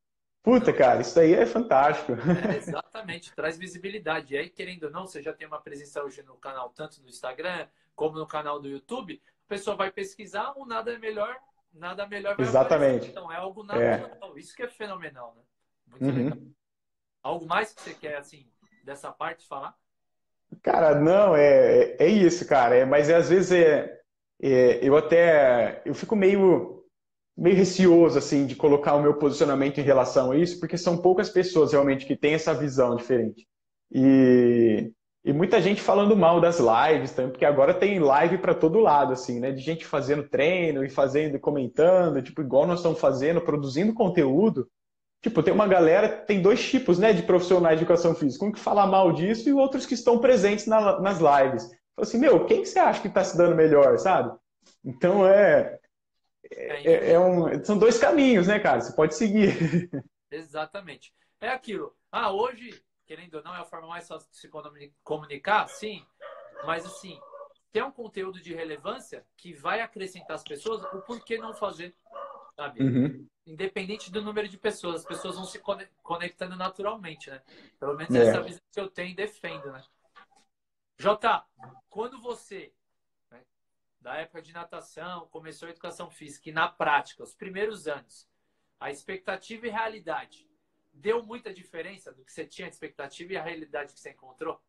Puta, 0.43 0.71
cara, 0.71 1.01
isso 1.01 1.15
daí 1.15 1.33
é 1.33 1.43
fantástico. 1.43 2.11
É, 2.11 2.53
exatamente, 2.57 3.33
traz 3.33 3.57
visibilidade. 3.57 4.35
E 4.35 4.37
aí, 4.37 4.49
querendo 4.51 4.83
ou 4.83 4.91
não, 4.91 5.07
você 5.07 5.19
já 5.19 5.33
tem 5.33 5.47
uma 5.47 5.59
presença 5.59 6.03
hoje 6.03 6.21
no 6.21 6.35
canal, 6.35 6.69
tanto 6.69 7.01
no 7.01 7.09
Instagram 7.09 7.65
como 7.95 8.19
no 8.19 8.27
canal 8.27 8.59
do 8.59 8.69
YouTube. 8.69 9.19
A 9.47 9.49
pessoa 9.49 9.75
vai 9.75 9.91
pesquisar, 9.91 10.53
o 10.55 10.67
nada 10.67 10.93
é 10.93 10.99
melhor, 10.99 11.35
nada 11.73 12.05
melhor 12.05 12.35
vai 12.35 12.45
Exatamente. 12.45 13.09
Aparecer. 13.09 13.09
Então, 13.09 13.31
é 13.31 13.37
algo 13.37 13.63
natural. 13.63 14.37
É. 14.37 14.39
Isso 14.39 14.55
que 14.55 14.61
é 14.61 14.67
fenomenal, 14.67 15.33
né? 15.35 15.41
Muito 15.87 16.05
uhum. 16.05 16.25
legal. 16.25 16.37
Algo 17.23 17.45
mais 17.45 17.73
que 17.73 17.81
você 17.81 17.93
quer, 17.93 18.17
assim, 18.17 18.45
dessa 18.83 19.11
parte 19.11 19.47
falar? 19.47 19.75
Cara, 20.61 20.99
não, 20.99 21.35
é, 21.35 21.95
é 21.99 22.07
isso, 22.07 22.45
cara. 22.47 22.75
É, 22.75 22.85
mas 22.85 23.09
é, 23.09 23.15
às 23.15 23.29
vezes 23.29 23.51
é, 23.51 23.99
é, 24.41 24.79
eu 24.81 24.97
até 24.97 25.81
eu 25.85 25.93
fico 25.93 26.15
meio, 26.15 26.83
meio 27.37 27.55
receoso, 27.55 28.17
assim, 28.17 28.45
de 28.45 28.55
colocar 28.55 28.95
o 28.95 29.01
meu 29.01 29.15
posicionamento 29.15 29.79
em 29.79 29.83
relação 29.83 30.31
a 30.31 30.37
isso, 30.37 30.59
porque 30.59 30.77
são 30.77 30.97
poucas 30.97 31.29
pessoas 31.29 31.71
realmente 31.71 32.05
que 32.05 32.15
têm 32.15 32.33
essa 32.33 32.53
visão 32.53 32.95
diferente. 32.95 33.47
E, 33.91 34.91
e 35.23 35.31
muita 35.31 35.61
gente 35.61 35.81
falando 35.81 36.15
mal 36.15 36.41
das 36.41 36.59
lives, 36.59 37.11
também, 37.11 37.31
porque 37.31 37.45
agora 37.45 37.73
tem 37.73 37.99
live 37.99 38.37
para 38.39 38.55
todo 38.55 38.79
lado, 38.79 39.13
assim, 39.13 39.39
né? 39.39 39.51
De 39.51 39.61
gente 39.61 39.85
fazendo 39.85 40.27
treino 40.27 40.83
e 40.83 40.89
fazendo 40.89 41.39
comentando, 41.39 42.21
tipo, 42.21 42.41
igual 42.41 42.67
nós 42.67 42.79
estamos 42.79 42.99
fazendo, 42.99 43.41
produzindo 43.41 43.93
conteúdo. 43.93 44.67
Tipo, 45.21 45.43
tem 45.43 45.53
uma 45.53 45.67
galera, 45.67 46.09
tem 46.09 46.41
dois 46.41 46.67
tipos 46.67 46.97
né, 46.97 47.13
de 47.13 47.21
profissionais 47.21 47.77
de 47.77 47.83
educação 47.83 48.15
física. 48.15 48.43
Um 48.43 48.51
que 48.51 48.59
fala 48.59 48.87
mal 48.87 49.11
disso 49.11 49.47
e 49.47 49.53
outros 49.53 49.85
que 49.85 49.93
estão 49.93 50.19
presentes 50.19 50.65
na, 50.65 50.99
nas 50.99 51.19
lives. 51.19 51.63
Fala 51.95 52.07
assim, 52.07 52.17
meu, 52.17 52.45
quem 52.45 52.61
que 52.61 52.67
você 52.67 52.79
acha 52.79 53.01
que 53.01 53.07
está 53.07 53.23
se 53.23 53.37
dando 53.37 53.55
melhor, 53.55 53.99
sabe? 53.99 54.35
Então 54.83 55.27
é, 55.27 55.79
é, 56.51 57.11
é 57.11 57.19
um, 57.19 57.63
são 57.63 57.77
dois 57.77 57.99
caminhos, 57.99 58.47
né, 58.47 58.59
cara? 58.59 58.81
Você 58.81 58.95
pode 58.95 59.13
seguir. 59.13 59.89
Exatamente. 60.31 61.13
É 61.39 61.49
aquilo. 61.49 61.95
Ah, 62.11 62.31
hoje, 62.31 62.81
querendo 63.05 63.35
ou 63.35 63.43
não, 63.43 63.55
é 63.55 63.59
a 63.59 63.65
forma 63.65 63.87
mais 63.87 64.07
fácil 64.07 64.27
de 64.31 64.37
se 64.37 64.49
comunicar, 65.03 65.67
sim. 65.67 66.03
Mas 66.65 66.83
assim, 66.83 67.19
tem 67.71 67.83
um 67.83 67.91
conteúdo 67.91 68.41
de 68.41 68.55
relevância 68.55 69.23
que 69.37 69.53
vai 69.53 69.81
acrescentar 69.81 70.35
as 70.35 70.43
pessoas, 70.43 70.83
o 70.93 71.01
porquê 71.01 71.37
não 71.37 71.53
fazer? 71.53 71.95
sabe? 72.55 72.83
Uhum. 72.83 73.27
Independente 73.45 74.11
do 74.11 74.21
número 74.21 74.47
de 74.47 74.57
pessoas, 74.57 75.01
as 75.01 75.05
pessoas 75.05 75.35
vão 75.35 75.45
se 75.45 75.59
conectando 76.03 76.55
naturalmente, 76.55 77.29
né? 77.29 77.41
Pelo 77.79 77.95
menos 77.95 78.13
é. 78.15 78.27
essa 78.27 78.41
visão 78.41 78.61
que 78.71 78.79
eu 78.79 78.89
tenho 78.89 79.09
e 79.09 79.15
defendo, 79.15 79.71
né? 79.71 79.83
Jota, 80.97 81.43
quando 81.89 82.21
você, 82.21 82.71
né, 83.31 83.39
da 83.99 84.15
época 84.17 84.41
de 84.41 84.53
natação, 84.53 85.27
começou 85.31 85.67
a 85.67 85.71
educação 85.71 86.11
física 86.11 86.49
e 86.49 86.53
na 86.53 86.67
prática, 86.67 87.23
os 87.23 87.33
primeiros 87.33 87.87
anos, 87.87 88.27
a 88.79 88.91
expectativa 88.91 89.65
e 89.65 89.71
realidade, 89.71 90.47
deu 90.93 91.23
muita 91.23 91.53
diferença 91.53 92.11
do 92.11 92.23
que 92.23 92.31
você 92.31 92.45
tinha 92.45 92.67
de 92.67 92.75
expectativa 92.75 93.33
e 93.33 93.37
a 93.37 93.43
realidade 93.43 93.93
que 93.93 93.99
você 93.99 94.11
encontrou? 94.11 94.61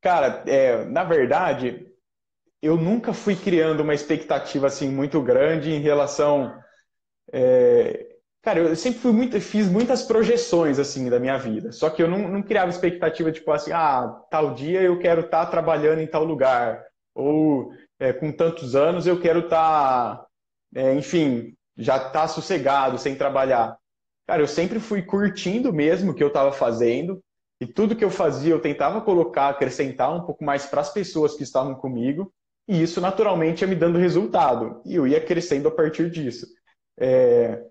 Cara, 0.00 0.42
é, 0.46 0.84
na 0.84 1.04
verdade, 1.04 1.90
eu 2.60 2.76
nunca 2.76 3.12
fui 3.12 3.36
criando 3.36 3.80
uma 3.80 3.94
expectativa 3.94 4.66
assim 4.66 4.88
muito 4.88 5.22
grande 5.22 5.70
em 5.70 5.80
relação. 5.80 6.63
É... 7.34 8.06
Cara, 8.40 8.60
eu 8.60 8.76
sempre 8.76 9.00
fui 9.00 9.10
muito, 9.10 9.40
fiz 9.40 9.68
muitas 9.68 10.02
projeções 10.02 10.78
assim 10.78 11.10
da 11.10 11.18
minha 11.18 11.36
vida. 11.36 11.72
Só 11.72 11.90
que 11.90 12.02
eu 12.02 12.08
não, 12.08 12.28
não 12.28 12.42
criava 12.42 12.70
expectativa 12.70 13.32
tipo 13.32 13.50
assim, 13.50 13.72
ah, 13.72 14.06
tal 14.30 14.54
dia 14.54 14.82
eu 14.82 14.98
quero 14.98 15.22
estar 15.22 15.46
tá 15.46 15.50
trabalhando 15.50 16.00
em 16.00 16.06
tal 16.06 16.24
lugar, 16.24 16.84
ou 17.14 17.72
é, 17.98 18.12
com 18.12 18.30
tantos 18.30 18.76
anos 18.76 19.06
eu 19.06 19.18
quero 19.18 19.40
estar, 19.40 20.16
tá, 20.16 20.26
é, 20.74 20.94
enfim, 20.94 21.54
já 21.76 21.98
tá 21.98 22.28
sossegado, 22.28 22.98
sem 22.98 23.16
trabalhar. 23.16 23.76
Cara, 24.26 24.42
eu 24.42 24.46
sempre 24.46 24.78
fui 24.78 25.02
curtindo 25.02 25.72
mesmo 25.72 26.12
o 26.12 26.14
que 26.14 26.22
eu 26.22 26.28
estava 26.28 26.52
fazendo, 26.52 27.20
e 27.60 27.66
tudo 27.66 27.96
que 27.96 28.04
eu 28.04 28.10
fazia 28.10 28.52
eu 28.52 28.60
tentava 28.60 29.00
colocar, 29.00 29.48
acrescentar 29.48 30.14
um 30.14 30.22
pouco 30.22 30.44
mais 30.44 30.66
para 30.66 30.82
as 30.82 30.92
pessoas 30.92 31.34
que 31.34 31.42
estavam 31.42 31.74
comigo, 31.74 32.30
e 32.68 32.82
isso 32.82 33.00
naturalmente 33.00 33.62
ia 33.62 33.68
me 33.68 33.74
dando 33.74 33.98
resultado, 33.98 34.82
e 34.84 34.94
eu 34.94 35.06
ia 35.06 35.20
crescendo 35.20 35.68
a 35.68 35.70
partir 35.70 36.10
disso. 36.10 36.46
É... 36.98 37.64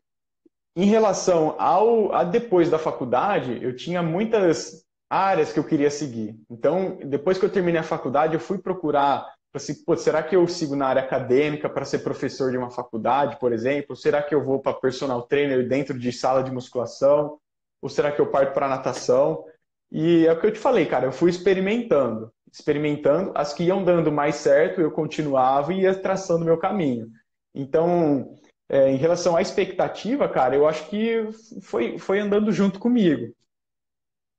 Em 0.76 0.86
relação 0.86 1.56
ao 1.60 2.14
a 2.14 2.24
depois 2.24 2.70
da 2.70 2.80
faculdade, 2.80 3.60
eu 3.62 3.76
tinha 3.76 4.02
muitas 4.02 4.84
áreas 5.10 5.54
que 5.54 5.60
eu 5.60 5.64
queria 5.64 5.92
seguir. 5.92 6.36
Então, 6.50 6.98
depois 7.06 7.38
que 7.38 7.46
eu 7.46 7.52
terminei 7.52 7.80
a 7.80 7.84
faculdade, 7.84 8.34
eu 8.34 8.40
fui 8.40 8.58
procurar 8.58 9.32
assim, 9.54 9.76
será 9.98 10.24
que 10.24 10.36
eu 10.36 10.48
sigo 10.48 10.76
na 10.76 10.88
área 10.88 11.04
acadêmica 11.04 11.70
para 11.70 11.86
ser 11.86 12.00
professor 12.00 12.50
de 12.50 12.58
uma 12.58 12.72
faculdade, 12.72 13.38
por 13.40 13.54
exemplo? 13.54 13.96
Será 13.96 14.22
que 14.24 14.34
eu 14.34 14.44
vou 14.44 14.60
para 14.60 14.74
personal 14.74 15.22
trainer 15.24 15.68
dentro 15.68 15.98
de 15.98 16.12
sala 16.12 16.44
de 16.44 16.52
musculação? 16.52 17.38
Ou 17.82 17.90
será 17.90 18.12
que 18.12 18.20
eu 18.20 18.32
parto 18.32 18.54
para 18.54 18.68
natação? 18.68 19.46
E 19.92 20.26
é 20.26 20.32
o 20.32 20.40
que 20.40 20.48
eu 20.48 20.54
te 20.54 20.60
falei, 20.60 20.88
cara, 20.88 21.06
eu 21.06 21.12
fui 21.12 21.30
experimentando, 21.30 22.32
experimentando, 22.52 23.32
as 23.36 23.54
que 23.54 23.66
iam 23.66 23.84
dando 23.84 24.12
mais 24.12 24.36
certo, 24.36 24.82
eu 24.82 24.90
continuava 24.90 25.72
e 25.72 25.82
ia 25.82 25.94
traçando 25.94 26.46
meu 26.46 26.58
caminho. 26.58 27.12
Então, 27.54 28.36
é, 28.74 28.90
em 28.90 28.96
relação 28.96 29.36
à 29.36 29.42
expectativa, 29.42 30.28
cara, 30.28 30.56
eu 30.56 30.68
acho 30.68 30.90
que 30.90 31.32
foi, 31.62 32.00
foi 32.00 32.20
andando 32.20 32.52
junto 32.52 32.80
comigo. 32.80 33.32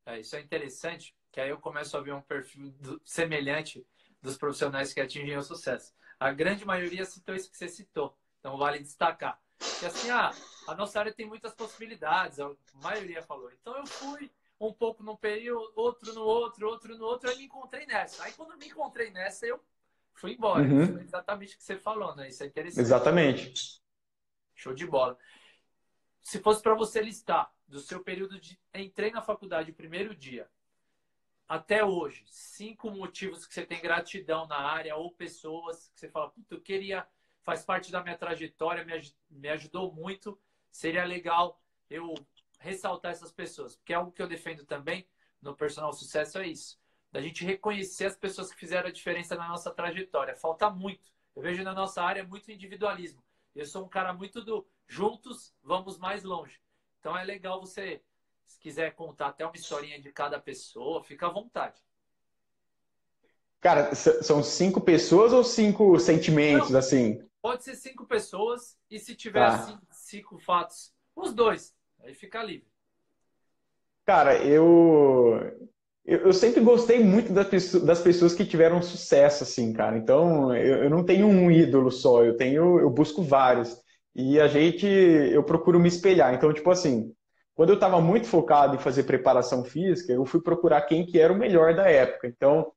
É, 0.04 0.18
isso 0.18 0.34
é 0.34 0.40
interessante, 0.40 1.14
que 1.30 1.40
aí 1.40 1.50
eu 1.50 1.58
começo 1.58 1.96
a 1.96 2.00
ver 2.00 2.12
um 2.12 2.20
perfil 2.20 2.74
semelhante 3.04 3.86
dos 4.20 4.36
profissionais 4.36 4.92
que 4.92 5.00
atingem 5.00 5.36
o 5.36 5.42
sucesso. 5.42 5.94
A 6.18 6.32
grande 6.32 6.64
maioria 6.64 7.04
citou 7.04 7.32
isso 7.32 7.48
que 7.48 7.56
você 7.56 7.68
citou, 7.68 8.18
então 8.40 8.58
vale 8.58 8.80
destacar. 8.80 9.40
Que 9.78 9.86
assim, 9.86 10.10
ah, 10.10 10.32
a 10.66 10.74
nossa 10.74 10.98
área 10.98 11.14
tem 11.14 11.26
muitas 11.26 11.54
possibilidades, 11.54 12.40
a 12.40 12.50
maioria 12.82 13.22
falou. 13.22 13.52
Então 13.52 13.76
eu 13.76 13.86
fui 13.86 14.28
um 14.60 14.72
pouco 14.72 15.04
num 15.04 15.16
período, 15.16 15.72
outro 15.76 16.12
no 16.12 16.22
outro, 16.22 16.66
outro 16.66 16.98
no 16.98 17.04
outro, 17.04 17.30
aí 17.30 17.36
me 17.38 17.44
encontrei 17.44 17.86
nessa. 17.86 18.24
Aí 18.24 18.32
quando 18.32 18.58
me 18.58 18.66
encontrei 18.66 19.12
nessa, 19.12 19.46
eu 19.46 19.60
fui 20.12 20.32
embora. 20.32 20.64
Uhum. 20.64 20.98
exatamente 20.98 21.54
o 21.54 21.58
que 21.58 21.62
você 21.62 21.78
falou, 21.78 22.16
né? 22.16 22.28
Isso 22.28 22.42
é 22.42 22.46
interessante. 22.46 22.80
Exatamente. 22.80 23.83
Show 24.54 24.74
de 24.74 24.86
bola. 24.86 25.18
Se 26.22 26.38
fosse 26.40 26.62
para 26.62 26.74
você 26.74 27.00
listar 27.02 27.52
do 27.66 27.80
seu 27.80 28.02
período 28.02 28.40
de 28.40 28.58
entrei 28.74 29.10
na 29.10 29.22
faculdade 29.22 29.70
o 29.70 29.74
primeiro 29.74 30.14
dia 30.14 30.48
até 31.48 31.84
hoje, 31.84 32.24
cinco 32.26 32.90
motivos 32.90 33.46
que 33.46 33.52
você 33.52 33.66
tem 33.66 33.80
gratidão 33.80 34.46
na 34.46 34.56
área 34.56 34.96
ou 34.96 35.12
pessoas 35.12 35.90
que 35.94 36.00
você 36.00 36.08
fala, 36.08 36.30
puta, 36.30 36.54
eu 36.54 36.60
queria, 36.60 37.06
faz 37.42 37.62
parte 37.62 37.92
da 37.92 38.02
minha 38.02 38.16
trajetória, 38.16 38.84
me, 38.84 38.92
me 39.30 39.48
ajudou 39.50 39.92
muito, 39.92 40.38
seria 40.70 41.04
legal 41.04 41.60
eu 41.90 42.14
ressaltar 42.58 43.12
essas 43.12 43.30
pessoas, 43.30 43.76
porque 43.76 43.92
é 43.92 43.96
algo 43.96 44.10
que 44.10 44.22
eu 44.22 44.26
defendo 44.26 44.64
também 44.64 45.06
no 45.40 45.54
personal 45.54 45.92
sucesso 45.92 46.38
é 46.38 46.48
isso, 46.48 46.80
da 47.12 47.20
gente 47.20 47.44
reconhecer 47.44 48.06
as 48.06 48.16
pessoas 48.16 48.50
que 48.50 48.58
fizeram 48.58 48.88
a 48.88 48.92
diferença 48.92 49.36
na 49.36 49.46
nossa 49.46 49.70
trajetória. 49.70 50.34
Falta 50.34 50.68
muito. 50.70 51.12
Eu 51.36 51.42
vejo 51.42 51.62
na 51.62 51.72
nossa 51.72 52.02
área 52.02 52.24
muito 52.24 52.50
individualismo. 52.50 53.22
Eu 53.54 53.66
sou 53.66 53.84
um 53.84 53.88
cara 53.88 54.12
muito 54.12 54.42
do 54.44 54.66
juntos 54.86 55.54
vamos 55.62 55.98
mais 55.98 56.22
longe. 56.24 56.60
Então 56.98 57.16
é 57.16 57.24
legal 57.24 57.60
você, 57.60 58.02
se 58.46 58.58
quiser 58.58 58.94
contar 58.94 59.28
até 59.28 59.44
uma 59.44 59.56
historinha 59.56 60.00
de 60.00 60.12
cada 60.12 60.40
pessoa, 60.40 61.02
fica 61.02 61.26
à 61.26 61.30
vontade. 61.30 61.80
Cara, 63.60 63.94
são 63.94 64.42
cinco 64.42 64.80
pessoas 64.80 65.32
ou 65.32 65.42
cinco 65.42 65.98
sentimentos, 65.98 66.70
Não, 66.70 66.78
assim? 66.78 67.26
Pode 67.40 67.64
ser 67.64 67.74
cinco 67.74 68.06
pessoas 68.06 68.78
e 68.90 68.98
se 68.98 69.14
tiver 69.14 69.40
tá. 69.40 69.54
assim, 69.54 69.78
cinco 69.90 70.38
fatos, 70.38 70.92
os 71.16 71.32
dois. 71.32 71.74
Aí 72.00 72.14
fica 72.14 72.42
livre. 72.42 72.68
Cara, 74.04 74.36
eu 74.44 75.70
eu, 76.04 76.32
sempre 76.32 76.60
gostei 76.60 77.02
muito 77.02 77.32
das 77.32 78.00
pessoas 78.02 78.34
que 78.34 78.44
tiveram 78.44 78.82
sucesso, 78.82 79.42
assim, 79.42 79.72
cara. 79.72 79.96
Então, 79.96 80.54
eu, 80.54 80.90
não 80.90 81.02
tenho 81.02 81.26
um 81.26 81.50
ídolo 81.50 81.90
só, 81.90 82.22
eu 82.22 82.36
tenho, 82.36 82.78
eu 82.78 82.90
busco 82.90 83.22
vários. 83.22 83.74
E 84.14 84.38
a 84.38 84.46
gente, 84.46 84.86
eu 84.86 85.42
procuro 85.42 85.80
me 85.80 85.88
espelhar. 85.88 86.34
Então, 86.34 86.52
tipo 86.52 86.70
assim, 86.70 87.10
quando 87.54 87.70
eu 87.70 87.76
estava 87.76 88.00
muito 88.00 88.26
focado 88.26 88.76
em 88.76 88.78
fazer 88.78 89.04
preparação 89.04 89.64
física, 89.64 90.12
eu 90.12 90.26
fui 90.26 90.42
procurar 90.42 90.82
quem 90.82 91.06
que 91.06 91.18
era 91.18 91.32
o 91.32 91.38
melhor 91.38 91.74
da 91.74 91.88
época. 91.88 92.28
Então, 92.28 92.70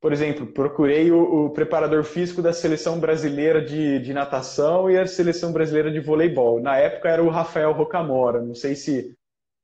por 0.00 0.12
exemplo, 0.12 0.46
procurei 0.46 1.10
o, 1.10 1.46
o 1.46 1.50
preparador 1.50 2.04
físico 2.04 2.40
da 2.40 2.52
seleção 2.52 3.00
brasileira 3.00 3.60
de, 3.60 3.98
de, 3.98 4.14
natação 4.14 4.88
e 4.88 4.96
a 4.96 5.06
seleção 5.06 5.52
brasileira 5.52 5.90
de 5.90 5.98
voleibol. 5.98 6.60
Na 6.60 6.76
época 6.76 7.08
era 7.08 7.22
o 7.22 7.28
Rafael 7.28 7.72
Rocamora, 7.72 8.40
não 8.40 8.54
sei 8.54 8.76
se. 8.76 9.16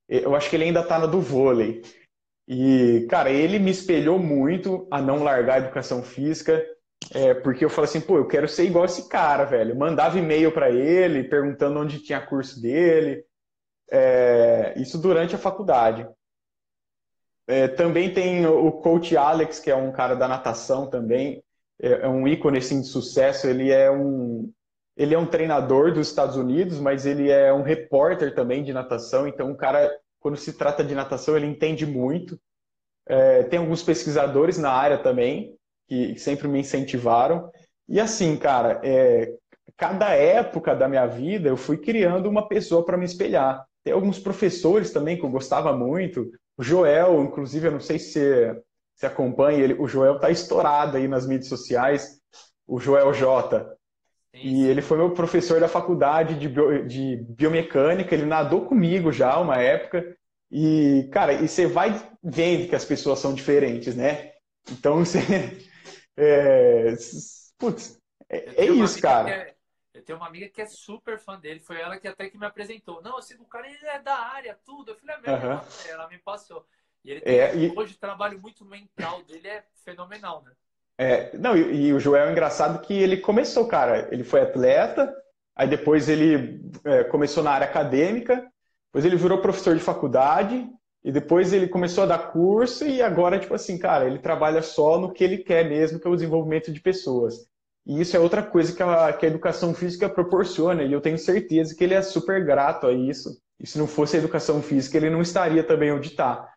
Eu 0.09 0.35
acho 0.35 0.51
que 0.51 0.57
ele 0.57 0.65
ainda 0.65 0.81
está 0.81 0.99
no 0.99 1.07
do 1.07 1.21
vôlei. 1.21 1.83
E, 2.47 3.07
cara, 3.09 3.31
ele 3.31 3.59
me 3.59 3.71
espelhou 3.71 4.19
muito 4.19 4.87
a 4.91 5.01
não 5.01 5.23
largar 5.23 5.55
a 5.55 5.59
educação 5.59 6.03
física, 6.03 6.63
é, 7.13 7.35
porque 7.35 7.65
eu 7.65 7.71
falei 7.71 7.89
assim, 7.89 8.01
pô, 8.01 8.19
eu 8.19 8.27
quero 8.27 8.49
ser 8.49 8.65
igual 8.65 8.85
esse 8.85 9.09
cara, 9.09 9.45
velho. 9.45 9.77
Mandava 9.77 10.19
e-mail 10.19 10.53
para 10.53 10.71
ele, 10.71 11.25
perguntando 11.25 11.81
onde 11.81 12.01
tinha 12.01 12.25
curso 12.25 12.61
dele. 12.61 13.25
É, 13.91 14.75
isso 14.77 14.99
durante 14.99 15.35
a 15.35 15.39
faculdade. 15.39 16.07
É, 17.47 17.69
também 17.69 18.13
tem 18.13 18.47
o 18.47 18.73
coach 18.73 19.17
Alex, 19.17 19.59
que 19.59 19.71
é 19.71 19.77
um 19.77 19.93
cara 19.93 20.15
da 20.15 20.27
natação 20.27 20.89
também, 20.89 21.43
é, 21.81 21.89
é, 21.89 22.09
um 22.09 22.27
ícone 22.27 22.59
assim, 22.59 22.81
de 22.81 22.87
sucesso. 22.87 23.47
Ele 23.47 23.71
é 23.71 23.91
um 23.91 24.51
ele 24.97 25.13
é 25.13 25.19
um 25.19 25.27
treinador 25.27 25.93
dos 25.93 26.07
Estados 26.07 26.37
Unidos, 26.37 26.79
mas 26.79 27.05
ele 27.05 27.29
é 27.29 27.53
um 27.53 27.63
repórter 27.63 28.33
também 28.33 28.63
de 28.63 28.73
natação. 28.73 29.27
Então, 29.27 29.51
um 29.51 29.57
cara, 29.57 29.91
quando 30.25 30.39
se 30.39 30.55
trata 30.55 30.83
de 30.83 30.95
natação, 30.95 31.37
ele 31.37 31.47
entende 31.47 31.85
muito. 31.85 32.41
É, 33.07 33.43
tem 33.43 33.59
alguns 33.59 33.83
pesquisadores 33.83 34.57
na 34.57 34.71
área 34.71 34.97
também 34.97 35.55
que 35.87 36.19
sempre 36.19 36.49
me 36.49 36.59
incentivaram. 36.59 37.51
E 37.87 38.01
assim, 38.01 38.35
cara, 38.39 38.81
é, 38.83 39.35
cada 39.77 40.15
época 40.15 40.75
da 40.75 40.89
minha 40.89 41.07
vida 41.07 41.51
eu 41.51 41.59
fui 41.59 41.77
criando 41.77 42.27
uma 42.27 42.49
pessoa 42.49 42.83
para 42.83 42.97
me 42.97 43.05
espelhar. 43.05 43.67
Tem 43.85 43.93
alguns 43.93 44.19
professores 44.19 44.91
também 44.91 45.19
que 45.19 45.25
eu 45.27 45.31
gostava 45.31 45.77
muito. 45.77 46.31
O 46.57 46.63
Joel, 46.63 47.23
inclusive, 47.23 47.67
eu 47.67 47.73
não 47.73 47.81
sei 47.81 47.99
se 47.99 48.19
você 48.95 49.05
acompanha, 49.05 49.63
ele, 49.63 49.75
o 49.75 49.87
Joel 49.87 50.19
tá 50.19 50.31
estourado 50.31 50.97
aí 50.97 51.07
nas 51.07 51.27
mídias 51.27 51.51
sociais, 51.51 52.19
o 52.67 52.81
Joel 52.81 53.13
J. 53.13 53.77
E 54.35 54.67
ele 54.67 54.83
foi 54.83 54.99
meu 54.99 55.13
professor 55.13 55.61
da 55.61 55.69
faculdade 55.69 56.35
de, 56.35 56.49
bio, 56.49 56.87
de 56.87 57.17
biomecânica, 57.29 58.15
ele 58.15 58.27
nadou 58.27 58.67
comigo 58.67 59.13
já 59.13 59.39
uma 59.39 59.59
época. 59.59 60.17
E, 60.51 61.09
cara, 61.13 61.33
e 61.33 61.49
você 61.49 61.67
vai 61.67 61.91
vendo 62.23 62.69
que 62.69 62.75
as 62.75 62.85
pessoas 62.85 63.21
são 63.21 63.33
diferentes, 63.33 63.95
né? 63.95 64.33
Então 64.71 64.99
você. 65.05 65.21
É, 66.17 66.95
putz, 67.59 68.01
é, 68.29 68.65
é 68.65 68.67
isso, 68.67 69.01
cara. 69.01 69.31
É, 69.31 69.55
eu 69.93 70.03
tenho 70.03 70.19
uma 70.19 70.27
amiga 70.27 70.49
que 70.49 70.61
é 70.61 70.67
super 70.67 71.19
fã 71.19 71.39
dele, 71.39 71.61
foi 71.61 71.81
ela 71.81 71.99
que 71.99 72.09
até 72.09 72.29
que 72.29 72.37
me 72.37 72.47
apresentou. 72.47 73.01
Não, 73.03 73.19
assim, 73.19 73.35
o 73.35 73.45
cara 73.45 73.69
ele 73.69 73.87
é 73.87 74.01
da 74.01 74.17
área, 74.17 74.59
tudo. 74.65 74.91
Eu 74.91 74.97
falei, 74.97 75.15
é 75.15 75.21
mesmo, 75.21 75.49
uhum. 75.49 75.61
ela 75.89 76.09
me 76.09 76.19
passou. 76.19 76.67
E 77.05 77.11
ele 77.11 77.21
tem 77.21 77.39
é, 77.39 77.57
e... 77.57 77.73
hoje 77.77 77.95
trabalho 77.97 78.41
muito 78.41 78.65
mental 78.65 79.23
dele 79.23 79.47
é 79.47 79.65
fenomenal, 79.85 80.43
né? 80.43 80.53
É, 80.99 81.37
não, 81.37 81.57
e, 81.57 81.87
e, 81.87 81.93
o 81.93 81.99
Joel 81.99 82.29
é 82.29 82.33
engraçado 82.33 82.81
que 82.81 82.95
ele 82.95 83.17
começou, 83.17 83.67
cara. 83.67 84.09
Ele 84.13 84.25
foi 84.25 84.41
atleta, 84.41 85.13
aí 85.57 85.69
depois 85.69 86.09
ele 86.09 86.61
é, 86.85 87.05
começou 87.05 87.43
na 87.43 87.51
área 87.51 87.67
acadêmica, 87.67 88.37
depois 88.87 89.05
ele 89.05 89.17
virou 89.17 89.39
professor 89.41 89.75
de 89.75 89.83
faculdade, 89.83 90.69
e 91.05 91.13
depois 91.13 91.53
ele 91.53 91.69
começou 91.69 92.05
a 92.05 92.07
dar 92.07 92.31
curso, 92.31 92.87
e 92.87 93.03
agora, 93.03 93.39
tipo 93.39 93.55
assim, 93.55 93.77
cara, 93.77 94.07
ele 94.07 94.19
trabalha 94.19 94.63
só 94.63 94.99
no 94.99 95.13
que 95.13 95.23
ele 95.23 95.39
quer 95.39 95.69
mesmo, 95.69 95.99
que 95.99 96.07
é 96.07 96.11
o 96.11 96.15
desenvolvimento 96.15 96.73
de 96.73 96.81
pessoas. 96.81 97.47
E 97.87 98.01
isso 98.01 98.17
é 98.17 98.21
outra 98.21 98.43
coisa 98.43 98.75
que 98.75 98.83
a, 98.83 99.13
que 99.13 99.27
a 99.27 99.29
educação 99.29 99.75
física 99.75 100.09
proporciona, 100.09 100.83
e 100.83 100.93
eu 100.93 101.03
tenho 101.03 101.19
certeza 101.19 101.75
que 101.75 101.85
ele 101.85 101.95
é 101.95 102.01
super 102.01 102.43
grato 102.45 102.87
a 102.87 102.93
isso. 102.93 103.39
E 103.61 103.67
se 103.67 103.79
não 103.79 103.87
fosse 103.87 104.17
a 104.17 104.19
educação 104.19 104.63
física, 104.63 104.97
ele 104.97 105.11
não 105.11 105.21
estaria 105.21 105.63
também 105.63 105.93
onde 105.93 106.09
está. 106.09 106.54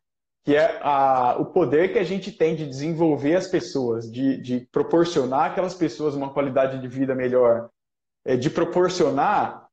Que 0.47 0.55
é 0.55 0.79
a, 0.81 1.35
o 1.37 1.47
poder 1.47 1.91
que 1.91 1.99
a 1.99 2.05
gente 2.05 2.31
tem 2.31 2.55
de 2.55 2.65
desenvolver 2.65 3.35
as 3.35 3.47
pessoas, 3.49 4.09
de, 4.09 4.41
de 4.41 4.61
proporcionar 4.71 5.51
aquelas 5.51 5.73
pessoas 5.73 6.15
uma 6.15 6.31
qualidade 6.31 6.79
de 6.79 6.87
vida 6.87 7.13
melhor, 7.13 7.69
é, 8.23 8.37
de 8.37 8.49
proporcionar 8.49 9.67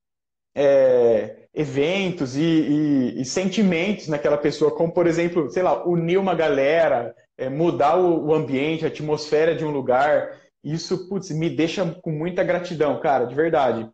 é, 0.52 1.46
eventos 1.54 2.34
e, 2.34 2.42
e, 2.42 3.20
e, 3.20 3.24
sentimentos 3.24 4.08
naquela 4.08 4.36
pessoa, 4.36 4.74
como, 4.74 4.92
por 4.92 5.06
exemplo, 5.06 5.48
sei 5.48 5.62
lá, 5.62 5.86
unir 5.86 6.18
uma 6.18 6.34
galera, 6.34 7.14
é, 7.38 7.48
mudar 7.48 7.96
o, 7.96 8.26
o 8.26 8.34
ambiente, 8.34 8.84
a 8.84 8.88
atmosfera 8.88 9.54
de 9.54 9.64
um 9.64 9.70
lugar 9.70 10.42
isso, 10.64 11.08
putz, 11.08 11.30
me 11.30 11.54
deixa 11.54 11.94
com 12.00 12.10
muita 12.10 12.42
gratidão, 12.42 12.98
cara, 12.98 13.26
de 13.26 13.34
verdade. 13.34 13.88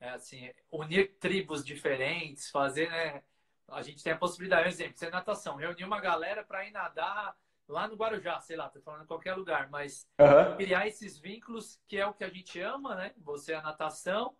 É 0.00 0.10
assim, 0.10 0.50
unir 0.70 1.16
tribos 1.20 1.64
diferentes, 1.64 2.50
fazer, 2.50 2.90
né? 2.90 3.22
A 3.68 3.82
gente 3.82 4.02
tem 4.02 4.12
a 4.12 4.16
possibilidade, 4.16 4.62
por 4.62 4.68
exemplo, 4.68 4.96
ser 4.96 5.10
natação, 5.10 5.56
reunir 5.56 5.84
uma 5.84 6.00
galera 6.00 6.42
para 6.42 6.66
ir 6.66 6.70
nadar 6.70 7.36
lá 7.68 7.86
no 7.86 7.96
Guarujá, 7.96 8.40
sei 8.40 8.56
lá, 8.56 8.68
tô 8.68 8.80
falando 8.80 9.02
em 9.02 9.06
qualquer 9.06 9.34
lugar, 9.34 9.68
mas 9.70 10.08
Aham. 10.18 10.56
criar 10.56 10.86
esses 10.86 11.18
vínculos 11.18 11.78
que 11.86 11.98
é 11.98 12.06
o 12.06 12.14
que 12.14 12.24
a 12.24 12.30
gente 12.30 12.58
ama, 12.60 12.94
né? 12.94 13.12
Você 13.18 13.52
é 13.52 13.56
a 13.56 13.62
natação, 13.62 14.34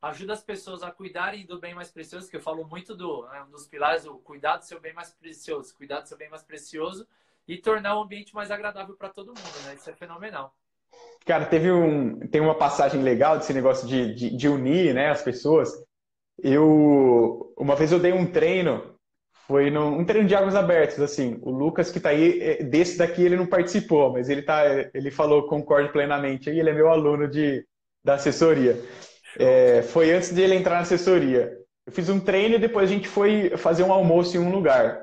ajuda 0.00 0.32
as 0.32 0.42
pessoas 0.42 0.82
a 0.82 0.90
cuidarem 0.90 1.44
do 1.44 1.60
bem 1.60 1.74
mais 1.74 1.90
precioso, 1.90 2.30
que 2.30 2.36
eu 2.36 2.40
falo 2.40 2.66
muito 2.66 2.94
do, 2.96 3.26
né, 3.28 3.42
um 3.42 3.50
dos 3.50 3.66
pilares, 3.66 4.06
o 4.06 4.18
cuidar 4.18 4.56
do 4.56 4.64
seu 4.64 4.80
bem 4.80 4.94
mais 4.94 5.12
precioso, 5.12 5.74
cuidar 5.74 6.00
do 6.00 6.08
seu 6.08 6.16
bem 6.16 6.30
mais 6.30 6.42
precioso 6.42 7.06
e 7.46 7.58
tornar 7.58 7.98
o 7.98 8.02
ambiente 8.02 8.34
mais 8.34 8.50
agradável 8.50 8.96
para 8.96 9.10
todo 9.10 9.28
mundo, 9.28 9.66
né? 9.66 9.74
Isso 9.74 9.90
é 9.90 9.92
fenomenal. 9.94 10.54
Cara, 11.26 11.46
teve 11.46 11.70
um, 11.70 12.18
tem 12.28 12.40
uma 12.40 12.56
passagem 12.56 13.02
legal 13.02 13.38
desse 13.38 13.52
negócio 13.52 13.86
de, 13.86 14.14
de, 14.14 14.36
de 14.36 14.48
unir, 14.48 14.94
né, 14.94 15.10
as 15.10 15.22
pessoas. 15.22 15.70
Eu, 16.44 17.54
uma 17.56 17.74
vez 17.74 17.90
eu 17.90 17.98
dei 17.98 18.12
um 18.12 18.26
treino, 18.26 18.94
foi 19.46 19.70
num, 19.70 20.00
um 20.00 20.04
treino 20.04 20.28
de 20.28 20.34
águas 20.34 20.54
abertas, 20.54 21.00
assim. 21.00 21.38
O 21.42 21.50
Lucas 21.50 21.90
que 21.90 21.98
tá 21.98 22.10
aí, 22.10 22.38
é, 22.38 22.62
desse 22.62 22.98
daqui 22.98 23.22
ele 23.22 23.36
não 23.36 23.46
participou, 23.46 24.12
mas 24.12 24.28
ele 24.28 24.42
tá, 24.42 24.62
ele 24.92 25.10
falou, 25.10 25.46
concordo 25.46 25.90
plenamente. 25.90 26.50
E 26.50 26.60
ele 26.60 26.68
é 26.68 26.74
meu 26.74 26.90
aluno 26.90 27.26
de, 27.26 27.66
da 28.04 28.14
assessoria. 28.14 28.78
É, 29.38 29.82
foi 29.82 30.12
antes 30.12 30.34
de 30.34 30.42
ele 30.42 30.54
entrar 30.54 30.74
na 30.74 30.80
assessoria. 30.82 31.50
Eu 31.86 31.92
fiz 31.92 32.10
um 32.10 32.20
treino 32.20 32.56
e 32.56 32.58
depois 32.58 32.90
a 32.90 32.92
gente 32.92 33.08
foi 33.08 33.56
fazer 33.56 33.82
um 33.82 33.92
almoço 33.92 34.36
em 34.36 34.40
um 34.40 34.50
lugar. 34.52 35.02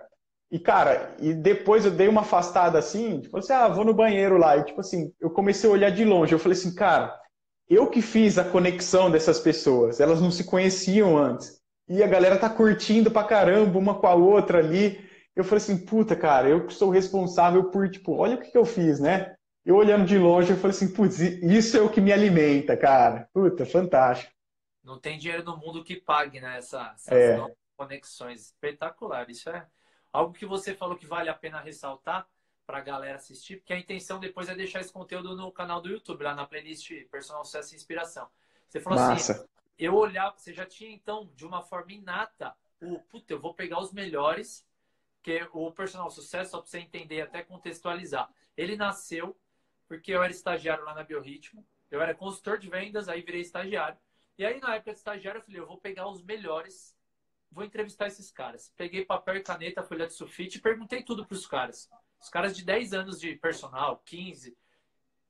E, 0.52 0.60
cara, 0.60 1.16
e 1.20 1.34
depois 1.34 1.86
eu 1.86 1.92
dei 1.92 2.08
uma 2.08 2.22
afastada 2.22 2.78
assim, 2.78 3.22
tipo 3.22 3.38
assim, 3.38 3.54
ah, 3.54 3.68
vou 3.68 3.84
no 3.86 3.96
banheiro 3.96 4.38
lá. 4.38 4.58
E, 4.58 4.66
tipo 4.66 4.80
assim, 4.80 5.12
eu 5.20 5.32
comecei 5.32 5.68
a 5.68 5.74
olhar 5.74 5.90
de 5.90 6.06
longe. 6.06 6.34
Eu 6.34 6.40
falei 6.40 6.58
assim, 6.58 6.76
cara, 6.76 7.16
eu 7.74 7.90
que 7.90 8.02
fiz 8.02 8.38
a 8.38 8.44
conexão 8.44 9.10
dessas 9.12 9.40
pessoas. 9.40 10.00
Elas 10.00 10.22
não 10.22 10.32
se 10.32 10.44
conheciam 10.44 11.18
antes. 11.18 11.60
E 11.88 12.02
a 12.04 12.08
galera 12.08 12.38
tá 12.38 12.50
curtindo 12.50 13.12
pra 13.12 13.24
caramba 13.24 13.78
uma 13.78 13.96
com 14.00 14.08
a 14.08 14.16
outra 14.16 14.60
ali. 14.60 15.00
Eu 15.36 15.44
falei 15.44 15.58
assim, 15.64 15.78
puta, 15.86 16.16
cara, 16.16 16.50
eu 16.50 16.66
que 16.68 16.74
sou 16.74 16.90
responsável 16.90 17.70
por, 17.72 17.90
tipo, 17.90 18.14
olha 18.16 18.36
o 18.36 18.40
que 18.40 18.52
que 18.52 18.58
eu 18.58 18.66
fiz, 18.66 19.00
né? 19.00 19.36
Eu 19.66 19.76
olhando 19.76 20.06
de 20.06 20.18
longe, 20.18 20.52
eu 20.52 20.58
falei 20.58 20.76
assim, 20.76 20.92
putz, 20.94 21.20
isso 21.20 21.78
é 21.78 21.82
o 21.82 21.90
que 21.90 22.02
me 22.02 22.12
alimenta, 22.12 22.76
cara. 22.76 23.28
Puta, 23.34 23.66
fantástico. 23.66 24.32
Não 24.84 25.00
tem 25.00 25.18
dinheiro 25.18 25.44
no 25.44 25.58
mundo 25.58 25.84
que 25.84 25.96
pague, 25.96 26.42
né? 26.42 26.58
Essa, 26.58 26.92
essas 26.96 27.14
É. 27.14 27.40
conexões. 27.78 28.48
Espetacular. 28.48 29.30
Isso 29.30 29.50
é 29.50 29.66
algo 30.12 30.34
que 30.34 30.46
você 30.46 30.74
falou 30.74 30.98
que 30.98 31.06
vale 31.06 31.30
a 31.30 31.34
pena 31.34 31.60
ressaltar 31.62 32.28
para 32.72 32.78
a 32.78 32.82
galera 32.82 33.18
assistir, 33.18 33.58
porque 33.58 33.74
a 33.74 33.78
intenção 33.78 34.18
depois 34.18 34.48
é 34.48 34.56
deixar 34.56 34.80
esse 34.80 34.94
conteúdo 34.94 35.36
no 35.36 35.52
canal 35.52 35.82
do 35.82 35.90
YouTube, 35.90 36.24
lá 36.24 36.34
na 36.34 36.48
playlist 36.48 36.90
Personal 37.12 37.44
Sucesso 37.44 37.74
e 37.74 37.76
Inspiração. 37.76 38.30
Você 38.70 38.80
falou 38.80 38.98
assim, 38.98 39.12
Massa. 39.12 39.50
eu 39.78 39.94
olhava, 39.94 40.38
você 40.38 40.54
já 40.54 40.66
tinha 40.66 40.90
então, 40.90 41.30
de 41.36 41.46
uma 41.46 41.62
forma 41.62 41.92
inata, 41.92 42.56
o 42.80 42.98
puta, 42.98 43.34
eu 43.34 43.42
vou 43.42 43.54
pegar 43.54 43.82
os 43.82 43.92
melhores, 43.92 44.66
que 45.22 45.46
o 45.52 45.70
Personal 45.74 46.10
Sucesso, 46.10 46.52
só 46.52 46.62
para 46.62 46.70
você 46.70 46.80
entender 46.80 47.16
e 47.16 47.22
até 47.22 47.44
contextualizar, 47.44 48.34
ele 48.56 48.78
nasceu 48.78 49.38
porque 49.86 50.14
eu 50.14 50.24
era 50.24 50.32
estagiário 50.32 50.86
lá 50.86 50.96
na 50.96 51.04
Biorritmo, 51.04 51.68
eu 51.92 52.02
era 52.02 52.16
consultor 52.16 52.58
de 52.58 52.70
vendas, 52.70 53.10
aí 53.10 53.22
virei 53.22 53.42
estagiário. 53.42 53.98
E 54.38 54.46
aí, 54.46 54.62
na 54.62 54.76
época 54.76 54.94
de 54.94 54.98
estagiário, 55.00 55.40
eu 55.40 55.44
falei, 55.44 55.60
eu 55.60 55.68
vou 55.68 55.78
pegar 55.78 56.08
os 56.08 56.24
melhores, 56.24 56.96
vou 57.52 57.66
entrevistar 57.66 58.08
esses 58.08 58.32
caras. 58.32 58.72
Peguei 58.78 59.04
papel 59.04 59.36
e 59.36 59.42
caneta, 59.42 59.84
folha 59.84 60.08
de 60.08 60.14
sulfite 60.14 60.58
e 60.58 60.62
perguntei 60.62 61.04
tudo 61.04 61.26
para 61.26 61.36
os 61.36 61.46
caras. 61.46 61.90
Os 62.22 62.30
caras 62.30 62.56
de 62.56 62.64
10 62.64 62.94
anos 62.94 63.20
de 63.20 63.36
personal, 63.36 64.02
15, 64.06 64.56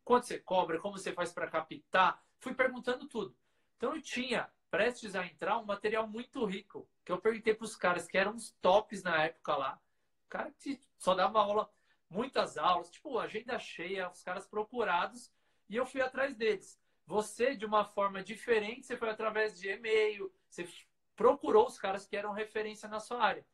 quanto 0.03 0.27
você 0.27 0.37
cobra, 0.37 0.79
como 0.79 0.97
você 0.97 1.13
faz 1.13 1.31
para 1.31 1.49
captar. 1.49 2.21
Fui 2.39 2.53
perguntando 2.53 3.07
tudo. 3.07 3.35
Então 3.77 3.95
eu 3.95 4.01
tinha, 4.01 4.51
prestes 4.69 5.15
a 5.15 5.25
entrar, 5.25 5.57
um 5.57 5.65
material 5.65 6.07
muito 6.07 6.43
rico, 6.45 6.87
que 7.05 7.11
eu 7.11 7.19
perguntei 7.19 7.53
para 7.55 7.65
os 7.65 7.75
caras 7.75 8.07
que 8.07 8.17
eram 8.17 8.35
os 8.35 8.51
tops 8.61 9.03
na 9.03 9.23
época 9.23 9.55
lá. 9.55 9.81
O 10.25 10.29
cara 10.29 10.51
que 10.51 10.79
só 10.97 11.15
dava 11.15 11.39
aula, 11.39 11.71
muitas 12.09 12.57
aulas, 12.57 12.89
tipo, 12.89 13.17
agenda 13.17 13.57
cheia, 13.57 14.09
os 14.09 14.21
caras 14.21 14.45
procurados, 14.45 15.31
e 15.69 15.77
eu 15.77 15.85
fui 15.85 16.01
atrás 16.01 16.35
deles. 16.35 16.79
Você, 17.05 17.55
de 17.55 17.65
uma 17.65 17.85
forma 17.85 18.21
diferente, 18.21 18.85
você 18.85 18.97
foi 18.97 19.09
através 19.09 19.57
de 19.57 19.69
e-mail, 19.69 20.31
você 20.49 20.67
procurou 21.15 21.67
os 21.67 21.77
caras 21.77 22.05
que 22.05 22.15
eram 22.15 22.33
referência 22.33 22.89
na 22.89 22.99
sua 22.99 23.21
área. 23.21 23.45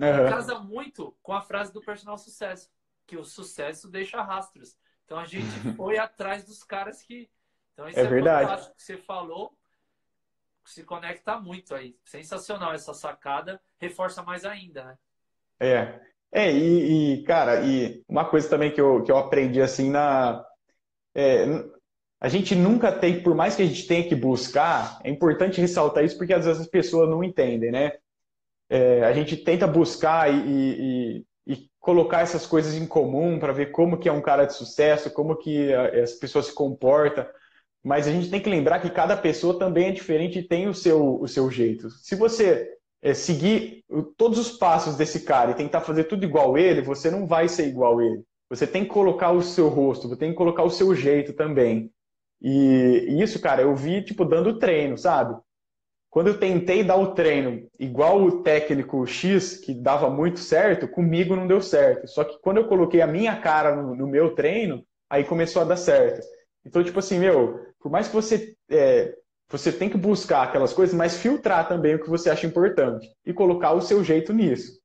Aham. 0.00 0.28
casa 0.28 0.58
muito 0.58 1.16
com 1.22 1.32
a 1.32 1.42
frase 1.42 1.72
do 1.72 1.80
personal 1.82 2.16
sucesso, 2.18 2.70
que 3.06 3.16
o 3.16 3.24
sucesso 3.24 3.88
deixa 3.88 4.22
rastros. 4.22 4.76
Então 5.04 5.18
a 5.18 5.24
gente 5.26 5.46
foi 5.76 5.98
atrás 5.98 6.44
dos 6.44 6.62
caras 6.64 7.02
que. 7.02 7.30
Então 7.72 7.88
isso 7.88 7.98
É 7.98 8.02
é, 8.02 8.06
verdade. 8.06 8.74
que 8.74 8.82
você 8.82 8.96
falou. 8.96 9.56
Se 10.64 10.84
conecta 10.84 11.40
muito 11.40 11.74
aí. 11.74 11.98
Sensacional 12.04 12.72
essa 12.72 12.94
sacada. 12.94 13.60
Reforça 13.78 14.22
mais 14.22 14.44
ainda, 14.44 14.84
né? 14.84 14.98
É. 15.60 16.00
É, 16.34 16.50
e, 16.50 17.14
e, 17.20 17.22
cara, 17.24 17.60
e 17.66 18.02
uma 18.08 18.24
coisa 18.24 18.48
também 18.48 18.72
que 18.72 18.80
eu, 18.80 19.02
que 19.04 19.12
eu 19.12 19.18
aprendi 19.18 19.60
assim 19.60 19.90
na. 19.90 20.42
é, 21.14 21.44
a 22.20 22.28
gente 22.28 22.54
nunca 22.54 22.90
tem, 22.92 23.22
por 23.22 23.34
mais 23.34 23.56
que 23.56 23.62
a 23.62 23.66
gente 23.66 23.86
tenha 23.86 24.08
que 24.08 24.14
buscar, 24.14 24.98
é 25.04 25.10
importante 25.10 25.60
ressaltar 25.60 26.04
isso 26.04 26.16
porque 26.16 26.32
às 26.32 26.46
vezes 26.46 26.62
as 26.62 26.68
pessoas 26.68 27.10
não 27.10 27.22
entendem, 27.22 27.70
né? 27.70 27.92
É, 28.74 29.04
a 29.04 29.12
gente 29.12 29.36
tenta 29.36 29.66
buscar 29.66 30.32
e, 30.32 31.18
e- 31.18 31.26
e- 31.46 31.68
colocar 31.78 32.20
essas 32.22 32.46
coisas 32.46 32.74
em 32.74 32.86
comum 32.86 33.38
para 33.38 33.52
ver 33.52 33.66
como 33.70 33.98
que 33.98 34.08
é 34.08 34.12
um 34.12 34.22
cara 34.22 34.46
de 34.46 34.54
sucesso, 34.54 35.10
como 35.12 35.36
que 35.36 35.72
a- 35.74 36.02
as 36.02 36.12
pessoas 36.14 36.46
se 36.46 36.54
comportam, 36.54 37.26
mas 37.84 38.06
a 38.08 38.12
gente 38.12 38.30
tem 38.30 38.40
que 38.40 38.48
lembrar 38.50 38.80
que 38.80 38.90
cada 38.90 39.16
pessoa 39.16 39.58
também 39.58 39.88
é 39.88 39.92
diferente 39.92 40.38
e 40.38 40.48
tem 40.48 40.68
o 40.68 40.74
seu, 40.74 41.20
o 41.20 41.28
seu 41.28 41.50
jeito. 41.50 41.90
Se 41.90 42.14
você 42.16 42.68
é, 43.02 43.14
seguir 43.14 43.84
todos 44.16 44.38
os 44.38 44.52
passos 44.52 44.96
desse 44.96 45.20
cara 45.24 45.50
e 45.52 45.54
tentar 45.54 45.80
fazer 45.82 46.04
tudo 46.04 46.24
igual 46.24 46.56
ele, 46.56 46.82
você 46.82 47.10
não 47.10 47.26
vai 47.26 47.48
ser 47.48 47.68
igual 47.68 48.00
ele. 48.00 48.22
Você 48.50 48.66
tem 48.66 48.84
que 48.84 48.90
colocar 48.90 49.32
o 49.32 49.42
seu 49.42 49.68
rosto, 49.68 50.08
você 50.08 50.16
tem 50.16 50.30
que 50.30 50.36
colocar 50.36 50.62
o 50.64 50.70
seu 50.70 50.94
jeito 50.94 51.32
também. 51.34 51.90
E, 52.40 53.06
e 53.08 53.22
isso, 53.22 53.40
cara, 53.40 53.62
eu 53.62 53.74
vi, 53.74 54.02
tipo, 54.04 54.24
dando 54.24 54.58
treino, 54.58 54.96
sabe? 54.98 55.36
Quando 56.12 56.26
eu 56.26 56.38
tentei 56.38 56.84
dar 56.84 56.96
o 56.96 57.14
treino 57.14 57.66
igual 57.78 58.22
o 58.22 58.42
técnico 58.42 59.06
X, 59.06 59.56
que 59.56 59.72
dava 59.72 60.10
muito 60.10 60.40
certo, 60.40 60.86
comigo 60.86 61.34
não 61.34 61.46
deu 61.46 61.62
certo. 61.62 62.06
Só 62.06 62.22
que 62.22 62.38
quando 62.42 62.58
eu 62.58 62.68
coloquei 62.68 63.00
a 63.00 63.06
minha 63.06 63.40
cara 63.40 63.74
no, 63.74 63.96
no 63.96 64.06
meu 64.06 64.34
treino, 64.34 64.86
aí 65.08 65.24
começou 65.24 65.62
a 65.62 65.64
dar 65.64 65.78
certo. 65.78 66.22
Então, 66.66 66.84
tipo 66.84 66.98
assim, 66.98 67.18
meu, 67.18 67.66
por 67.80 67.90
mais 67.90 68.08
que 68.08 68.14
você 68.14 68.54
é, 68.70 69.16
você 69.48 69.72
tem 69.72 69.88
que 69.88 69.96
buscar 69.96 70.42
aquelas 70.42 70.74
coisas, 70.74 70.94
mas 70.94 71.16
filtrar 71.16 71.66
também 71.66 71.94
o 71.94 72.02
que 72.02 72.10
você 72.10 72.28
acha 72.28 72.46
importante 72.46 73.10
e 73.24 73.32
colocar 73.32 73.72
o 73.72 73.80
seu 73.80 74.04
jeito 74.04 74.34
nisso. 74.34 74.78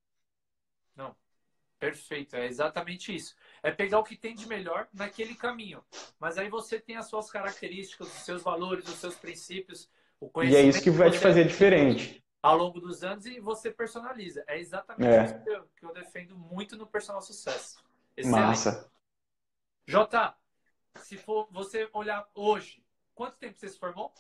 Não. 0.96 1.14
Perfeito. 1.78 2.38
É 2.38 2.46
exatamente 2.46 3.14
isso. 3.14 3.36
É 3.62 3.70
pegar 3.70 4.00
o 4.00 4.04
que 4.04 4.16
tem 4.16 4.34
de 4.34 4.48
melhor 4.48 4.88
naquele 4.94 5.36
caminho. 5.36 5.84
Mas 6.18 6.38
aí 6.38 6.48
você 6.48 6.80
tem 6.80 6.96
as 6.96 7.10
suas 7.10 7.30
características, 7.30 8.08
os 8.08 8.24
seus 8.24 8.42
valores, 8.42 8.88
os 8.88 8.96
seus 8.96 9.16
princípios, 9.16 9.90
E 10.44 10.56
é 10.56 10.62
isso 10.62 10.82
que 10.82 10.90
vai 10.90 11.12
te 11.12 11.20
fazer 11.20 11.46
diferente. 11.48 12.24
Ao 12.42 12.58
longo 12.58 12.80
dos 12.80 13.04
anos 13.04 13.26
e 13.26 13.40
você 13.40 13.72
personaliza. 13.72 14.44
É 14.48 14.60
exatamente 14.60 15.08
É. 15.08 15.26
isso 15.26 15.44
que 15.44 15.50
eu, 15.50 15.70
que 15.76 15.86
eu 15.86 15.94
defendo 15.94 16.38
muito 16.38 16.78
no 16.78 16.88
personal 16.88 17.22
sucesso. 17.22 17.84
Excelente. 18.16 18.42
Massa. 18.42 18.92
Jota, 19.86 20.36
se 20.96 21.18
for 21.18 21.48
você 21.52 21.90
olhar 21.94 22.28
hoje, 22.34 22.84
quanto 23.14 23.38
tempo 23.38 23.58
você 23.58 23.70
se 23.70 23.78
formou? 23.78 24.14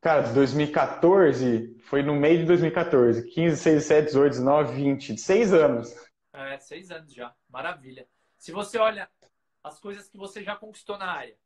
Cara, 0.00 0.32
2014, 0.32 1.76
foi 1.84 2.02
no 2.02 2.14
meio 2.14 2.38
de 2.38 2.44
2014. 2.46 3.22
15, 3.22 3.50
16, 3.50 3.74
17, 3.88 4.06
18, 4.06 4.30
19, 4.30 4.74
20. 4.74 5.16
Seis 5.18 5.52
anos. 5.52 5.94
É, 6.32 6.58
seis 6.58 6.90
anos 6.90 7.12
já. 7.14 7.32
Maravilha. 7.48 8.08
Se 8.36 8.50
você 8.50 8.78
olha 8.78 9.08
as 9.62 9.78
coisas 9.78 10.08
que 10.08 10.16
você 10.16 10.42
já 10.42 10.56
conquistou 10.56 10.98
na 10.98 11.06
área, 11.06 11.36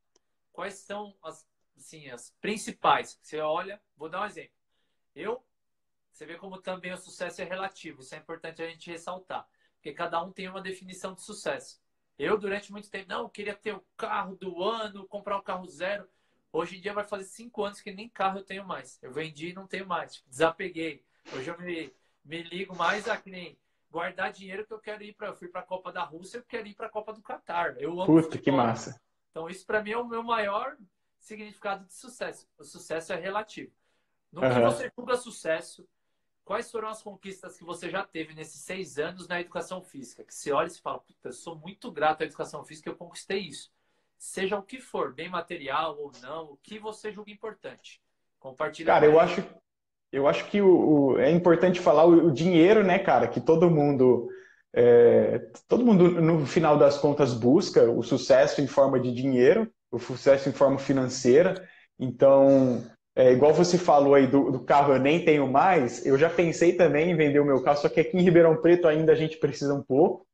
quais 0.53 0.75
são 0.75 1.15
as, 1.23 1.47
assim, 1.77 2.09
as 2.11 2.31
principais? 2.41 3.18
Você 3.22 3.39
olha, 3.41 3.81
vou 3.97 4.09
dar 4.09 4.22
um 4.22 4.27
exemplo. 4.27 4.57
Eu, 5.14 5.45
você 6.11 6.24
vê 6.24 6.37
como 6.37 6.59
também 6.59 6.93
o 6.93 6.97
sucesso 6.97 7.43
é 7.43 7.45
relativo. 7.45 8.01
Isso 8.01 8.14
é 8.14 8.18
importante 8.18 8.62
a 8.62 8.68
gente 8.68 8.91
ressaltar. 8.91 9.47
Porque 9.74 9.93
cada 9.93 10.22
um 10.22 10.33
tem 10.33 10.49
uma 10.49 10.61
definição 10.61 11.14
de 11.14 11.22
sucesso. 11.22 11.81
Eu, 12.18 12.39
durante 12.39 12.72
muito 12.72 12.91
tempo, 12.91 13.09
não, 13.09 13.29
queria 13.29 13.55
ter 13.55 13.74
o 13.74 13.85
carro 13.97 14.35
do 14.35 14.62
ano, 14.62 15.07
comprar 15.07 15.39
um 15.39 15.43
carro 15.43 15.66
zero. 15.66 16.09
Hoje 16.51 16.79
em 16.79 16.81
dia 16.81 16.95
vai 16.95 17.05
fazer 17.05 17.24
cinco 17.24 17.62
anos 17.62 17.83
que 17.83 17.93
nem 17.93 18.09
carro 18.09 18.39
eu 18.39 18.45
tenho 18.45 18.64
mais. 18.64 18.99
Eu 19.03 19.12
vendi 19.12 19.51
e 19.51 19.53
não 19.53 19.66
tenho 19.66 19.87
mais. 19.87 20.14
Tipo, 20.14 20.31
desapeguei. 20.31 21.05
Hoje 21.35 21.51
eu 21.51 21.59
me, 21.59 21.93
me 22.24 22.43
ligo 22.43 22.74
mais 22.74 23.07
a 23.09 23.16
que 23.18 23.31
nem 23.31 23.59
guardar 23.91 24.33
dinheiro 24.33 24.66
que 24.66 24.72
eu 24.72 24.79
quero 24.79 25.03
ir 25.03 25.12
para. 25.14 25.29
Eu 25.29 25.37
fui 25.37 25.49
para 25.49 25.61
a 25.61 25.64
Copa 25.64 25.93
da 25.93 26.03
Rússia, 26.03 26.39
eu 26.39 26.45
quero 26.45 26.66
ir 26.66 26.74
para 26.74 26.87
a 26.87 26.91
Copa 26.91 27.12
do 27.12 27.20
Catar. 27.20 27.77
Eu 27.79 27.93
amo 28.01 28.07
Puta, 28.07 28.39
que 28.39 28.51
massa. 28.51 28.99
Então, 29.31 29.51
isso 29.51 29.66
para 29.66 29.83
mim 29.83 29.91
é 29.91 29.99
o 29.99 30.09
meu 30.09 30.22
maior 30.22 30.79
significado 31.27 31.85
de 31.87 31.95
sucesso. 31.95 32.49
O 32.59 32.64
sucesso 32.64 33.12
é 33.12 33.16
relativo. 33.16 33.72
No 34.33 34.47
que 34.47 34.49
Aham. 34.49 34.61
você 34.61 34.91
julga 34.99 35.16
sucesso, 35.16 35.89
quais 36.45 36.70
foram 36.70 36.89
as 36.89 37.03
conquistas 37.03 37.57
que 37.59 37.64
você 37.64 37.91
já 37.91 38.05
teve 38.05 38.35
nesses 38.35 38.61
seis 38.62 38.99
anos 38.99 39.29
na 39.29 39.41
educação 39.41 39.83
física? 39.83 40.24
Que 40.24 40.35
você 40.35 40.53
olha 40.53 40.68
e 40.68 40.70
se 40.70 40.81
fala, 40.81 41.01
puta, 41.01 41.29
eu 41.29 41.33
sou 41.33 41.57
muito 41.57 41.91
grato 41.93 42.22
à 42.22 42.27
educação 42.27 42.64
física, 42.64 42.91
eu 42.91 42.97
conquistei 42.97 43.41
isso. 43.41 43.72
Seja 44.18 44.59
o 44.59 44.62
que 44.62 44.81
for, 44.81 45.14
bem 45.14 45.29
material 45.29 45.99
ou 46.01 46.12
não, 46.22 46.53
o 46.53 46.57
que 46.59 46.79
você 46.79 47.12
julga 47.12 47.31
importante. 47.31 48.01
Compartilha 48.39 48.93
Cara, 48.93 49.07
eu 49.07 49.18
acho, 49.20 49.43
eu 50.12 50.27
acho 50.29 50.47
que 50.51 50.61
o, 50.61 51.12
o- 51.14 51.18
é 51.18 51.31
importante 51.31 51.81
falar 51.81 52.07
o, 52.07 52.29
o 52.29 52.33
dinheiro, 52.33 52.85
né, 52.85 52.99
cara, 52.99 53.29
que 53.29 53.41
todo 53.41 53.70
mundo 53.70 54.29
É, 54.74 55.39
todo 55.68 55.85
mundo, 55.85 56.20
no 56.20 56.47
final 56.47 56.79
das 56.79 56.99
contas, 56.99 57.35
busca 57.35 57.91
o 57.91 58.03
sucesso 58.03 58.61
em 58.62 58.66
forma 58.68 59.01
de 59.01 59.12
dinheiro, 59.12 59.70
o 59.91 59.99
sucesso 59.99 60.49
em 60.49 60.53
forma 60.53 60.78
financeira. 60.78 61.66
Então, 61.99 62.84
é, 63.14 63.32
igual 63.32 63.55
você 63.55 63.78
falou 63.78 64.14
aí 64.14 64.26
do, 64.26 64.51
do, 64.51 64.64
carro, 64.64 64.93
eu 64.95 65.01
nem 65.01 65.24
tenho 65.24 65.51
mais, 65.51 66.05
eu 66.05 66.18
já 66.18 66.28
pensei 66.28 66.74
também 66.74 67.11
em 67.11 67.16
vender 67.16 67.41
o 67.41 67.45
meu 67.45 67.62
carro, 67.62 67.78
só 67.78 67.89
que 67.89 68.01
aqui 68.01 68.16
em 68.16 68.22
Ribeirão 68.22 68.61
Preto 68.61 68.87
ainda 68.87 69.12
a 69.12 69.16
gente 69.16 69.39
precisa 69.39 69.74
um 69.74 69.82
pouco. 69.82 70.26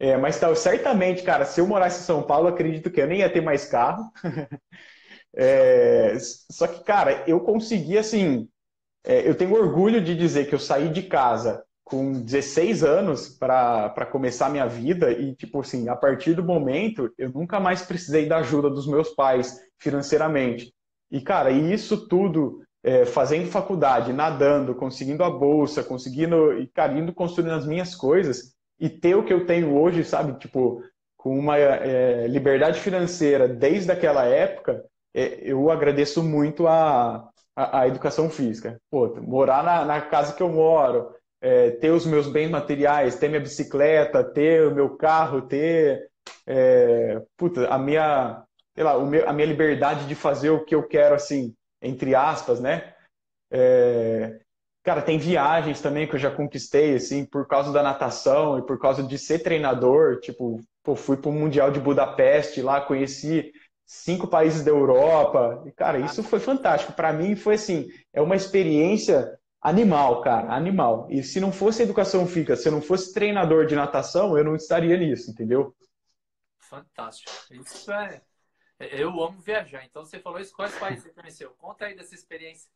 É, 0.00 0.16
mas 0.16 0.40
tá, 0.40 0.52
certamente, 0.54 1.22
cara, 1.22 1.44
se 1.44 1.60
eu 1.60 1.66
morasse 1.66 2.00
em 2.00 2.04
São 2.04 2.22
Paulo, 2.22 2.48
acredito 2.48 2.90
que 2.90 3.00
eu 3.00 3.06
nem 3.06 3.20
ia 3.20 3.32
ter 3.32 3.40
mais 3.40 3.66
carro. 3.66 4.10
é, 5.36 6.16
só 6.50 6.66
que, 6.66 6.82
cara, 6.82 7.22
eu 7.28 7.38
consegui, 7.40 7.96
assim, 7.96 8.48
é, 9.04 9.28
eu 9.28 9.34
tenho 9.36 9.54
orgulho 9.54 10.00
de 10.02 10.16
dizer 10.16 10.46
que 10.48 10.54
eu 10.54 10.58
saí 10.58 10.88
de 10.88 11.02
casa 11.02 11.64
com 11.92 12.10
16 12.10 12.82
anos 12.82 13.28
para 13.28 14.06
começar 14.10 14.48
minha 14.48 14.66
vida 14.66 15.12
e, 15.12 15.34
tipo 15.34 15.60
assim, 15.60 15.90
a 15.90 15.94
partir 15.94 16.32
do 16.32 16.42
momento, 16.42 17.12
eu 17.18 17.28
nunca 17.28 17.60
mais 17.60 17.82
precisei 17.82 18.24
da 18.24 18.38
ajuda 18.38 18.70
dos 18.70 18.86
meus 18.86 19.10
pais 19.10 19.60
financeiramente. 19.78 20.72
E, 21.10 21.20
cara, 21.20 21.50
isso 21.50 22.08
tudo 22.08 22.62
é, 22.82 23.04
fazendo 23.04 23.50
faculdade, 23.50 24.10
nadando, 24.10 24.74
conseguindo 24.74 25.22
a 25.22 25.28
bolsa, 25.28 25.84
conseguindo, 25.84 26.58
e, 26.58 26.66
cara, 26.68 26.94
indo 26.94 27.12
construindo 27.12 27.52
as 27.52 27.66
minhas 27.66 27.94
coisas 27.94 28.54
e 28.80 28.88
ter 28.88 29.14
o 29.14 29.22
que 29.22 29.32
eu 29.34 29.44
tenho 29.44 29.76
hoje, 29.76 30.02
sabe? 30.02 30.38
Tipo, 30.38 30.82
com 31.14 31.38
uma 31.38 31.58
é, 31.58 32.26
liberdade 32.26 32.80
financeira 32.80 33.46
desde 33.46 33.92
aquela 33.92 34.24
época, 34.24 34.82
é, 35.12 35.40
eu 35.42 35.70
agradeço 35.70 36.22
muito 36.22 36.66
a, 36.66 37.28
a, 37.54 37.80
a, 37.80 37.86
educação 37.86 38.30
física. 38.30 38.80
Pô, 38.90 39.14
morar 39.20 39.62
na, 39.62 39.84
na 39.84 40.00
casa 40.00 40.32
que 40.32 40.42
eu 40.42 40.48
moro, 40.48 41.12
é, 41.42 41.72
ter 41.72 41.90
os 41.90 42.06
meus 42.06 42.26
bens 42.26 42.48
materiais, 42.48 43.16
ter 43.16 43.28
minha 43.28 43.40
bicicleta, 43.40 44.24
ter 44.24 44.66
o 44.66 44.74
meu 44.74 44.96
carro, 44.96 45.42
ter 45.42 46.08
é, 46.46 47.20
puta, 47.36 47.68
a 47.68 47.78
minha 47.78 48.44
sei 48.74 48.84
lá, 48.84 48.98
meu, 48.98 49.28
a 49.28 49.32
minha 49.32 49.46
liberdade 49.46 50.06
de 50.06 50.14
fazer 50.14 50.50
o 50.50 50.64
que 50.64 50.74
eu 50.74 50.86
quero, 50.86 51.14
assim, 51.14 51.54
entre 51.80 52.14
aspas, 52.14 52.60
né? 52.60 52.94
É, 53.50 54.40
cara, 54.82 55.02
tem 55.02 55.18
viagens 55.18 55.80
também 55.80 56.06
que 56.08 56.14
eu 56.14 56.20
já 56.20 56.30
conquistei, 56.30 56.94
assim, 56.94 57.24
por 57.24 57.46
causa 57.46 57.72
da 57.72 57.82
natação 57.82 58.58
e 58.58 58.62
por 58.62 58.78
causa 58.78 59.02
de 59.02 59.18
ser 59.18 59.40
treinador. 59.40 60.20
Tipo, 60.20 60.60
pô, 60.82 60.96
fui 60.96 61.16
para 61.16 61.30
o 61.30 61.34
Mundial 61.34 61.70
de 61.70 61.80
Budapeste 61.80 62.62
lá, 62.62 62.80
conheci 62.80 63.52
cinco 63.84 64.26
países 64.26 64.64
da 64.64 64.70
Europa. 64.70 65.62
E, 65.66 65.72
cara, 65.72 65.98
isso 65.98 66.22
foi 66.22 66.40
fantástico. 66.40 66.94
Para 66.94 67.12
mim, 67.12 67.36
foi 67.36 67.54
assim, 67.54 67.88
é 68.12 68.22
uma 68.22 68.36
experiência 68.36 69.38
animal, 69.62 70.20
cara, 70.20 70.52
animal. 70.52 71.06
E 71.10 71.22
se 71.22 71.40
não 71.40 71.52
fosse 71.52 71.82
educação 71.82 72.26
física, 72.26 72.56
se 72.56 72.68
eu 72.68 72.72
não 72.72 72.82
fosse 72.82 73.14
treinador 73.14 73.66
de 73.66 73.76
natação, 73.76 74.36
eu 74.36 74.44
não 74.44 74.56
estaria 74.56 74.96
nisso, 74.96 75.30
entendeu? 75.30 75.74
Fantástico. 76.58 77.30
Isso 77.50 77.90
é 77.92 78.20
eu 78.90 79.08
amo 79.22 79.40
viajar. 79.40 79.84
Então 79.84 80.04
você 80.04 80.18
falou 80.18 80.40
isso, 80.40 80.54
quais 80.54 80.76
países 80.78 81.04
você 81.04 81.10
conheceu? 81.10 81.50
Conta 81.58 81.86
aí 81.86 81.94
dessa 81.94 82.14
experiência. 82.14 82.70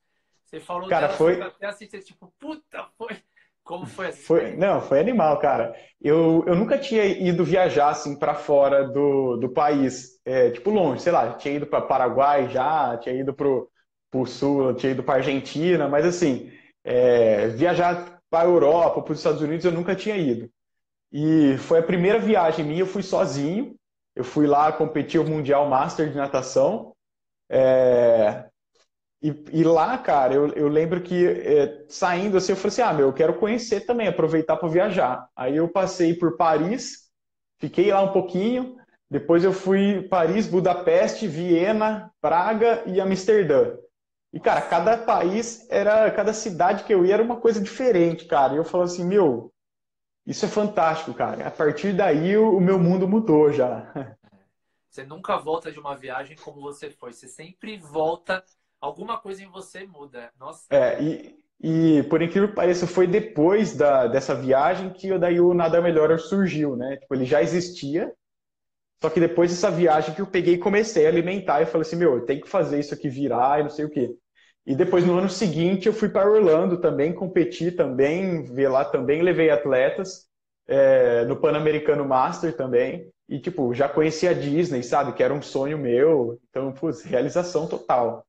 Você 0.44 0.60
falou 0.60 0.88
cara, 0.88 1.06
dela, 1.06 1.18
foi 1.18 1.42
até 1.42 1.66
assistir, 1.66 2.02
tipo, 2.02 2.32
puta, 2.38 2.86
foi. 2.96 3.16
Como 3.64 3.84
foi 3.84 4.08
assim? 4.08 4.22
Foi, 4.22 4.56
não, 4.56 4.80
foi 4.80 5.00
animal, 5.00 5.40
cara. 5.40 5.74
Eu, 6.00 6.44
eu 6.46 6.54
nunca 6.54 6.78
tinha 6.78 7.04
ido 7.04 7.44
viajar 7.44 7.88
assim 7.88 8.16
para 8.16 8.32
fora 8.32 8.86
do, 8.86 9.36
do 9.38 9.48
país, 9.48 10.20
é, 10.24 10.50
tipo 10.50 10.70
longe, 10.70 11.02
sei 11.02 11.10
lá, 11.10 11.34
tinha 11.34 11.54
ido 11.54 11.66
para 11.66 11.80
Paraguai 11.80 12.48
já, 12.48 12.96
tinha 12.98 13.16
ido 13.16 13.34
pro, 13.34 13.68
pro 14.08 14.24
sul, 14.24 14.72
tinha 14.74 14.92
ido 14.92 15.02
para 15.02 15.16
Argentina, 15.16 15.88
mas 15.88 16.06
assim, 16.06 16.52
é, 16.86 17.48
viajar 17.48 18.20
para 18.30 18.48
Europa, 18.48 19.02
para 19.02 19.12
os 19.12 19.18
Estados 19.18 19.42
Unidos 19.42 19.64
eu 19.64 19.72
nunca 19.72 19.96
tinha 19.96 20.16
ido. 20.16 20.48
E 21.12 21.56
foi 21.58 21.80
a 21.80 21.82
primeira 21.82 22.18
viagem 22.18 22.64
minha, 22.64 22.80
eu 22.80 22.86
fui 22.86 23.02
sozinho, 23.02 23.74
eu 24.14 24.22
fui 24.22 24.46
lá 24.46 24.72
competir 24.72 25.20
o 25.20 25.28
Mundial 25.28 25.68
Master 25.68 26.08
de 26.08 26.16
natação. 26.16 26.92
É... 27.50 28.46
E, 29.22 29.34
e, 29.52 29.64
lá, 29.64 29.98
cara, 29.98 30.34
eu, 30.34 30.48
eu 30.52 30.68
lembro 30.68 31.02
que 31.02 31.26
é, 31.26 31.84
saindo 31.88 32.36
assim, 32.36 32.52
eu 32.52 32.56
falei 32.56 32.68
assim: 32.68 32.82
ah, 32.82 32.92
meu, 32.92 33.08
eu 33.08 33.12
quero 33.12 33.38
conhecer 33.38 33.80
também, 33.80 34.06
aproveitar 34.06 34.56
para 34.56 34.68
viajar. 34.68 35.28
Aí 35.34 35.56
eu 35.56 35.68
passei 35.68 36.14
por 36.14 36.36
Paris, 36.36 37.10
fiquei 37.58 37.90
lá 37.90 38.02
um 38.02 38.12
pouquinho. 38.12 38.76
Depois 39.10 39.42
eu 39.42 39.52
fui 39.52 40.02
Paris, 40.08 40.46
Budapeste, 40.46 41.26
Viena, 41.26 42.12
Praga 42.20 42.82
e 42.86 43.00
Amsterdã. 43.00 43.76
E, 44.32 44.40
cara, 44.40 44.60
cada 44.60 44.98
país 44.98 45.66
era, 45.70 46.10
cada 46.10 46.32
cidade 46.32 46.84
que 46.84 46.92
eu 46.92 47.04
ia 47.04 47.14
era 47.14 47.22
uma 47.22 47.40
coisa 47.40 47.60
diferente, 47.60 48.26
cara. 48.26 48.54
E 48.54 48.56
eu 48.56 48.64
falo 48.64 48.84
assim, 48.84 49.04
meu, 49.04 49.52
isso 50.26 50.44
é 50.44 50.48
fantástico, 50.48 51.14
cara. 51.14 51.46
A 51.46 51.50
partir 51.50 51.92
daí 51.92 52.36
o, 52.36 52.60
meu 52.60 52.78
mundo 52.78 53.06
mudou 53.06 53.52
já. 53.52 53.92
Você 54.90 55.04
nunca 55.04 55.36
volta 55.36 55.70
de 55.70 55.78
uma 55.78 55.94
viagem 55.94 56.36
como 56.36 56.58
você 56.58 56.88
foi. 56.88 57.12
Você 57.12 57.28
sempre 57.28 57.76
volta, 57.76 58.42
alguma 58.80 59.18
coisa 59.18 59.42
em 59.42 59.46
você 59.46 59.86
muda. 59.86 60.30
Nossa. 60.40 60.64
É, 60.70 61.02
e, 61.02 61.38
e 61.60 62.02
por 62.04 62.22
incrível 62.22 62.48
que 62.48 62.54
pareça, 62.54 62.86
foi 62.86 63.06
depois 63.06 63.76
da, 63.76 64.06
dessa 64.06 64.34
viagem 64.34 64.90
que 64.94 65.18
daí 65.18 65.38
o 65.38 65.52
Nada 65.52 65.82
Melhor 65.82 66.18
surgiu, 66.18 66.76
né? 66.76 66.96
Tipo, 66.96 67.14
ele 67.14 67.26
já 67.26 67.42
existia, 67.42 68.10
só 69.02 69.10
que 69.10 69.20
depois 69.20 69.50
dessa 69.50 69.70
viagem 69.70 70.14
que 70.14 70.20
eu 70.20 70.26
peguei 70.26 70.54
e 70.54 70.58
comecei 70.58 71.06
a 71.06 71.08
alimentar 71.08 71.62
e 71.62 71.66
falei 71.66 71.82
assim, 71.82 71.96
meu, 71.96 72.14
eu 72.16 72.24
tenho 72.24 72.40
que 72.40 72.48
fazer 72.48 72.80
isso 72.80 72.94
aqui 72.94 73.08
virar 73.08 73.60
e 73.60 73.64
não 73.64 73.70
sei 73.70 73.84
o 73.84 73.90
quê. 73.90 74.14
E 74.66 74.74
depois, 74.74 75.04
no 75.04 75.16
ano 75.16 75.28
seguinte, 75.28 75.86
eu 75.86 75.92
fui 75.92 76.08
para 76.08 76.28
Orlando 76.28 76.80
também, 76.80 77.14
competi 77.14 77.70
também, 77.70 78.42
ver 78.42 78.68
lá 78.68 78.84
também, 78.84 79.22
levei 79.22 79.48
atletas, 79.48 80.26
é, 80.66 81.24
no 81.24 81.36
Pan-Americano 81.36 82.04
Master 82.04 82.56
também. 82.56 83.08
E, 83.28 83.38
tipo, 83.38 83.72
já 83.74 83.88
conheci 83.88 84.26
a 84.26 84.32
Disney, 84.32 84.82
sabe? 84.82 85.12
Que 85.12 85.22
era 85.22 85.32
um 85.32 85.42
sonho 85.42 85.78
meu. 85.78 86.40
Então, 86.48 86.72
putz, 86.72 87.02
realização 87.02 87.68
total. 87.68 88.26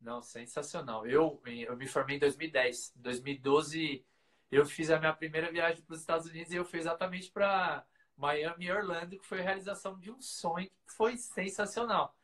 Não, 0.00 0.22
sensacional. 0.22 1.06
Eu, 1.06 1.40
eu 1.46 1.76
me 1.76 1.86
formei 1.86 2.16
em 2.16 2.20
2010. 2.20 2.92
Em 2.96 3.02
2012, 3.02 4.04
eu 4.50 4.64
fiz 4.64 4.90
a 4.90 4.98
minha 4.98 5.12
primeira 5.12 5.50
viagem 5.50 5.82
para 5.82 5.94
os 5.94 6.00
Estados 6.00 6.26
Unidos 6.28 6.52
e 6.52 6.56
eu 6.56 6.64
fui 6.64 6.78
exatamente 6.78 7.30
para 7.30 7.84
Miami 8.20 8.66
e 8.66 8.72
Orlando, 8.72 9.18
que 9.18 9.26
foi 9.26 9.40
a 9.40 9.42
realização 9.42 9.98
de 9.98 10.10
um 10.10 10.20
sonho 10.20 10.68
que 10.86 10.92
foi 10.92 11.16
sensacional. 11.16 12.14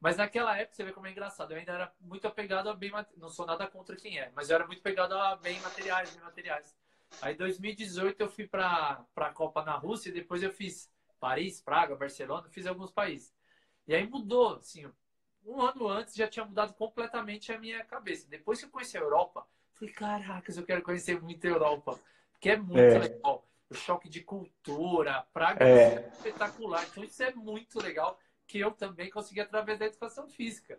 Mas 0.00 0.16
naquela 0.16 0.56
época, 0.56 0.76
você 0.76 0.84
vê 0.84 0.92
como 0.92 1.06
é 1.06 1.10
engraçado, 1.10 1.52
eu 1.52 1.58
ainda 1.58 1.72
era 1.72 1.92
muito 2.00 2.26
apegado 2.26 2.70
a 2.70 2.74
bem 2.74 2.90
Não 3.16 3.28
sou 3.28 3.44
nada 3.44 3.66
contra 3.66 3.96
quem 3.96 4.18
é, 4.18 4.30
mas 4.34 4.48
eu 4.48 4.56
era 4.56 4.66
muito 4.66 4.78
apegado 4.78 5.12
a 5.12 5.36
bem 5.36 5.60
materiais, 5.60 6.10
bem 6.10 6.22
materiais. 6.22 6.74
Aí 7.20 7.34
em 7.34 7.36
2018 7.36 8.20
eu 8.20 8.30
fui 8.30 8.46
para 8.46 9.04
a 9.16 9.30
Copa 9.30 9.62
na 9.62 9.74
Rússia 9.76 10.08
e 10.08 10.12
depois 10.12 10.42
eu 10.42 10.52
fiz 10.52 10.90
Paris, 11.18 11.60
Praga, 11.60 11.96
Barcelona, 11.96 12.48
fiz 12.48 12.66
alguns 12.66 12.92
países. 12.92 13.34
E 13.86 13.94
aí 13.94 14.08
mudou, 14.08 14.54
assim, 14.54 14.88
um 15.44 15.60
ano 15.60 15.88
antes 15.88 16.14
já 16.14 16.28
tinha 16.28 16.44
mudado 16.44 16.72
completamente 16.74 17.52
a 17.52 17.58
minha 17.58 17.84
cabeça. 17.84 18.28
Depois 18.28 18.60
que 18.60 18.66
eu 18.66 18.70
conheci 18.70 18.96
a 18.96 19.00
Europa, 19.00 19.46
falei, 19.74 19.92
caracas, 19.92 20.56
eu 20.56 20.64
quero 20.64 20.82
conhecer 20.82 21.20
muito 21.20 21.44
a 21.46 21.50
Europa, 21.50 22.00
porque 22.30 22.50
é 22.50 22.56
muito 22.56 22.78
é. 22.78 22.98
legal. 22.98 23.49
O 23.70 23.74
choque 23.74 24.08
de 24.08 24.20
cultura, 24.20 25.24
Praga 25.32 25.64
é. 25.64 25.94
é 25.94 26.10
espetacular. 26.12 26.84
Então 26.90 27.04
isso 27.04 27.22
é 27.22 27.32
muito 27.32 27.80
legal 27.80 28.18
que 28.46 28.58
eu 28.58 28.72
também 28.72 29.08
consegui 29.10 29.40
através 29.40 29.78
da 29.78 29.86
educação 29.86 30.28
física. 30.28 30.78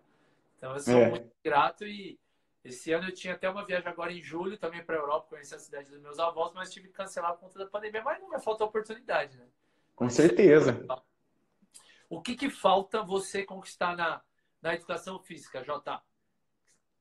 Então 0.58 0.74
eu 0.74 0.80
sou 0.80 0.98
é. 0.98 1.10
muito 1.10 1.32
grato 1.44 1.88
e 1.88 2.20
esse 2.64 2.92
ano 2.92 3.08
eu 3.08 3.14
tinha 3.14 3.34
até 3.34 3.50
uma 3.50 3.66
viagem 3.66 3.88
agora 3.88 4.12
em 4.12 4.22
julho 4.22 4.58
também 4.58 4.84
para 4.84 4.96
a 4.96 5.00
Europa, 5.00 5.30
conhecer 5.30 5.56
a 5.56 5.60
cidade 5.60 5.90
dos 5.90 6.00
meus 6.00 6.20
avós, 6.20 6.54
mas 6.54 6.72
tive 6.72 6.90
que 6.90 6.94
cancelar 6.94 7.34
por 7.34 7.42
conta 7.42 7.60
da 7.60 7.66
pandemia, 7.66 8.04
mas 8.04 8.22
não 8.22 8.30
me 8.30 8.40
faltou 8.40 8.68
oportunidade, 8.68 9.38
né? 9.38 9.48
Com 9.96 10.10
certeza. 10.10 10.86
O 12.10 12.22
que, 12.22 12.36
que 12.36 12.50
falta 12.50 13.02
você 13.02 13.44
conquistar 13.44 13.96
na, 13.96 14.22
na 14.62 14.76
educação 14.76 15.18
física, 15.18 15.64
Jota? 15.64 16.02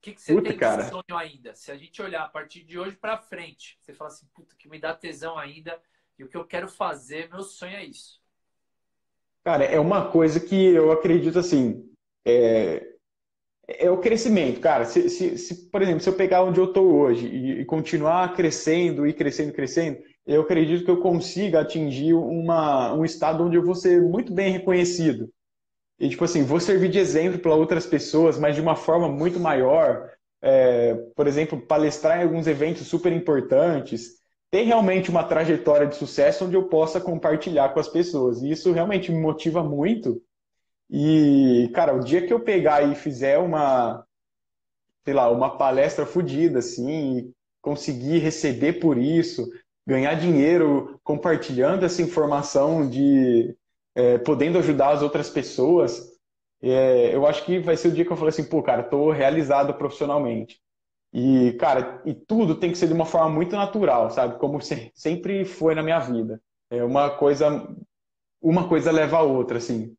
O 0.01 0.03
que, 0.03 0.15
que 0.15 0.23
você 0.23 0.33
puta, 0.33 0.49
tem 0.49 0.59
cara. 0.59 0.85
de 0.85 0.89
sonho 0.89 1.15
ainda? 1.15 1.55
Se 1.55 1.71
a 1.71 1.77
gente 1.77 2.01
olhar 2.01 2.23
a 2.23 2.29
partir 2.29 2.65
de 2.65 2.79
hoje 2.79 2.97
para 2.97 3.19
frente, 3.19 3.77
você 3.83 3.93
fala 3.93 4.09
assim, 4.09 4.27
puta, 4.35 4.57
que 4.59 4.67
me 4.67 4.81
dá 4.81 4.95
tesão 4.95 5.37
ainda 5.37 5.79
e 6.19 6.25
o 6.25 6.29
que 6.29 6.39
eu 6.39 6.47
quero 6.47 6.69
fazer, 6.69 7.29
meu 7.29 7.43
sonho 7.43 7.77
é 7.77 7.85
isso. 7.85 8.19
Cara, 9.45 9.63
é 9.63 9.79
uma 9.79 10.11
coisa 10.11 10.41
que 10.41 10.57
eu 10.57 10.91
acredito 10.91 11.39
assim, 11.39 11.87
é, 12.27 12.95
é 13.69 13.91
o 13.91 13.99
crescimento, 13.99 14.59
cara. 14.59 14.87
Se, 14.87 15.11
se, 15.11 15.37
se, 15.37 15.71
por 15.71 15.83
exemplo, 15.83 16.01
se 16.01 16.09
eu 16.09 16.17
pegar 16.17 16.45
onde 16.45 16.59
eu 16.59 16.65
estou 16.65 16.91
hoje 16.95 17.27
e, 17.27 17.61
e, 17.61 17.65
continuar 17.67 18.35
crescendo 18.35 19.07
e 19.07 19.13
crescendo, 19.13 19.53
crescendo, 19.53 19.99
eu 20.27 20.41
acredito 20.41 20.83
que 20.83 20.91
eu 20.91 21.03
consiga 21.03 21.61
atingir 21.61 22.15
uma, 22.15 22.95
um 22.95 23.05
estado 23.05 23.45
onde 23.45 23.57
eu 23.57 23.65
vou 23.65 23.75
ser 23.75 24.01
muito 24.01 24.33
bem 24.33 24.51
reconhecido. 24.51 25.31
E, 26.01 26.09
tipo 26.09 26.25
assim, 26.25 26.43
vou 26.43 26.59
servir 26.59 26.89
de 26.89 26.99
exemplo 26.99 27.39
para 27.39 27.55
outras 27.55 27.85
pessoas, 27.87 28.39
mas 28.39 28.55
de 28.55 28.61
uma 28.63 28.75
forma 28.75 29.07
muito 29.07 29.39
maior. 29.39 30.11
É, 30.43 30.95
por 31.15 31.27
exemplo, 31.27 31.61
palestrar 31.61 32.19
em 32.19 32.23
alguns 32.23 32.47
eventos 32.47 32.87
super 32.87 33.13
importantes, 33.13 34.19
ter 34.51 34.63
realmente 34.63 35.11
uma 35.11 35.23
trajetória 35.23 35.87
de 35.87 35.97
sucesso 35.97 36.47
onde 36.47 36.57
eu 36.57 36.65
possa 36.69 36.99
compartilhar 36.99 37.69
com 37.75 37.81
as 37.81 37.89
pessoas. 37.89 38.43
E 38.43 38.51
isso 38.51 38.73
realmente 38.73 39.13
me 39.13 39.21
motiva 39.21 39.63
muito. 39.63 40.23
E, 40.89 41.71
cara, 41.75 41.95
o 41.95 42.01
dia 42.01 42.27
que 42.27 42.33
eu 42.33 42.41
pegar 42.41 42.83
e 42.83 42.95
fizer 42.95 43.37
uma, 43.37 44.03
sei 45.05 45.13
lá, 45.13 45.31
uma 45.31 45.59
palestra 45.59 46.07
fodida, 46.07 46.61
assim, 46.61 47.19
e 47.19 47.31
conseguir 47.61 48.19
receber 48.19 48.81
por 48.81 48.97
isso, 48.97 49.47
ganhar 49.87 50.15
dinheiro 50.15 50.99
compartilhando 51.05 51.85
essa 51.85 52.01
informação, 52.01 52.89
de 52.89 53.55
é, 53.95 54.19
podendo 54.19 54.59
ajudar 54.59 54.91
as 54.91 55.03
outras 55.03 55.31
pessoas, 55.31 56.11
é, 56.63 57.15
eu 57.15 57.27
acho 57.27 57.45
que 57.45 57.59
vai 57.59 57.77
ser 57.77 57.89
o 57.89 57.93
dia 57.93 58.05
que 58.05 58.13
eu 58.13 58.17
falei 58.17 58.31
assim, 58.31 58.45
pô, 58.45 58.63
cara, 58.63 58.83
tô 58.83 59.11
realizado 59.11 59.75
profissionalmente. 59.75 60.61
E, 61.13 61.55
cara, 61.55 62.03
e 62.05 62.15
tudo 62.15 62.55
tem 62.55 62.71
que 62.71 62.79
ser 62.79 62.87
de 62.87 62.93
uma 62.93 63.07
forma 63.07 63.31
muito 63.31 63.57
natural, 63.57 64.11
sabe? 64.11 64.39
Como 64.39 64.61
sempre 64.95 65.45
foi 65.45 65.75
na 65.75 65.83
minha 65.83 65.99
vida. 65.99 66.41
É 66.69 66.85
uma 66.85 67.11
coisa, 67.11 67.69
uma 68.41 68.69
coisa 68.69 68.93
leva 68.93 69.19
a 69.19 69.23
outra, 69.23 69.59
assim. 69.59 69.97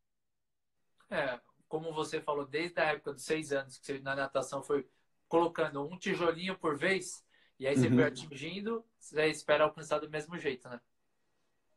É, 1.10 1.38
como 1.68 1.94
você 1.94 2.22
falou, 2.22 2.46
desde 2.46 2.80
a 2.80 2.86
época 2.86 3.14
dos 3.14 3.24
seis 3.24 3.52
anos 3.52 3.78
que 3.78 3.86
você 3.86 4.00
na 4.00 4.16
natação 4.16 4.64
foi 4.64 4.88
colocando 5.28 5.86
um 5.86 5.98
tijolinho 5.98 6.58
por 6.58 6.78
vez, 6.78 7.24
e 7.60 7.68
aí 7.68 7.76
você 7.76 7.88
uhum. 7.88 7.96
foi 7.96 8.04
atingindo, 8.06 8.86
você 8.98 9.28
espera 9.28 9.66
alcançar 9.66 10.00
do 10.00 10.10
mesmo 10.10 10.38
jeito, 10.38 10.70
né? 10.70 10.80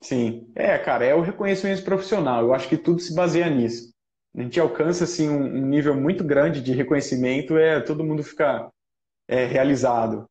Sim. 0.05 0.52
É, 0.55 0.76
cara, 0.76 1.02
é 1.02 1.14
o 1.14 1.22
reconhecimento 1.22 1.82
profissional. 1.82 2.42
Eu 2.42 2.52
acho 2.52 2.68
que 2.68 2.76
tudo 2.76 3.00
se 3.00 3.14
baseia 3.14 3.48
nisso. 3.48 3.90
A 4.36 4.42
gente 4.42 4.61
alcança, 4.61 5.05
assim, 5.05 5.30
um, 5.30 5.66
nível 5.66 5.96
muito 5.96 6.22
grande 6.22 6.61
de 6.61 6.72
reconhecimento, 6.72 7.57
é 7.57 7.80
todo 7.80 8.05
mundo 8.05 8.22
fica 8.22 8.70
é, 9.26 9.46
realizado. 9.46 10.28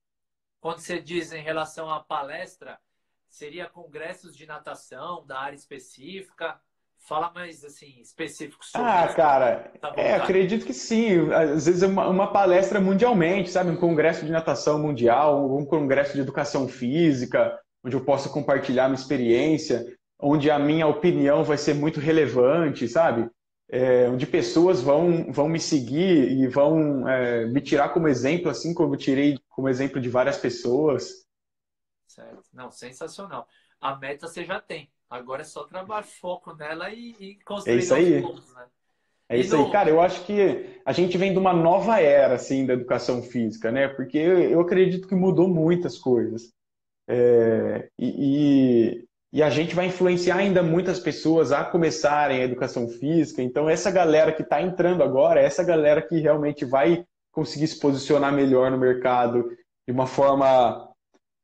Quando 0.62 0.78
você 0.78 1.02
diz 1.02 1.34
em 1.34 1.42
relação 1.42 1.90
à 1.90 2.02
palestra, 2.02 2.78
seria 3.28 3.68
congressos 3.68 4.38
de 4.38 4.46
natação 4.46 5.26
da 5.26 5.40
área 5.40 5.56
específica? 5.56 6.60
Fala 7.00 7.32
mais 7.34 7.66
assim, 7.66 8.00
específico 8.00 8.64
sobre 8.64 8.88
Ah, 8.88 9.06
isso. 9.08 9.16
cara, 9.16 9.72
tá 9.82 9.94
é, 9.98 10.14
acredito 10.14 10.66
que 10.68 10.74
sim. 10.74 11.32
Às 11.34 11.66
vezes 11.66 11.82
é 11.82 11.88
uma, 11.88 12.08
uma, 12.08 12.32
palestra 12.32 12.80
mundialmente, 12.80 13.50
sabe? 13.50 13.72
Um 13.72 13.76
congresso 13.76 14.24
de 14.24 14.32
natação 14.32 14.78
mundial, 14.78 15.58
um 15.58 15.66
congresso 15.66 16.14
de 16.14 16.22
educação 16.22 16.68
física, 16.68 17.60
onde 17.84 17.96
eu 17.96 18.04
possa 18.04 18.30
compartilhar 18.30 18.88
minha 18.88 19.00
experiência, 19.00 19.86
onde 20.20 20.50
a 20.50 20.58
minha 20.58 20.88
opinião 20.88 21.44
vai 21.44 21.58
ser 21.58 21.74
muito 21.74 22.00
relevante, 22.00 22.88
sabe? 22.88 23.30
é, 23.74 24.08
onde 24.08 24.28
pessoas 24.28 24.82
vão, 24.82 25.32
vão 25.32 25.50
me 25.50 25.60
seguir 25.60 26.32
e 26.32 26.48
vão 26.48 27.10
é, 27.10 27.46
me 27.48 27.60
tirar 27.60 27.90
como 27.90 28.08
exemplo, 28.08 28.52
assim 28.52 28.72
como 28.72 28.94
eu 28.94 29.00
tirei 29.00 29.40
como 29.50 29.68
exemplo 29.68 30.00
de 30.00 30.10
várias 30.10 30.38
pessoas. 30.38 31.26
Certo. 32.08 32.44
Não, 32.54 32.70
sensacional. 32.70 33.48
A 33.82 33.96
meta 33.96 34.28
você 34.28 34.46
já 34.46 34.60
tem. 34.60 34.92
Agora 35.10 35.42
é 35.42 35.46
só 35.46 35.64
trabalhar 35.64 36.04
foco 36.04 36.56
nela 36.56 36.92
e, 36.92 37.16
e 37.20 37.40
construir 37.44 37.74
é 37.74 37.78
isso 37.80 37.96
aí. 37.96 38.22
Pontos, 38.22 38.54
né? 38.54 38.66
É 39.30 39.40
isso 39.40 39.56
aí, 39.56 39.72
cara. 39.72 39.90
Eu 39.90 40.00
acho 40.00 40.24
que 40.24 40.80
a 40.86 40.92
gente 40.92 41.18
vem 41.18 41.32
de 41.32 41.40
uma 41.40 41.54
nova 41.54 42.00
era, 42.00 42.36
assim, 42.36 42.68
da 42.68 42.74
educação 42.74 43.24
física, 43.24 43.72
né? 43.72 43.88
Porque 43.88 44.20
eu 44.20 44.62
acredito 44.62 45.08
que 45.08 45.16
mudou 45.16 45.48
muitas 45.48 45.98
coisas. 45.98 46.54
É, 47.08 47.90
e, 48.00 49.06
e 49.34 49.42
a 49.42 49.50
gente 49.50 49.74
vai 49.74 49.88
influenciar 49.88 50.38
ainda 50.38 50.62
muitas 50.62 51.00
pessoas 51.00 51.52
a 51.52 51.66
começarem 51.66 52.40
a 52.40 52.44
educação 52.44 52.88
física. 52.88 53.42
Então, 53.42 53.68
essa 53.68 53.90
galera 53.90 54.32
que 54.32 54.44
está 54.44 54.62
entrando 54.62 55.02
agora, 55.02 55.42
essa 55.42 55.64
galera 55.64 56.04
que 56.04 56.20
realmente 56.20 56.64
vai 56.64 57.04
conseguir 57.32 57.68
se 57.68 57.80
posicionar 57.80 58.32
melhor 58.32 58.70
no 58.70 58.78
mercado 58.78 59.50
de 59.88 59.92
uma 59.92 60.06
forma 60.06 60.88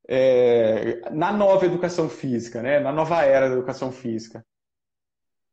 é, 0.08 1.02
na 1.10 1.34
nova 1.34 1.66
educação 1.66 2.08
física, 2.08 2.62
né? 2.62 2.80
na 2.80 2.92
nova 2.92 3.24
era 3.24 3.50
da 3.50 3.56
educação 3.56 3.92
física. 3.92 4.46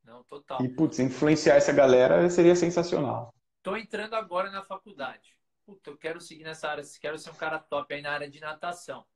Não, 0.04 0.22
total. 0.24 0.62
E, 0.62 0.68
putz, 0.68 0.98
influenciar 0.98 1.54
essa 1.54 1.72
galera 1.72 2.28
seria 2.28 2.54
sensacional. 2.54 3.32
Estou 3.56 3.78
entrando 3.78 4.14
agora 4.14 4.50
na 4.50 4.62
faculdade. 4.62 5.34
Puta, 5.64 5.88
eu 5.88 5.96
quero 5.96 6.20
seguir 6.20 6.44
nessa 6.44 6.68
área, 6.68 6.84
quero 7.00 7.18
ser 7.18 7.30
um 7.30 7.34
cara 7.34 7.58
top 7.58 7.94
aí 7.94 8.02
na 8.02 8.12
área 8.12 8.30
de 8.30 8.40
natação 8.40 9.06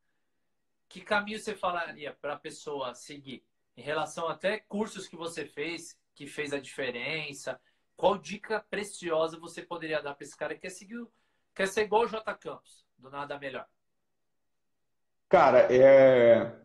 que 0.90 1.00
caminho 1.00 1.38
você 1.38 1.54
falaria 1.54 2.12
para 2.20 2.34
a 2.34 2.38
pessoa 2.38 2.94
seguir? 2.94 3.44
Em 3.76 3.80
relação 3.80 4.28
até 4.28 4.58
cursos 4.58 5.06
que 5.06 5.16
você 5.16 5.46
fez, 5.46 5.96
que 6.14 6.26
fez 6.26 6.52
a 6.52 6.58
diferença, 6.58 7.58
qual 7.96 8.18
dica 8.18 8.66
preciosa 8.68 9.38
você 9.38 9.62
poderia 9.62 10.02
dar 10.02 10.14
para 10.14 10.24
esse 10.24 10.36
cara 10.36 10.54
que 10.54 10.62
quer 10.62 10.70
seguir, 10.70 11.06
quer 11.54 11.68
ser 11.68 11.82
igual 11.82 12.02
o 12.02 12.08
J 12.08 12.34
Campos, 12.34 12.84
do 12.98 13.08
nada 13.08 13.38
melhor? 13.38 13.66
Cara, 15.28 15.72
é 15.72 16.60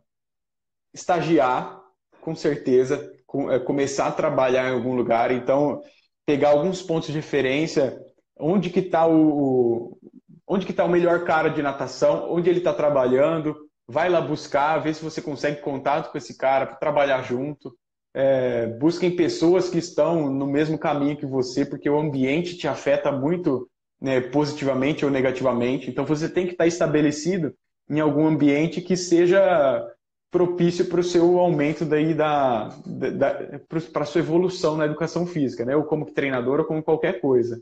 estagiar, 0.92 1.84
com 2.20 2.34
certeza, 2.36 3.14
é, 3.52 3.60
começar 3.60 4.08
a 4.08 4.12
trabalhar 4.12 4.70
em 4.70 4.74
algum 4.74 4.96
lugar, 4.96 5.30
então 5.30 5.84
pegar 6.26 6.50
alguns 6.50 6.82
pontos 6.82 7.10
de 7.10 7.14
referência, 7.14 8.02
onde 8.36 8.72
que 8.72 8.80
está 8.80 9.06
o 9.08 10.00
onde 10.48 10.66
que 10.66 10.72
está 10.72 10.84
o 10.84 10.90
melhor 10.90 11.26
cara 11.26 11.50
de 11.50 11.62
natação, 11.62 12.32
onde 12.32 12.50
ele 12.50 12.60
está 12.60 12.74
trabalhando, 12.74 13.65
vai 13.88 14.10
lá 14.10 14.22
buscar, 14.22 14.80
vê 14.80 14.94
se 14.94 15.04
você 15.04 15.22
consegue 15.22 15.62
contato 15.62 16.12
com 16.12 16.18
esse 16.18 16.38
cara 16.38 16.66
para 16.66 16.76
trabalhar 16.76 17.22
junto. 17.22 17.76
É, 18.14 18.68
busquem 18.68 19.16
pessoas 19.16 19.70
que 19.70 19.78
estão 19.78 20.30
no 20.30 20.48
mesmo 20.48 20.78
caminho 20.78 21.18
que 21.18 21.26
você, 21.26 21.66
porque 21.66 21.90
o 21.90 22.00
ambiente 22.00 22.58
te 22.58 22.68
afeta 22.68 23.12
muito 23.12 23.70
né, 24.02 24.22
positivamente 24.22 25.06
ou 25.06 25.12
negativamente. 25.12 25.90
Então 25.90 26.06
você 26.06 26.30
tem 26.30 26.46
que 26.46 26.54
estar 26.54 26.66
estabelecido 26.66 27.54
em 27.90 28.00
algum 28.00 28.26
ambiente 28.26 28.82
que 28.82 28.96
seja 28.96 29.86
propício 30.32 30.86
para 30.86 31.00
o 31.00 31.04
seu 31.04 31.40
aumento 31.40 31.86
daí 31.86 32.14
da, 32.14 32.70
da, 32.86 33.10
da 33.10 33.60
para 33.94 34.04
a 34.04 34.06
sua 34.06 34.20
evolução 34.20 34.76
na 34.76 34.86
educação 34.86 35.26
física, 35.26 35.64
né? 35.64 35.76
Ou 35.76 35.84
como 35.84 36.12
treinador 36.12 36.60
ou 36.60 36.66
como 36.66 36.84
qualquer 36.84 37.22
coisa. 37.22 37.62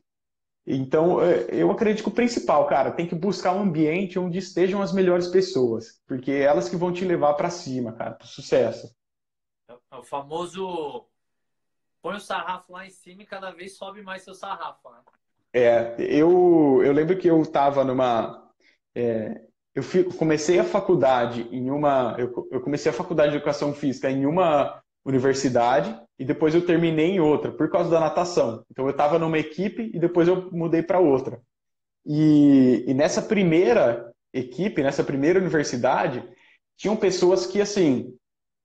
Então, 0.66 1.22
é, 1.22 1.48
eu 1.50 1.70
acredito 1.72 2.04
que 2.04 2.10
o 2.10 2.14
principal, 2.14 2.66
cara, 2.68 2.92
tem 2.92 3.06
que 3.06 3.16
buscar 3.16 3.54
um 3.54 3.62
ambiente 3.62 4.18
onde 4.18 4.38
estejam 4.38 4.82
as 4.82 4.94
melhores 4.94 5.28
pessoas, 5.28 6.02
porque 6.08 6.32
é 6.32 6.44
elas 6.44 6.70
que 6.70 6.76
vão 6.76 6.94
te 6.94 7.04
levar 7.04 7.34
para 7.34 7.50
cima, 7.50 7.92
cara, 7.92 8.12
para 8.12 8.28
sucesso. 8.28 8.96
É 9.68 9.96
o 9.96 10.04
famoso 10.04 11.06
põe 12.04 12.18
o 12.18 12.20
sarrafo 12.20 12.74
lá 12.74 12.86
em 12.86 12.90
cima 12.90 13.24
e 13.24 13.26
cada 13.26 13.50
vez 13.50 13.78
sobe 13.78 14.04
mais 14.04 14.24
seu 14.24 14.36
sarrafo, 14.36 14.90
né? 14.90 15.00
É, 15.54 15.96
eu, 16.00 16.82
eu 16.84 16.92
lembro 16.92 17.18
que 17.18 17.28
eu 17.28 17.42
estava 17.42 17.84
numa. 17.84 18.52
É, 18.94 19.42
eu 19.74 19.84
comecei 20.18 20.60
a 20.60 20.64
faculdade 20.64 21.48
em 21.52 21.72
uma. 21.72 22.16
Eu, 22.20 22.48
eu 22.52 22.62
comecei 22.62 22.92
a 22.92 22.94
faculdade 22.94 23.32
de 23.32 23.38
educação 23.38 23.74
física 23.74 24.12
em 24.12 24.26
uma 24.26 24.83
universidade 25.06 25.96
e 26.18 26.26
depois 26.26 26.56
eu 26.56 26.66
terminei 26.66 27.12
em 27.12 27.20
outra 27.20 27.52
por 27.52 27.70
causa 27.70 27.90
da 27.90 28.00
natação. 28.00 28.64
Então 28.72 28.86
eu 28.86 28.92
estava 28.92 29.20
numa 29.20 29.38
equipe 29.38 29.92
e 29.94 30.00
depois 30.00 30.28
eu 30.28 30.50
mudei 30.52 30.82
para 30.82 31.00
outra. 31.00 31.42
E, 32.06 32.84
e, 32.88 32.94
nessa 32.94 33.22
primeira 33.22 34.12
equipe, 34.34 34.84
nessa 34.84 35.04
primeira 35.04 35.40
universidade, 35.40 36.24
tinham 36.78 36.96
pessoas 36.96 37.46
que 37.46 37.62
assim 37.62 38.14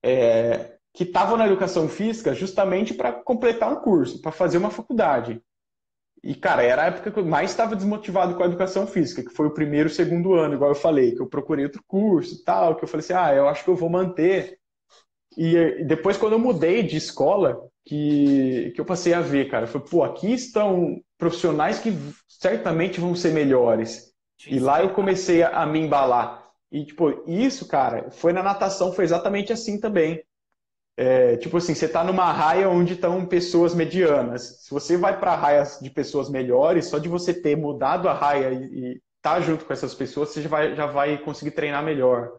é, 0.03 0.77
que 0.93 1.03
estavam 1.03 1.37
na 1.37 1.45
educação 1.45 1.87
física 1.87 2.33
justamente 2.33 2.93
para 2.93 3.13
completar 3.13 3.71
um 3.71 3.77
curso, 3.77 4.21
para 4.21 4.31
fazer 4.31 4.57
uma 4.57 4.71
faculdade. 4.71 5.41
E, 6.21 6.35
cara, 6.35 6.63
era 6.63 6.83
a 6.83 6.85
época 6.87 7.11
que 7.11 7.19
eu 7.19 7.25
mais 7.25 7.51
estava 7.51 7.75
desmotivado 7.75 8.35
com 8.35 8.43
a 8.43 8.45
educação 8.45 8.85
física, 8.85 9.23
que 9.23 9.33
foi 9.33 9.47
o 9.47 9.53
primeiro 9.53 9.89
segundo 9.89 10.33
ano, 10.33 10.55
igual 10.55 10.71
eu 10.71 10.75
falei, 10.75 11.15
que 11.15 11.21
eu 11.21 11.27
procurei 11.27 11.63
outro 11.63 11.81
curso 11.87 12.43
tal, 12.43 12.75
que 12.75 12.83
eu 12.83 12.87
falei 12.89 13.05
assim, 13.05 13.13
ah, 13.13 13.33
eu 13.33 13.47
acho 13.47 13.63
que 13.63 13.69
eu 13.69 13.75
vou 13.75 13.89
manter 13.89 14.58
e 15.41 15.85
depois, 15.85 16.17
quando 16.17 16.33
eu 16.33 16.39
mudei 16.39 16.83
de 16.83 16.97
escola, 16.97 17.65
que, 17.85 18.73
que 18.75 18.81
eu 18.81 18.83
passei 18.83 19.13
a 19.13 19.21
ver, 19.21 19.49
cara, 19.49 19.67
foi, 19.67 19.79
pô, 19.79 20.03
aqui 20.03 20.33
estão 20.33 21.01
profissionais 21.17 21.79
que 21.79 21.93
certamente 22.27 22.99
vão 22.99 23.15
ser 23.15 23.31
melhores. 23.31 24.13
E 24.45 24.59
lá 24.59 24.81
eu 24.81 24.89
comecei 24.89 25.41
a, 25.41 25.61
a 25.61 25.65
me 25.65 25.79
embalar. 25.79 26.45
E, 26.69 26.85
tipo, 26.85 27.23
isso, 27.25 27.65
cara, 27.69 28.11
foi 28.11 28.33
na 28.33 28.43
natação, 28.43 28.91
foi 28.91 29.05
exatamente 29.05 29.53
assim 29.53 29.79
também. 29.79 30.21
É, 30.97 31.37
tipo 31.37 31.55
assim, 31.55 31.73
você 31.73 31.85
está 31.85 32.03
numa 32.03 32.29
raia 32.33 32.69
onde 32.69 32.95
estão 32.95 33.25
pessoas 33.25 33.73
medianas. 33.73 34.65
Se 34.65 34.71
você 34.71 34.97
vai 34.97 35.17
para 35.17 35.37
raias 35.37 35.79
de 35.81 35.89
pessoas 35.89 36.29
melhores, 36.29 36.87
só 36.87 36.99
de 36.99 37.07
você 37.07 37.33
ter 37.33 37.55
mudado 37.55 38.09
a 38.09 38.13
raia 38.13 38.51
e, 38.51 39.01
estar 39.15 39.35
tá 39.35 39.39
junto 39.39 39.63
com 39.63 39.71
essas 39.71 39.95
pessoas, 39.95 40.29
você 40.29 40.41
já 40.41 40.49
vai, 40.49 40.75
já 40.75 40.85
vai 40.85 41.17
conseguir 41.17 41.51
treinar 41.51 41.81
melhor. 41.81 42.33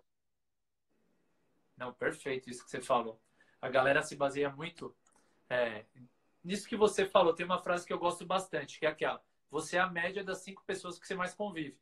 Não, 1.80 1.94
perfeito 1.94 2.50
isso 2.50 2.62
que 2.62 2.70
você 2.70 2.82
falou. 2.82 3.18
A 3.60 3.70
galera 3.70 4.02
se 4.02 4.14
baseia 4.14 4.50
muito 4.50 4.94
é, 5.48 5.86
nisso 6.44 6.68
que 6.68 6.76
você 6.76 7.06
falou. 7.06 7.32
Tem 7.32 7.46
uma 7.46 7.58
frase 7.58 7.86
que 7.86 7.92
eu 7.92 7.98
gosto 7.98 8.26
bastante, 8.26 8.78
que 8.78 8.84
é 8.84 8.90
aquela: 8.90 9.22
você 9.50 9.78
é 9.78 9.80
a 9.80 9.88
média 9.88 10.22
das 10.22 10.38
cinco 10.38 10.62
pessoas 10.66 10.98
que 10.98 11.06
você 11.06 11.14
mais 11.14 11.32
convive. 11.32 11.78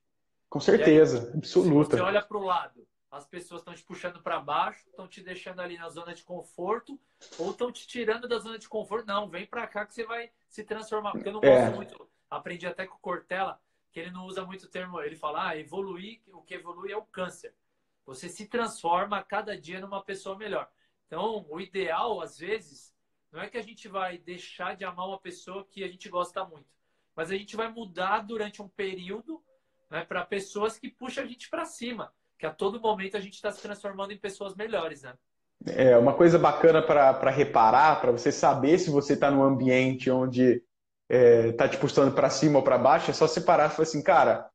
Com 0.49 0.61
certeza, 0.61 1.31
aí, 1.31 1.39
absoluta. 1.39 1.97
Você 1.97 2.03
olha 2.03 2.23
para 2.23 2.39
o 2.39 2.45
lado, 2.45 2.87
as 3.11 3.27
pessoas 3.27 3.61
estão 3.61 3.75
te 3.75 3.83
puxando 3.83 4.23
para 4.23 4.39
baixo, 4.39 4.89
estão 4.89 5.09
te 5.09 5.21
deixando 5.21 5.61
ali 5.61 5.77
na 5.77 5.89
zona 5.91 6.15
de 6.15 6.23
conforto, 6.23 6.99
ou 7.37 7.51
estão 7.51 7.73
te 7.73 7.87
tirando 7.87 8.29
da 8.29 8.39
zona 8.39 8.57
de 8.57 8.69
conforto. 8.69 9.05
Não, 9.05 9.29
vem 9.29 9.47
para 9.47 9.67
cá 9.67 9.85
que 9.85 9.93
você 9.93 10.05
vai 10.05 10.31
se 10.49 10.63
transformar. 10.63 11.11
Porque 11.11 11.29
eu 11.29 11.33
não 11.33 11.41
gosto 11.41 11.55
é. 11.55 11.71
muito. 11.71 12.09
Aprendi 12.31 12.69
até 12.69 12.87
com 12.87 12.95
o 12.95 13.01
Cortella 13.01 13.61
que 13.91 13.99
ele 13.99 14.13
não 14.13 14.27
usa 14.27 14.45
muito 14.45 14.65
o 14.65 14.69
termo. 14.69 15.01
Ele 15.01 15.17
fala: 15.17 15.49
ah, 15.49 15.57
evoluir, 15.59 16.21
o 16.33 16.41
que 16.41 16.55
evolui 16.55 16.93
é 16.93 16.97
o 16.97 17.03
câncer. 17.03 17.53
Você 18.09 18.27
se 18.27 18.47
transforma 18.47 19.19
a 19.19 19.23
cada 19.23 19.55
dia 19.55 19.81
numa 19.81 20.03
pessoa 20.03 20.35
melhor. 20.35 20.67
Então, 21.07 21.45
o 21.47 21.61
ideal, 21.61 22.23
às 22.23 22.39
vezes, 22.39 22.91
não 23.31 23.43
é 23.43 23.51
que 23.51 23.59
a 23.59 23.63
gente 23.63 23.87
vai 23.87 24.17
deixar 24.17 24.75
de 24.75 24.83
amar 24.83 25.07
uma 25.07 25.19
pessoa 25.19 25.67
que 25.71 25.85
a 25.85 25.89
gente 25.89 26.09
gosta 26.09 26.43
muito, 26.43 26.65
mas 27.15 27.31
a 27.31 27.37
gente 27.37 27.55
vai 27.55 27.71
mudar 27.71 28.21
durante 28.21 28.63
um 28.63 28.69
período 28.69 29.43
né, 29.91 30.07
para 30.07 30.25
pessoas 30.25 30.79
que 30.79 30.89
puxam 30.89 31.23
a 31.23 31.27
gente 31.27 31.51
para 31.51 31.67
cima. 31.67 32.11
que 32.39 32.47
a 32.47 32.51
todo 32.51 32.81
momento 32.81 33.15
a 33.15 33.21
gente 33.21 33.35
está 33.35 33.53
se 33.53 33.61
transformando 33.61 34.11
em 34.11 34.19
pessoas 34.19 34.55
melhores, 34.55 35.03
né? 35.03 35.13
É 35.67 35.99
uma 35.99 36.15
coisa 36.15 36.39
bacana 36.39 36.81
para 36.81 37.31
reparar, 37.31 38.01
para 38.01 38.13
você 38.13 38.33
saber 38.33 38.79
se 38.79 38.89
você 38.89 39.15
está 39.15 39.31
num 39.31 39.43
ambiente 39.43 40.11
onde 40.11 40.63
é, 41.11 41.53
tá 41.53 41.69
te 41.69 41.77
puxando 41.77 42.15
para 42.15 42.31
cima 42.31 42.59
ou 42.59 42.65
para 42.65 42.79
baixo, 42.79 43.11
é 43.11 43.15
só 43.15 43.27
separar 43.27 43.67
e 43.67 43.71
falar 43.71 43.83
assim, 43.83 44.03
cara, 44.03 44.49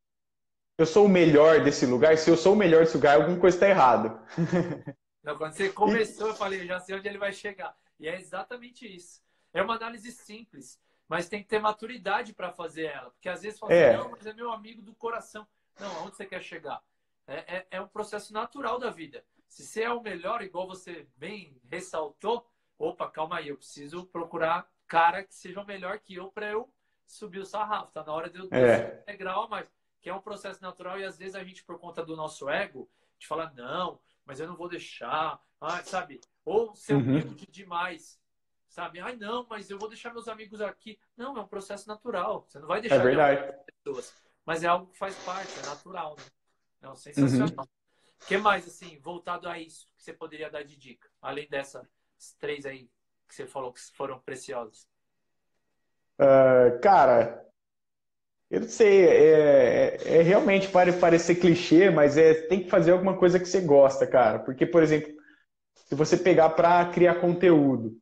eu 0.78 0.86
sou 0.86 1.06
o 1.06 1.10
melhor 1.10 1.64
desse 1.64 1.86
lugar, 1.86 2.18
se 2.18 2.30
eu 2.30 2.38
sou 2.38 2.54
o 2.54 2.56
melhor 2.56 2.82
desse 2.82 2.98
lugar, 2.98 3.16
alguma 3.16 3.40
coisa 3.40 3.56
está 3.56 3.70
errada. 3.70 4.22
Não, 5.24 5.38
quando 5.38 5.54
você 5.54 5.70
começou, 5.70 6.28
eu 6.28 6.36
falei, 6.36 6.62
eu 6.62 6.68
já 6.68 6.80
sei 6.80 6.96
onde 6.96 7.08
ele 7.08 7.18
vai 7.18 7.32
chegar. 7.32 7.76
E 8.00 8.08
é 8.08 8.20
exatamente 8.20 8.86
isso. 8.86 9.22
É 9.54 9.62
uma 9.62 9.76
análise 9.76 10.12
simples, 10.12 10.80
mas 11.08 11.30
tem 11.30 11.42
que 11.42 11.48
ter 11.48 11.60
maturidade 11.60 12.34
para 12.34 12.52
fazer 12.52 12.86
ela. 12.86 13.12
Porque 13.12 13.30
às 13.30 13.42
vezes 13.42 13.60
fala 13.60 13.72
assim, 13.72 13.82
é. 13.82 13.98
não, 13.98 14.12
mas 14.12 14.26
é 14.26 14.34
meu 14.34 14.52
amigo 14.52 14.82
do 14.82 14.94
coração. 14.96 15.48
Não, 15.80 16.00
aonde 16.00 16.18
você 16.18 16.26
quer 16.26 16.42
chegar? 16.42 16.82
É, 17.26 17.58
é, 17.58 17.68
é 17.72 17.82
um 17.82 17.88
processo 17.88 18.34
natural 18.34 18.78
da 18.78 18.90
vida. 18.90 19.24
Se 19.48 19.64
você 19.64 19.84
é 19.84 19.92
o 19.92 20.02
melhor, 20.02 20.42
igual 20.42 20.68
você 20.68 21.08
bem 21.16 21.56
ressaltou, 21.70 22.46
opa, 22.78 23.10
calma 23.10 23.38
aí, 23.38 23.50
eu 23.50 23.58
preciso 23.58 24.06
procurar 24.08 24.68
cara 24.88 25.24
que 25.24 25.34
seja 25.34 25.62
o 25.62 25.66
melhor 25.66 26.00
que 26.00 26.16
eu 26.16 26.32
para 26.32 26.50
eu 26.50 26.70
subir 27.06 27.40
o 27.40 27.46
sarrafo. 27.46 27.92
Tá 27.92 28.04
na 28.04 28.12
hora 28.12 28.30
de 28.30 28.40
eu 28.40 28.50
é. 28.52 29.04
degrau 29.06 29.44
a 29.44 29.48
mais. 29.48 29.72
Que 30.04 30.10
é 30.10 30.14
um 30.14 30.22
processo 30.22 30.62
natural 30.62 31.00
e 31.00 31.06
às 31.06 31.18
vezes 31.18 31.34
a 31.34 31.44
gente, 31.44 31.64
por 31.64 31.80
conta 31.80 32.06
do 32.06 32.16
nosso 32.16 32.50
ego, 32.50 32.90
te 33.18 33.26
fala, 33.26 33.52
não, 33.56 34.00
mas 34.26 34.40
eu 34.40 34.48
não 34.48 34.56
vou 34.56 34.68
deixar, 34.68 35.42
ah, 35.62 35.84
sabe? 35.84 36.20
Ou 36.44 36.76
ser 36.76 36.94
uhum. 36.94 37.00
humilde 37.00 37.48
demais, 37.50 38.20
sabe? 38.68 39.00
Ai, 39.00 39.16
não, 39.16 39.48
mas 39.50 39.70
eu 39.70 39.80
vou 39.80 39.88
deixar 39.88 40.14
meus 40.14 40.28
amigos 40.28 40.60
aqui. 40.60 41.00
Não, 41.16 41.38
é 41.38 41.40
um 41.40 41.48
processo 41.48 41.88
natural. 41.88 42.46
Você 42.46 42.60
não 42.60 42.68
vai 42.68 42.82
deixar 42.82 42.98
é 42.98 43.00
verdade. 43.00 43.58
pessoas. 43.66 44.14
Mas 44.46 44.62
é 44.62 44.68
algo 44.68 44.92
que 44.92 44.98
faz 44.98 45.16
parte, 45.24 45.58
é 45.58 45.66
natural, 45.66 46.18
né? 46.18 46.26
É 46.82 46.90
um 46.90 46.96
sensacional. 46.96 47.48
O 47.58 47.62
uhum. 47.62 47.68
que 48.28 48.38
mais, 48.38 48.68
assim, 48.68 49.00
voltado 49.00 49.48
a 49.48 49.58
isso, 49.58 49.88
que 49.96 50.04
você 50.04 50.12
poderia 50.12 50.50
dar 50.50 50.64
de 50.64 50.76
dica? 50.76 51.10
Além 51.22 51.48
dessas 51.48 51.88
três 52.40 52.66
aí 52.66 52.90
que 53.26 53.34
você 53.34 53.48
falou 53.48 53.72
que 53.72 53.80
foram 53.80 54.20
preciosas. 54.20 54.86
Uh, 56.20 56.78
cara, 56.82 57.50
eu 58.54 58.62
não 58.62 58.68
sei, 58.68 59.04
é, 59.08 59.98
é, 60.06 60.18
é 60.20 60.22
realmente 60.22 60.68
para 60.68 60.94
parecer 60.94 61.34
clichê, 61.34 61.90
mas 61.90 62.18
é, 62.18 62.36
tem 62.36 62.60
que 62.60 62.70
fazer 62.70 62.92
alguma 62.92 63.18
coisa 63.18 63.40
que 63.40 63.48
você 63.48 63.60
gosta, 63.60 64.06
cara. 64.06 64.38
Porque, 64.38 64.64
por 64.64 64.84
exemplo, 64.84 65.12
se 65.74 65.96
você 65.96 66.16
pegar 66.16 66.52
para 66.52 66.86
criar 66.92 67.16
conteúdo, 67.16 67.98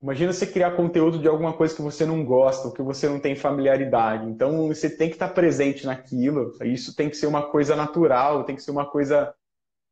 imagina 0.00 0.32
você 0.32 0.46
criar 0.46 0.76
conteúdo 0.76 1.18
de 1.18 1.26
alguma 1.26 1.52
coisa 1.54 1.74
que 1.74 1.82
você 1.82 2.06
não 2.06 2.24
gosta, 2.24 2.68
ou 2.68 2.72
que 2.72 2.80
você 2.82 3.08
não 3.08 3.18
tem 3.18 3.34
familiaridade. 3.34 4.30
Então, 4.30 4.68
você 4.68 4.88
tem 4.88 5.08
que 5.08 5.16
estar 5.16 5.30
presente 5.30 5.84
naquilo. 5.84 6.52
Isso 6.62 6.94
tem 6.94 7.10
que 7.10 7.16
ser 7.16 7.26
uma 7.26 7.50
coisa 7.50 7.74
natural, 7.74 8.44
tem 8.44 8.54
que 8.54 8.62
ser 8.62 8.70
uma 8.70 8.86
coisa 8.86 9.34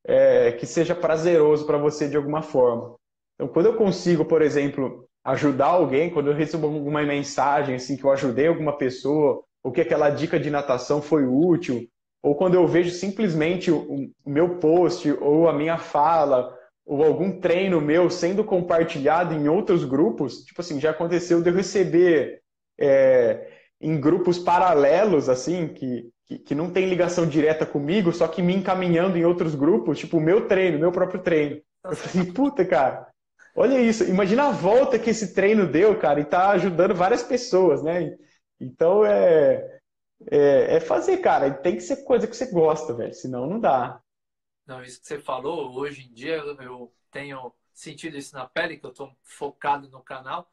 é, 0.06 0.52
que 0.52 0.64
seja 0.64 0.94
prazeroso 0.94 1.66
para 1.66 1.76
você 1.76 2.08
de 2.08 2.16
alguma 2.16 2.40
forma. 2.40 2.94
Então, 3.34 3.48
quando 3.48 3.66
eu 3.66 3.76
consigo, 3.76 4.24
por 4.24 4.42
exemplo, 4.42 5.08
ajudar 5.24 5.66
alguém, 5.66 6.08
quando 6.08 6.30
eu 6.30 6.36
recebo 6.36 6.68
alguma 6.68 7.02
mensagem 7.02 7.74
assim 7.74 7.96
que 7.96 8.04
eu 8.04 8.12
ajudei 8.12 8.46
alguma 8.46 8.78
pessoa, 8.78 9.42
ou 9.62 9.72
que 9.72 9.80
aquela 9.80 10.10
dica 10.10 10.38
de 10.38 10.50
natação 10.50 11.02
foi 11.02 11.26
útil, 11.26 11.88
ou 12.22 12.34
quando 12.34 12.54
eu 12.54 12.66
vejo 12.66 12.90
simplesmente 12.90 13.70
o, 13.70 14.10
meu 14.26 14.58
post 14.58 15.10
ou 15.20 15.48
a 15.48 15.52
minha 15.52 15.78
fala 15.78 16.56
ou 16.84 17.04
algum 17.04 17.38
treino 17.38 17.80
meu 17.80 18.08
sendo 18.08 18.42
compartilhado 18.42 19.34
em 19.34 19.48
outros 19.48 19.84
grupos, 19.84 20.42
tipo 20.44 20.60
assim, 20.60 20.80
já 20.80 20.90
aconteceu 20.90 21.42
de 21.42 21.50
eu 21.50 21.54
receber 21.54 22.40
é, 22.80 23.46
em 23.80 24.00
grupos 24.00 24.38
paralelos, 24.38 25.28
assim, 25.28 25.68
que, 25.68 26.10
que, 26.26 26.38
que, 26.38 26.54
não 26.54 26.70
tem 26.70 26.88
ligação 26.88 27.26
direta 27.26 27.66
comigo, 27.66 28.12
só 28.12 28.26
que 28.26 28.40
me 28.40 28.54
encaminhando 28.54 29.18
em 29.18 29.24
outros 29.24 29.54
grupos, 29.54 29.98
tipo 29.98 30.16
o 30.16 30.20
meu 30.20 30.48
treino, 30.48 30.78
meu 30.78 30.90
próprio 30.90 31.22
treino. 31.22 31.60
Eu 31.84 31.94
falei, 31.94 32.32
puta, 32.32 32.64
cara, 32.64 33.06
olha 33.54 33.78
isso, 33.80 34.04
imagina 34.04 34.48
a 34.48 34.50
volta 34.50 34.98
que 34.98 35.10
esse 35.10 35.34
treino 35.34 35.66
deu, 35.66 35.96
cara, 35.98 36.20
e 36.20 36.24
tá 36.24 36.50
ajudando 36.50 36.94
várias 36.94 37.22
pessoas, 37.22 37.82
né? 37.82 38.16
Então 38.60 39.04
é, 39.04 39.80
é, 40.30 40.76
é, 40.76 40.80
fazer, 40.80 41.18
cara. 41.18 41.52
Tem 41.52 41.76
que 41.76 41.82
ser 41.82 42.04
coisa 42.04 42.26
que 42.26 42.36
você 42.36 42.50
gosta, 42.50 42.94
velho. 42.94 43.14
Senão 43.14 43.46
não 43.46 43.60
dá. 43.60 44.02
Não, 44.66 44.82
isso 44.82 45.00
que 45.00 45.06
você 45.06 45.18
falou, 45.18 45.74
hoje 45.74 46.06
em 46.06 46.12
dia 46.12 46.36
eu 46.36 46.92
tenho 47.10 47.54
sentido 47.72 48.16
isso 48.18 48.34
na 48.34 48.46
pele, 48.46 48.76
que 48.76 48.84
eu 48.84 48.90
estou 48.90 49.16
focado 49.22 49.88
no 49.88 50.02
canal. 50.02 50.50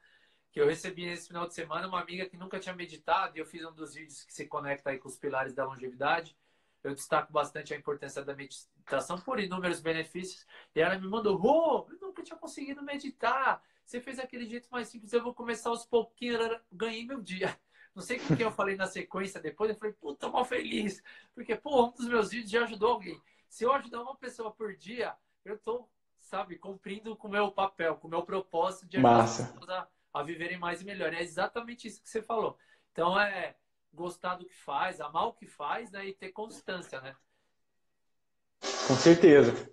Que 0.52 0.62
eu 0.62 0.68
recebi 0.68 1.06
nesse 1.06 1.28
final 1.28 1.48
de 1.48 1.54
semana 1.54 1.88
uma 1.88 2.00
amiga 2.00 2.26
que 2.30 2.38
nunca 2.38 2.60
tinha 2.60 2.74
meditado 2.74 3.36
e 3.36 3.42
eu 3.42 3.46
fiz 3.46 3.66
um 3.66 3.74
dos 3.74 3.94
vídeos 3.94 4.24
que 4.24 4.34
se 4.34 4.46
conecta 4.46 4.90
aí 4.90 4.98
com 4.98 5.10
os 5.10 5.18
pilares 5.18 5.54
da 5.54 5.66
longevidade. 5.66 6.38
Eu 6.82 6.94
destaco 6.94 7.34
bastante 7.34 7.74
a 7.74 7.78
importância 7.78 8.24
da 8.24 8.36
meditação 8.36 9.20
por 9.20 9.40
inúmeros 9.40 9.82
benefícios. 9.82 10.46
E 10.74 10.80
ela 10.80 10.98
me 10.98 11.08
mandou: 11.08 11.38
oh, 11.44 11.92
eu 11.92 12.00
nunca 12.00 12.24
tinha 12.24 12.38
conseguido 12.38 12.84
meditar. 12.84 13.62
Você 13.84 14.00
fez 14.00 14.18
aquele 14.18 14.46
jeito 14.46 14.70
mais 14.72 14.88
simples, 14.88 15.12
eu 15.12 15.22
vou 15.22 15.34
começar 15.34 15.70
aos 15.70 15.86
pouquinhos. 15.86 16.40
Ganhei 16.72 17.06
meu 17.06 17.22
dia. 17.22 17.58
Não 17.96 18.04
sei 18.04 18.18
o 18.18 18.36
que 18.36 18.44
eu 18.44 18.52
falei 18.52 18.76
na 18.76 18.88
sequência 18.88 19.40
depois, 19.40 19.70
eu 19.70 19.78
falei, 19.78 19.94
puta, 19.94 20.28
mal 20.28 20.44
feliz. 20.44 21.02
Porque, 21.34 21.56
pô, 21.56 21.86
um 21.86 21.92
dos 21.92 22.08
meus 22.08 22.30
vídeos 22.30 22.52
já 22.52 22.64
ajudou 22.64 22.90
alguém. 22.90 23.22
Se 23.48 23.64
eu 23.64 23.72
ajudar 23.72 24.02
uma 24.02 24.16
pessoa 24.18 24.52
por 24.52 24.76
dia, 24.76 25.16
eu 25.46 25.58
tô, 25.58 25.88
sabe, 26.20 26.58
cumprindo 26.58 27.16
com 27.16 27.30
o 27.30 27.32
meu 27.32 27.50
papel, 27.52 27.96
com 27.96 28.08
o 28.08 28.12
meu 28.12 28.24
propósito 28.24 28.86
de 28.86 28.98
ajudar 28.98 29.18
Massa. 29.18 29.44
as 29.44 29.52
pessoas 29.52 29.70
a, 29.70 29.88
a 30.14 30.24
viverem 30.24 30.60
mais 30.60 30.82
e 30.82 30.86
melhor. 30.86 31.14
É 31.14 31.24
exatamente 31.24 31.88
isso 31.88 32.02
que 32.02 32.10
você 32.10 32.22
falou. 32.22 32.58
Então, 32.92 33.18
é 33.18 33.56
gostar 33.94 34.36
do 34.36 34.46
que 34.46 34.56
faz, 34.56 35.00
amar 35.00 35.28
o 35.28 35.34
que 35.34 35.48
faz, 35.48 35.90
né, 35.90 36.06
e 36.06 36.14
ter 36.14 36.34
constância, 36.34 37.00
né? 37.00 37.16
Com 38.88 38.96
certeza. 38.96 39.72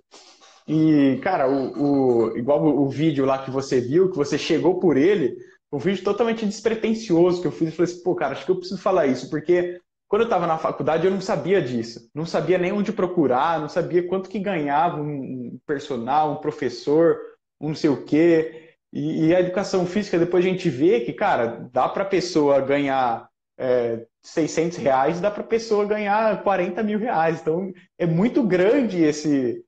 E, 0.67 1.19
cara, 1.23 1.51
o, 1.51 2.29
o, 2.31 2.39
igual 2.39 2.65
o 2.65 2.89
vídeo 2.89 3.25
lá 3.25 3.45
que 3.45 3.51
você 3.51 3.81
viu, 3.81 4.11
que 4.11 4.17
você 4.17 4.39
chegou 4.39 4.79
por 4.79 4.97
ele, 4.97 5.37
um 5.73 5.79
vídeo 5.79 6.05
totalmente 6.05 6.45
despretensioso 6.45 7.41
que 7.41 7.47
eu 7.47 7.53
fiz 7.53 7.69
e 7.69 7.73
falei 7.73 7.91
assim, 7.91 8.03
pô, 8.03 8.15
cara, 8.15 8.33
acho 8.33 8.45
que 8.45 8.51
eu 8.51 8.57
preciso 8.57 8.81
falar 8.81 9.07
isso, 9.07 9.31
porque 9.31 9.81
quando 10.07 10.23
eu 10.23 10.27
estava 10.27 10.47
na 10.47 10.59
faculdade 10.59 11.07
eu 11.07 11.11
não 11.11 11.23
sabia 11.23 11.63
disso. 11.63 12.11
Não 12.15 12.27
sabia 12.27 12.59
nem 12.59 12.71
onde 12.71 12.93
procurar, 12.93 13.59
não 13.59 13.69
sabia 13.69 14.07
quanto 14.07 14.29
que 14.29 14.39
ganhava 14.39 15.01
um 15.01 15.59
personal, 15.67 16.33
um 16.33 16.37
professor, 16.37 17.17
um 17.59 17.69
não 17.69 17.75
sei 17.75 17.89
o 17.89 18.05
quê. 18.05 18.75
E, 18.93 19.29
e 19.29 19.35
a 19.35 19.41
educação 19.41 19.87
física, 19.87 20.19
depois 20.19 20.45
a 20.45 20.49
gente 20.49 20.69
vê 20.69 21.01
que, 21.01 21.15
cara, 21.15 21.67
dá 21.73 21.89
para 21.89 22.03
a 22.03 22.07
pessoa 22.07 22.61
ganhar 22.61 23.27
é, 23.57 24.07
600 24.23 24.77
reais, 24.77 25.19
dá 25.19 25.31
para 25.31 25.43
a 25.43 25.47
pessoa 25.47 25.87
ganhar 25.87 26.43
40 26.43 26.83
mil 26.83 26.99
reais. 26.99 27.41
Então, 27.41 27.73
é 27.99 28.05
muito 28.05 28.43
grande 28.43 29.03
esse, 29.03 29.65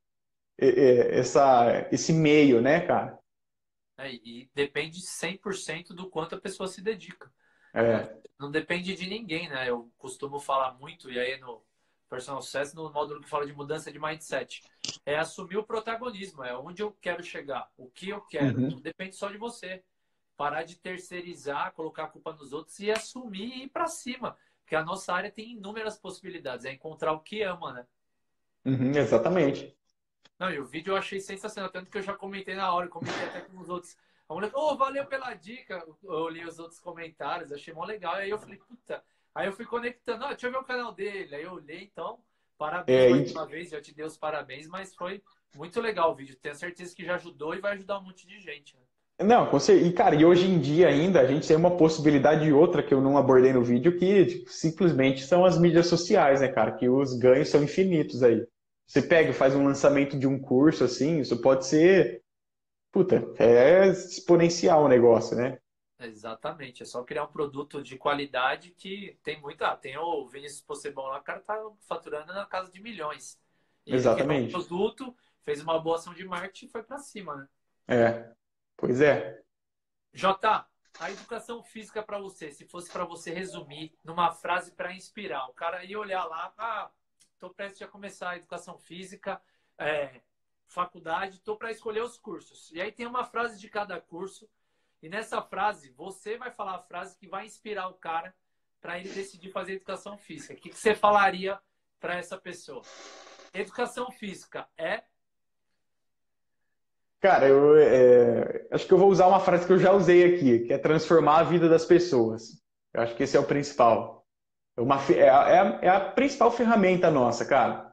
essa, 0.58 1.88
esse 1.90 2.12
meio, 2.12 2.60
né, 2.60 2.80
cara? 2.80 3.18
É, 3.96 4.12
e 4.12 4.50
depende 4.54 5.00
100% 5.00 5.94
do 5.94 6.10
quanto 6.10 6.34
a 6.34 6.40
pessoa 6.40 6.68
se 6.68 6.82
dedica. 6.82 7.32
É. 7.72 8.16
Não 8.38 8.50
depende 8.50 8.94
de 8.94 9.06
ninguém, 9.06 9.48
né? 9.48 9.68
Eu 9.68 9.90
costumo 9.96 10.40
falar 10.40 10.74
muito, 10.74 11.10
e 11.10 11.18
aí 11.18 11.38
no 11.38 11.62
Personal 12.08 12.42
Success, 12.42 12.74
no 12.74 12.92
módulo 12.92 13.20
que 13.20 13.28
fala 13.28 13.46
de 13.46 13.52
mudança 13.52 13.90
de 13.90 13.98
mindset, 13.98 14.62
é 15.04 15.16
assumir 15.16 15.56
o 15.56 15.64
protagonismo, 15.64 16.44
é 16.44 16.56
onde 16.56 16.82
eu 16.82 16.92
quero 17.00 17.22
chegar, 17.22 17.70
o 17.76 17.88
que 17.88 18.10
eu 18.10 18.20
quero. 18.20 18.58
Uhum. 18.58 18.70
Não 18.70 18.80
depende 18.80 19.16
só 19.16 19.28
de 19.28 19.38
você. 19.38 19.82
Parar 20.36 20.64
de 20.64 20.76
terceirizar, 20.76 21.72
colocar 21.72 22.04
a 22.04 22.08
culpa 22.08 22.32
nos 22.32 22.52
outros 22.52 22.78
e 22.80 22.90
assumir 22.90 23.52
e 23.54 23.62
ir 23.64 23.68
para 23.68 23.86
cima. 23.86 24.36
Porque 24.60 24.74
a 24.74 24.84
nossa 24.84 25.12
área 25.12 25.30
tem 25.30 25.52
inúmeras 25.52 25.96
possibilidades, 25.96 26.64
é 26.64 26.72
encontrar 26.72 27.12
o 27.12 27.20
que 27.20 27.42
ama, 27.42 27.72
né? 27.72 27.86
Uhum, 28.64 28.92
exatamente. 28.96 29.76
Não, 30.38 30.50
e 30.50 30.58
o 30.58 30.64
vídeo 30.64 30.92
eu 30.92 30.96
achei 30.96 31.20
sensacional, 31.20 31.70
tanto 31.70 31.90
que 31.90 31.98
eu 31.98 32.02
já 32.02 32.14
comentei 32.14 32.54
na 32.54 32.72
hora, 32.72 32.88
comentei 32.88 33.24
até 33.24 33.40
com 33.42 33.58
os 33.58 33.68
outros. 33.68 33.96
A 34.28 34.34
mulher 34.34 34.50
falou, 34.50 34.72
oh, 34.72 34.76
valeu 34.76 35.04
pela 35.06 35.34
dica. 35.34 35.84
Eu 36.02 36.28
li 36.28 36.44
os 36.44 36.58
outros 36.58 36.80
comentários, 36.80 37.52
achei 37.52 37.74
mó 37.74 37.84
legal. 37.84 38.14
Aí 38.14 38.30
eu 38.30 38.38
falei, 38.38 38.58
puta. 38.58 39.02
Aí 39.34 39.46
eu 39.46 39.52
fui 39.52 39.64
conectando, 39.64 40.24
oh, 40.24 40.28
deixa 40.28 40.46
eu 40.46 40.50
ver 40.52 40.58
o 40.58 40.64
canal 40.64 40.92
dele. 40.92 41.34
Aí 41.34 41.42
eu 41.42 41.52
olhei, 41.52 41.82
então, 41.82 42.18
parabéns 42.56 42.98
é, 42.98 43.10
mais 43.10 43.32
uma 43.32 43.46
vez, 43.46 43.70
já 43.70 43.80
te 43.80 43.94
dei 43.94 44.04
os 44.04 44.16
parabéns, 44.16 44.66
mas 44.66 44.94
foi 44.94 45.22
muito 45.54 45.80
legal 45.80 46.12
o 46.12 46.14
vídeo. 46.14 46.36
Tenho 46.36 46.54
certeza 46.54 46.94
que 46.94 47.04
já 47.04 47.16
ajudou 47.16 47.54
e 47.54 47.60
vai 47.60 47.72
ajudar 47.72 47.98
um 47.98 48.02
monte 48.02 48.26
de 48.26 48.40
gente. 48.40 48.76
Né? 48.76 48.82
Não, 49.22 49.48
e 49.68 49.92
cara, 49.92 50.16
e 50.16 50.24
hoje 50.24 50.46
em 50.46 50.58
dia 50.58 50.88
ainda 50.88 51.20
a 51.20 51.26
gente 51.26 51.46
tem 51.46 51.56
uma 51.56 51.76
possibilidade 51.76 52.44
de 52.44 52.52
outra 52.52 52.82
que 52.82 52.92
eu 52.92 53.00
não 53.00 53.16
abordei 53.16 53.52
no 53.52 53.62
vídeo, 53.62 53.96
que 53.96 54.26
tipo, 54.26 54.50
simplesmente 54.50 55.22
são 55.24 55.44
as 55.44 55.56
mídias 55.56 55.86
sociais, 55.86 56.40
né, 56.40 56.48
cara? 56.48 56.72
Que 56.72 56.88
os 56.88 57.14
ganhos 57.14 57.48
são 57.48 57.62
infinitos 57.62 58.22
aí. 58.22 58.44
Você 58.86 59.02
pega 59.02 59.30
e 59.30 59.34
faz 59.34 59.54
um 59.54 59.64
lançamento 59.64 60.18
de 60.18 60.26
um 60.26 60.38
curso, 60.38 60.84
assim, 60.84 61.20
isso 61.20 61.40
pode 61.40 61.66
ser. 61.66 62.22
Puta, 62.92 63.34
é 63.38 63.88
exponencial 63.88 64.84
o 64.84 64.88
negócio, 64.88 65.36
né? 65.36 65.58
Exatamente, 65.98 66.82
é 66.82 66.86
só 66.86 67.02
criar 67.02 67.24
um 67.24 67.32
produto 67.32 67.82
de 67.82 67.96
qualidade 67.96 68.70
que 68.70 69.18
tem 69.22 69.40
muita. 69.40 69.68
Ah, 69.68 69.76
tem 69.76 69.96
o 69.96 70.26
Vinícius 70.28 70.60
Possebon 70.60 71.06
lá, 71.06 71.18
o 71.18 71.22
cara 71.22 71.40
tá 71.40 71.58
faturando 71.88 72.32
na 72.32 72.46
casa 72.46 72.70
de 72.70 72.80
milhões. 72.80 73.38
E 73.86 73.94
Exatamente. 73.94 74.54
Um 74.54 74.58
produto, 74.58 75.16
fez 75.42 75.60
uma 75.60 75.78
boa 75.78 75.96
ação 75.96 76.14
de 76.14 76.24
marketing 76.24 76.66
e 76.66 76.70
foi 76.70 76.82
para 76.82 76.98
cima, 76.98 77.36
né? 77.36 77.48
É, 77.86 78.32
pois 78.76 79.00
é. 79.00 79.40
Jota, 80.12 80.66
a 80.98 81.10
educação 81.10 81.62
física 81.62 82.02
para 82.02 82.18
você, 82.18 82.50
se 82.50 82.64
fosse 82.66 82.90
para 82.90 83.04
você 83.04 83.32
resumir 83.32 83.96
numa 84.02 84.32
frase 84.32 84.72
para 84.72 84.94
inspirar, 84.94 85.48
o 85.48 85.54
cara 85.54 85.84
ia 85.84 85.98
olhar 85.98 86.24
lá, 86.24 86.52
ah, 86.56 86.90
estou 87.44 87.54
prestes 87.54 87.82
a 87.82 87.86
começar 87.86 88.30
a 88.30 88.36
educação 88.36 88.78
física, 88.78 89.40
é, 89.78 90.20
faculdade, 90.66 91.36
estou 91.36 91.56
para 91.56 91.70
escolher 91.70 92.02
os 92.02 92.16
cursos. 92.16 92.72
E 92.72 92.80
aí 92.80 92.90
tem 92.90 93.06
uma 93.06 93.24
frase 93.24 93.60
de 93.60 93.68
cada 93.68 94.00
curso, 94.00 94.48
e 95.02 95.08
nessa 95.08 95.42
frase, 95.42 95.90
você 95.90 96.38
vai 96.38 96.50
falar 96.50 96.76
a 96.76 96.82
frase 96.82 97.16
que 97.18 97.28
vai 97.28 97.44
inspirar 97.44 97.88
o 97.88 97.94
cara 97.94 98.34
para 98.80 98.98
ele 98.98 99.10
decidir 99.10 99.50
fazer 99.50 99.74
educação 99.74 100.16
física. 100.16 100.54
O 100.54 100.56
que, 100.56 100.70
que 100.70 100.78
você 100.78 100.94
falaria 100.94 101.58
para 102.00 102.16
essa 102.16 102.38
pessoa? 102.38 102.82
Educação 103.52 104.10
física 104.10 104.66
é. 104.76 105.02
Cara, 107.20 107.46
eu 107.46 107.76
é, 107.76 108.66
acho 108.70 108.86
que 108.86 108.92
eu 108.92 108.98
vou 108.98 109.10
usar 109.10 109.26
uma 109.26 109.40
frase 109.40 109.66
que 109.66 109.72
eu 109.72 109.78
já 109.78 109.92
usei 109.92 110.34
aqui, 110.34 110.60
que 110.60 110.72
é 110.72 110.78
transformar 110.78 111.40
a 111.40 111.42
vida 111.42 111.68
das 111.68 111.84
pessoas. 111.84 112.62
Eu 112.92 113.02
acho 113.02 113.14
que 113.14 113.22
esse 113.22 113.36
é 113.36 113.40
o 113.40 113.46
principal. 113.46 114.23
É, 114.76 114.80
uma, 114.80 115.00
é, 115.10 115.28
a, 115.28 115.78
é 115.82 115.88
a 115.88 116.00
principal 116.00 116.50
ferramenta 116.50 117.10
nossa, 117.10 117.44
cara. 117.44 117.92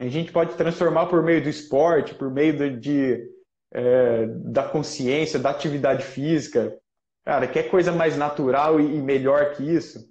A 0.00 0.08
gente 0.08 0.32
pode 0.32 0.54
transformar 0.56 1.06
por 1.06 1.22
meio 1.22 1.42
do 1.42 1.48
esporte, 1.48 2.14
por 2.14 2.30
meio 2.30 2.56
de, 2.56 2.76
de 2.78 3.32
é, 3.72 4.26
da 4.26 4.64
consciência, 4.64 5.38
da 5.38 5.50
atividade 5.50 6.04
física. 6.04 6.76
Cara, 7.24 7.46
quer 7.46 7.70
coisa 7.70 7.92
mais 7.92 8.16
natural 8.16 8.80
e, 8.80 8.96
e 8.96 9.00
melhor 9.00 9.54
que 9.54 9.62
isso? 9.62 10.10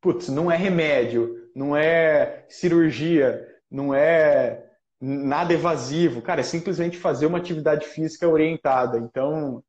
Putz, 0.00 0.28
não 0.28 0.50
é 0.50 0.56
remédio, 0.56 1.50
não 1.54 1.76
é 1.76 2.44
cirurgia, 2.48 3.46
não 3.70 3.94
é 3.94 4.64
nada 5.00 5.52
evasivo. 5.54 6.22
Cara, 6.22 6.40
é 6.40 6.44
simplesmente 6.44 6.96
fazer 6.96 7.26
uma 7.26 7.38
atividade 7.38 7.86
física 7.86 8.28
orientada. 8.28 8.98
Então, 8.98 9.62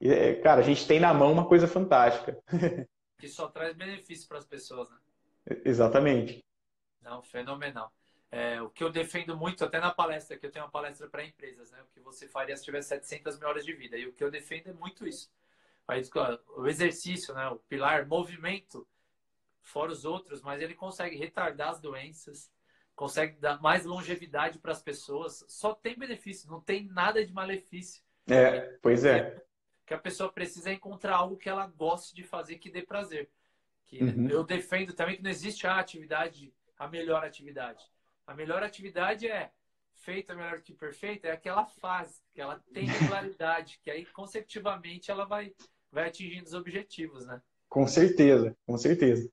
é, 0.00 0.34
cara, 0.34 0.60
a 0.60 0.64
gente 0.64 0.86
tem 0.86 1.00
na 1.00 1.14
mão 1.14 1.32
uma 1.32 1.46
coisa 1.46 1.66
fantástica. 1.66 2.38
Que 3.16 3.28
só 3.28 3.46
traz 3.48 3.74
benefício 3.74 4.28
para 4.28 4.38
as 4.38 4.44
pessoas, 4.44 4.90
né? 4.90 4.96
Exatamente. 5.64 6.44
Não, 7.00 7.22
fenomenal. 7.22 7.92
É, 8.30 8.60
o 8.60 8.68
que 8.68 8.82
eu 8.82 8.90
defendo 8.90 9.36
muito, 9.36 9.64
até 9.64 9.78
na 9.78 9.92
palestra, 9.92 10.36
que 10.36 10.44
eu 10.44 10.50
tenho 10.50 10.64
uma 10.64 10.70
palestra 10.70 11.08
para 11.08 11.24
empresas, 11.24 11.70
né? 11.70 11.80
O 11.82 11.86
que 11.94 12.00
você 12.00 12.26
faria 12.26 12.56
se 12.56 12.64
tivesse 12.64 12.88
700 12.88 13.38
mil 13.38 13.48
horas 13.48 13.64
de 13.64 13.72
vida. 13.72 13.96
E 13.96 14.08
o 14.08 14.12
que 14.12 14.24
eu 14.24 14.30
defendo 14.30 14.68
é 14.68 14.72
muito 14.72 15.06
isso. 15.06 15.30
O 16.56 16.66
exercício, 16.66 17.34
né? 17.34 17.46
o 17.48 17.56
pilar, 17.56 18.06
movimento, 18.06 18.88
fora 19.62 19.92
os 19.92 20.04
outros, 20.04 20.42
mas 20.42 20.60
ele 20.60 20.74
consegue 20.74 21.16
retardar 21.16 21.70
as 21.70 21.80
doenças, 21.80 22.50
consegue 22.96 23.38
dar 23.38 23.60
mais 23.60 23.84
longevidade 23.84 24.58
para 24.58 24.72
as 24.72 24.82
pessoas. 24.82 25.44
Só 25.46 25.74
tem 25.74 25.96
benefício, 25.96 26.50
não 26.50 26.60
tem 26.60 26.86
nada 26.86 27.24
de 27.24 27.32
malefício. 27.32 28.02
É, 28.28 28.78
pois 28.82 29.04
é. 29.04 29.44
Que 29.86 29.94
a 29.94 29.98
pessoa 29.98 30.32
precisa 30.32 30.72
encontrar 30.72 31.16
algo 31.16 31.36
que 31.36 31.48
ela 31.48 31.66
goste 31.66 32.14
de 32.14 32.22
fazer 32.22 32.56
que 32.56 32.70
dê 32.70 32.82
prazer. 32.82 33.30
Que 33.86 34.02
uhum. 34.02 34.28
Eu 34.28 34.44
defendo 34.44 34.92
também 34.92 35.16
que 35.16 35.22
não 35.22 35.30
existe 35.30 35.66
a 35.66 35.78
atividade, 35.78 36.52
a 36.78 36.88
melhor 36.88 37.24
atividade. 37.24 37.84
A 38.26 38.34
melhor 38.34 38.62
atividade 38.62 39.28
é 39.28 39.52
feita 39.94 40.34
melhor 40.34 40.60
que 40.60 40.74
perfeita, 40.74 41.28
é 41.28 41.32
aquela 41.32 41.64
fase, 41.64 42.22
que 42.32 42.40
ela 42.40 42.62
tem 42.72 42.84
regularidade, 42.86 43.80
que 43.82 43.90
aí 43.90 44.04
consecutivamente 44.06 45.10
ela 45.10 45.24
vai, 45.24 45.54
vai 45.90 46.08
atingindo 46.08 46.46
os 46.46 46.54
objetivos, 46.54 47.26
né? 47.26 47.40
Com 47.68 47.86
certeza, 47.86 48.56
com 48.66 48.76
certeza. 48.76 49.30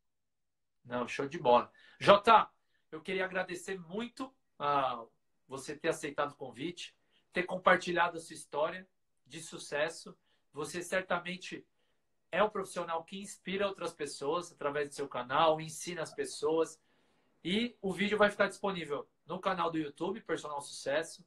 Não, 0.84 1.08
show 1.08 1.28
de 1.28 1.38
bola. 1.38 1.72
Jota, 2.00 2.50
eu 2.92 3.02
queria 3.02 3.26
agradecer 3.26 3.80
muito 3.80 4.34
a 4.58 5.04
você 5.48 5.76
ter 5.76 5.90
aceitado 5.90 6.32
o 6.32 6.38
convite, 6.38 6.96
ter 7.32 7.44
compartilhado 7.44 8.18
a 8.18 8.22
sua 8.22 8.34
história 8.34 8.88
de 9.26 9.42
sucesso. 9.42 10.18
Você 10.54 10.82
certamente 10.82 11.66
é 12.32 12.42
um 12.44 12.50
profissional 12.50 13.04
que 13.04 13.20
inspira 13.20 13.68
outras 13.68 13.94
pessoas 13.94 14.52
através 14.52 14.88
do 14.88 14.96
seu 14.96 15.08
canal, 15.08 15.60
ensina 15.60 16.02
as 16.02 16.14
pessoas. 16.14 16.80
E 17.44 17.76
o 17.82 17.92
vídeo 17.92 18.18
vai 18.18 18.30
ficar 18.30 18.48
disponível 18.48 19.08
no 19.26 19.40
canal 19.40 19.70
do 19.70 19.78
YouTube, 19.78 20.22
Personal 20.22 20.62
Sucesso, 20.62 21.26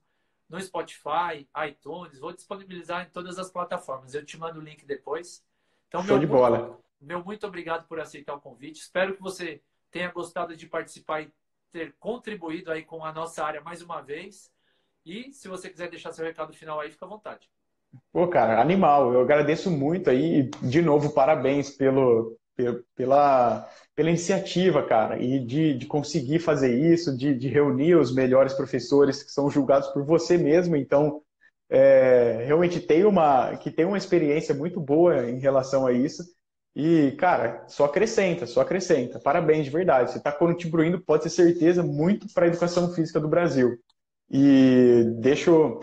no 0.48 0.60
Spotify, 0.60 1.48
iTunes. 1.68 2.18
Vou 2.18 2.32
disponibilizar 2.32 3.06
em 3.06 3.10
todas 3.10 3.38
as 3.38 3.50
plataformas. 3.50 4.14
Eu 4.14 4.24
te 4.24 4.38
mando 4.38 4.60
o 4.60 4.62
link 4.62 4.86
depois. 4.86 5.44
Então, 5.88 6.02
Show 6.04 6.18
de 6.18 6.26
bola. 6.26 6.58
Muito, 6.58 6.84
meu 7.00 7.24
muito 7.24 7.46
obrigado 7.46 7.86
por 7.86 8.00
aceitar 8.00 8.34
o 8.34 8.40
convite. 8.40 8.80
Espero 8.80 9.14
que 9.14 9.22
você 9.22 9.60
tenha 9.90 10.10
gostado 10.10 10.56
de 10.56 10.66
participar 10.66 11.22
e 11.22 11.32
ter 11.70 11.94
contribuído 11.98 12.70
aí 12.70 12.84
com 12.84 13.04
a 13.04 13.12
nossa 13.12 13.44
área 13.44 13.60
mais 13.60 13.82
uma 13.82 14.00
vez. 14.00 14.52
E 15.04 15.32
se 15.32 15.48
você 15.48 15.68
quiser 15.68 15.90
deixar 15.90 16.12
seu 16.12 16.24
recado 16.24 16.52
final 16.52 16.80
aí, 16.80 16.90
fica 16.90 17.04
à 17.04 17.08
vontade. 17.08 17.50
Pô, 18.12 18.28
cara, 18.28 18.60
animal. 18.60 19.12
Eu 19.12 19.20
agradeço 19.20 19.70
muito 19.70 20.10
aí. 20.10 20.50
De 20.62 20.80
novo, 20.82 21.12
parabéns 21.12 21.70
pelo, 21.70 22.36
pela, 22.96 23.68
pela 23.94 24.08
iniciativa, 24.08 24.82
cara, 24.86 25.18
e 25.20 25.44
de, 25.44 25.74
de 25.74 25.86
conseguir 25.86 26.38
fazer 26.38 26.76
isso, 26.78 27.16
de, 27.16 27.34
de 27.34 27.48
reunir 27.48 27.96
os 27.96 28.14
melhores 28.14 28.52
professores 28.54 29.22
que 29.22 29.30
são 29.30 29.50
julgados 29.50 29.88
por 29.88 30.04
você 30.04 30.36
mesmo. 30.36 30.76
Então, 30.76 31.22
é, 31.70 32.44
realmente 32.46 32.80
tem 32.80 33.04
uma 33.04 33.56
que 33.56 33.70
tem 33.70 33.84
uma 33.84 33.98
experiência 33.98 34.54
muito 34.54 34.80
boa 34.80 35.28
em 35.30 35.38
relação 35.38 35.86
a 35.86 35.92
isso. 35.92 36.22
E, 36.76 37.12
cara, 37.12 37.64
só 37.68 37.84
acrescenta, 37.84 38.46
só 38.46 38.60
acrescenta. 38.60 39.20
Parabéns, 39.20 39.64
de 39.64 39.70
verdade. 39.70 40.10
Você 40.10 40.18
está 40.18 40.32
contribuindo, 40.32 41.00
pode 41.00 41.24
ter 41.24 41.30
certeza, 41.30 41.82
muito 41.82 42.26
para 42.34 42.46
a 42.46 42.48
educação 42.48 42.92
física 42.92 43.20
do 43.20 43.28
Brasil. 43.28 43.76
E 44.30 45.04
deixo, 45.20 45.80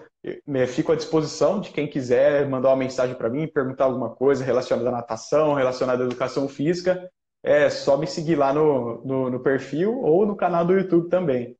fico 0.67 0.91
à 0.91 0.95
disposição 0.95 1.59
de 1.59 1.71
quem 1.71 1.87
quiser 1.87 2.47
mandar 2.47 2.69
uma 2.69 2.77
mensagem 2.77 3.15
para 3.15 3.29
mim, 3.29 3.47
perguntar 3.47 3.85
alguma 3.85 4.13
coisa 4.13 4.43
relacionada 4.43 4.89
à 4.89 4.91
natação, 4.91 5.53
relacionada 5.53 6.03
à 6.03 6.05
educação 6.05 6.47
física. 6.47 7.09
É 7.43 7.69
só 7.69 7.97
me 7.97 8.05
seguir 8.05 8.35
lá 8.35 8.53
no, 8.53 9.03
no, 9.03 9.29
no 9.31 9.39
perfil 9.39 9.99
ou 9.99 10.25
no 10.25 10.35
canal 10.35 10.63
do 10.65 10.73
YouTube 10.73 11.09
também. 11.09 11.57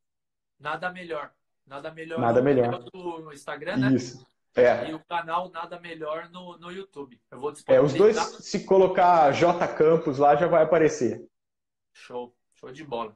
Nada 0.60 0.92
melhor. 0.92 1.32
Nada 1.66 1.92
melhor 1.92 2.20
Nada 2.20 2.42
melhor. 2.42 2.84
no 2.94 3.34
Instagram, 3.34 3.78
né? 3.78 3.94
Isso. 3.94 4.24
É. 4.56 4.90
E 4.90 4.94
o 4.94 5.00
canal 5.06 5.50
Nada 5.50 5.80
Melhor 5.80 6.30
no, 6.30 6.58
no 6.58 6.72
YouTube. 6.72 7.20
Eu 7.32 7.40
vou 7.40 7.54
É, 7.68 7.80
os 7.80 7.94
dois, 7.94 8.18
se 8.18 8.66
colocar 8.66 9.32
J 9.32 9.68
Campos 9.70 10.18
lá, 10.18 10.36
já 10.36 10.48
vai 10.48 10.64
aparecer. 10.64 11.26
Show. 11.94 12.36
Show 12.56 12.72
de 12.72 12.84
bola. 12.84 13.16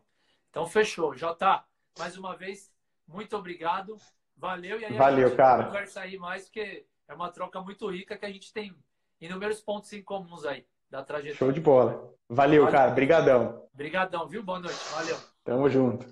Então, 0.50 0.66
fechou. 0.66 1.14
J, 1.14 1.66
mais 2.00 2.18
uma 2.18 2.36
vez, 2.36 2.72
muito 3.06 3.36
obrigado. 3.36 3.98
Valeu. 4.38 4.80
E 4.80 4.86
aí 4.86 4.94
Valeu, 4.94 5.26
a 5.26 5.30
gente 5.30 5.38
cara. 5.38 5.64
conversa 5.66 6.02
aí 6.02 6.18
mais, 6.18 6.46
porque 6.46 6.86
é 7.08 7.14
uma 7.14 7.30
troca 7.30 7.62
muito 7.62 7.90
rica 7.90 8.18
que 8.18 8.26
a 8.26 8.32
gente 8.32 8.52
tem 8.54 8.76
inúmeros 9.20 9.62
pontos 9.62 9.92
em 9.94 10.02
comuns 10.02 10.46
aí 10.46 10.66
da 10.90 11.04
trajetória. 11.04 11.38
Show 11.38 11.52
de 11.52 11.60
bola. 11.62 12.14
Valeu, 12.30 12.64
Valeu. 12.64 12.68
cara. 12.68 12.92
Obrigadão. 12.92 13.68
Obrigadão, 13.74 14.28
viu? 14.28 14.44
Boa 14.44 14.60
noite. 14.60 14.80
Valeu. 14.92 15.18
Tamo 15.44 15.70
junto. 15.70 16.06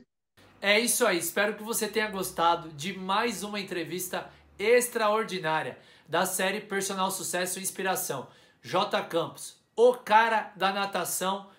É 0.61 0.79
isso 0.79 1.05
aí. 1.05 1.17
Espero 1.17 1.55
que 1.55 1.63
você 1.63 1.87
tenha 1.87 2.09
gostado 2.09 2.69
de 2.69 2.97
mais 2.97 3.43
uma 3.43 3.59
entrevista 3.59 4.29
extraordinária 4.57 5.77
da 6.07 6.25
série 6.25 6.61
Personal 6.61 7.11
Sucesso 7.11 7.59
e 7.59 7.61
Inspiração. 7.61 8.27
J. 8.61 9.01
Campos, 9.03 9.61
o 9.75 9.93
cara 9.93 10.53
da 10.55 10.71
natação, 10.71 11.49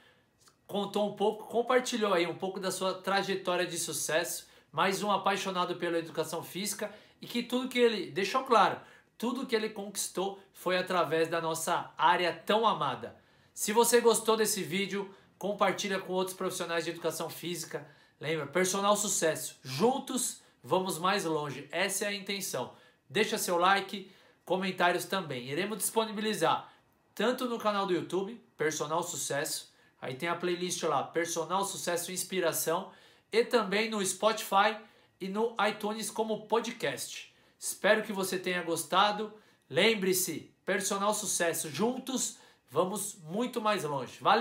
contou 0.67 1.11
um 1.11 1.17
pouco, 1.17 1.47
compartilhou 1.49 2.15
aí 2.15 2.27
um 2.27 2.35
pouco 2.35 2.59
da 2.59 2.71
sua 2.71 2.95
trajetória 2.95 3.67
de 3.67 3.77
sucesso, 3.77 4.49
mais 4.75 5.05
um 5.05 5.13
apaixonado 5.13 5.77
pela 5.77 6.01
educação 6.01 6.43
física 6.43 6.93
e 7.23 7.29
que 7.29 7.45
tudo 7.45 7.69
que 7.69 7.79
ele 7.79 8.11
deixou 8.11 8.43
claro, 8.43 8.81
tudo 9.17 9.47
que 9.47 9.55
ele 9.55 9.69
conquistou 9.69 10.41
foi 10.53 10.77
através 10.77 11.29
da 11.29 11.41
nossa 11.41 11.93
área 11.97 12.33
tão 12.45 12.67
amada. 12.67 13.15
Se 13.55 13.73
você 13.73 14.01
gostou 14.01 14.37
desse 14.37 14.65
vídeo, 14.65 15.09
compartilha 15.39 16.01
com 16.01 16.13
outros 16.13 16.37
profissionais 16.37 16.85
de 16.85 16.91
educação 16.91 17.31
física. 17.31 17.87
Lembra, 18.21 18.49
personal 18.49 18.97
sucesso. 18.97 19.61
Juntos 19.63 20.43
vamos 20.61 20.99
mais 20.99 21.25
longe. 21.25 21.69
Essa 21.71 22.07
é 22.07 22.09
a 22.09 22.15
intenção. 22.15 22.75
Deixa 23.09 23.39
seu 23.39 23.57
like, 23.57 24.11
comentários 24.45 25.05
também. 25.05 25.49
Iremos 25.49 25.79
disponibilizar 25.79 26.69
tanto 27.15 27.45
no 27.45 27.61
canal 27.61 27.87
do 27.87 27.95
YouTube, 27.95 28.45
Personal 28.57 29.05
Sucesso, 29.05 29.73
aí 30.03 30.17
tem 30.17 30.29
a 30.29 30.35
playlist 30.35 30.83
lá, 30.83 31.05
Personal 31.05 31.65
Sucesso 31.65 32.11
Inspiração, 32.11 32.91
e 33.35 33.45
também 33.45 33.91
no 33.91 34.05
Spotify 34.07 34.77
e 35.21 35.27
no 35.27 35.57
iTunes 35.69 36.09
como 36.09 36.47
podcast. 36.47 37.35
Espero 37.59 38.05
que 38.05 38.13
você 38.13 38.39
tenha 38.39 38.63
gostado. 38.63 39.33
Lembre-se, 39.69 40.55
Personal 40.65 41.13
Sucesso 41.13 41.69
juntos, 41.69 42.39
vamos 42.71 43.17
muito 43.25 43.61
mais 43.61 43.83
longe. 43.83 44.19
Valeu! 44.21 44.33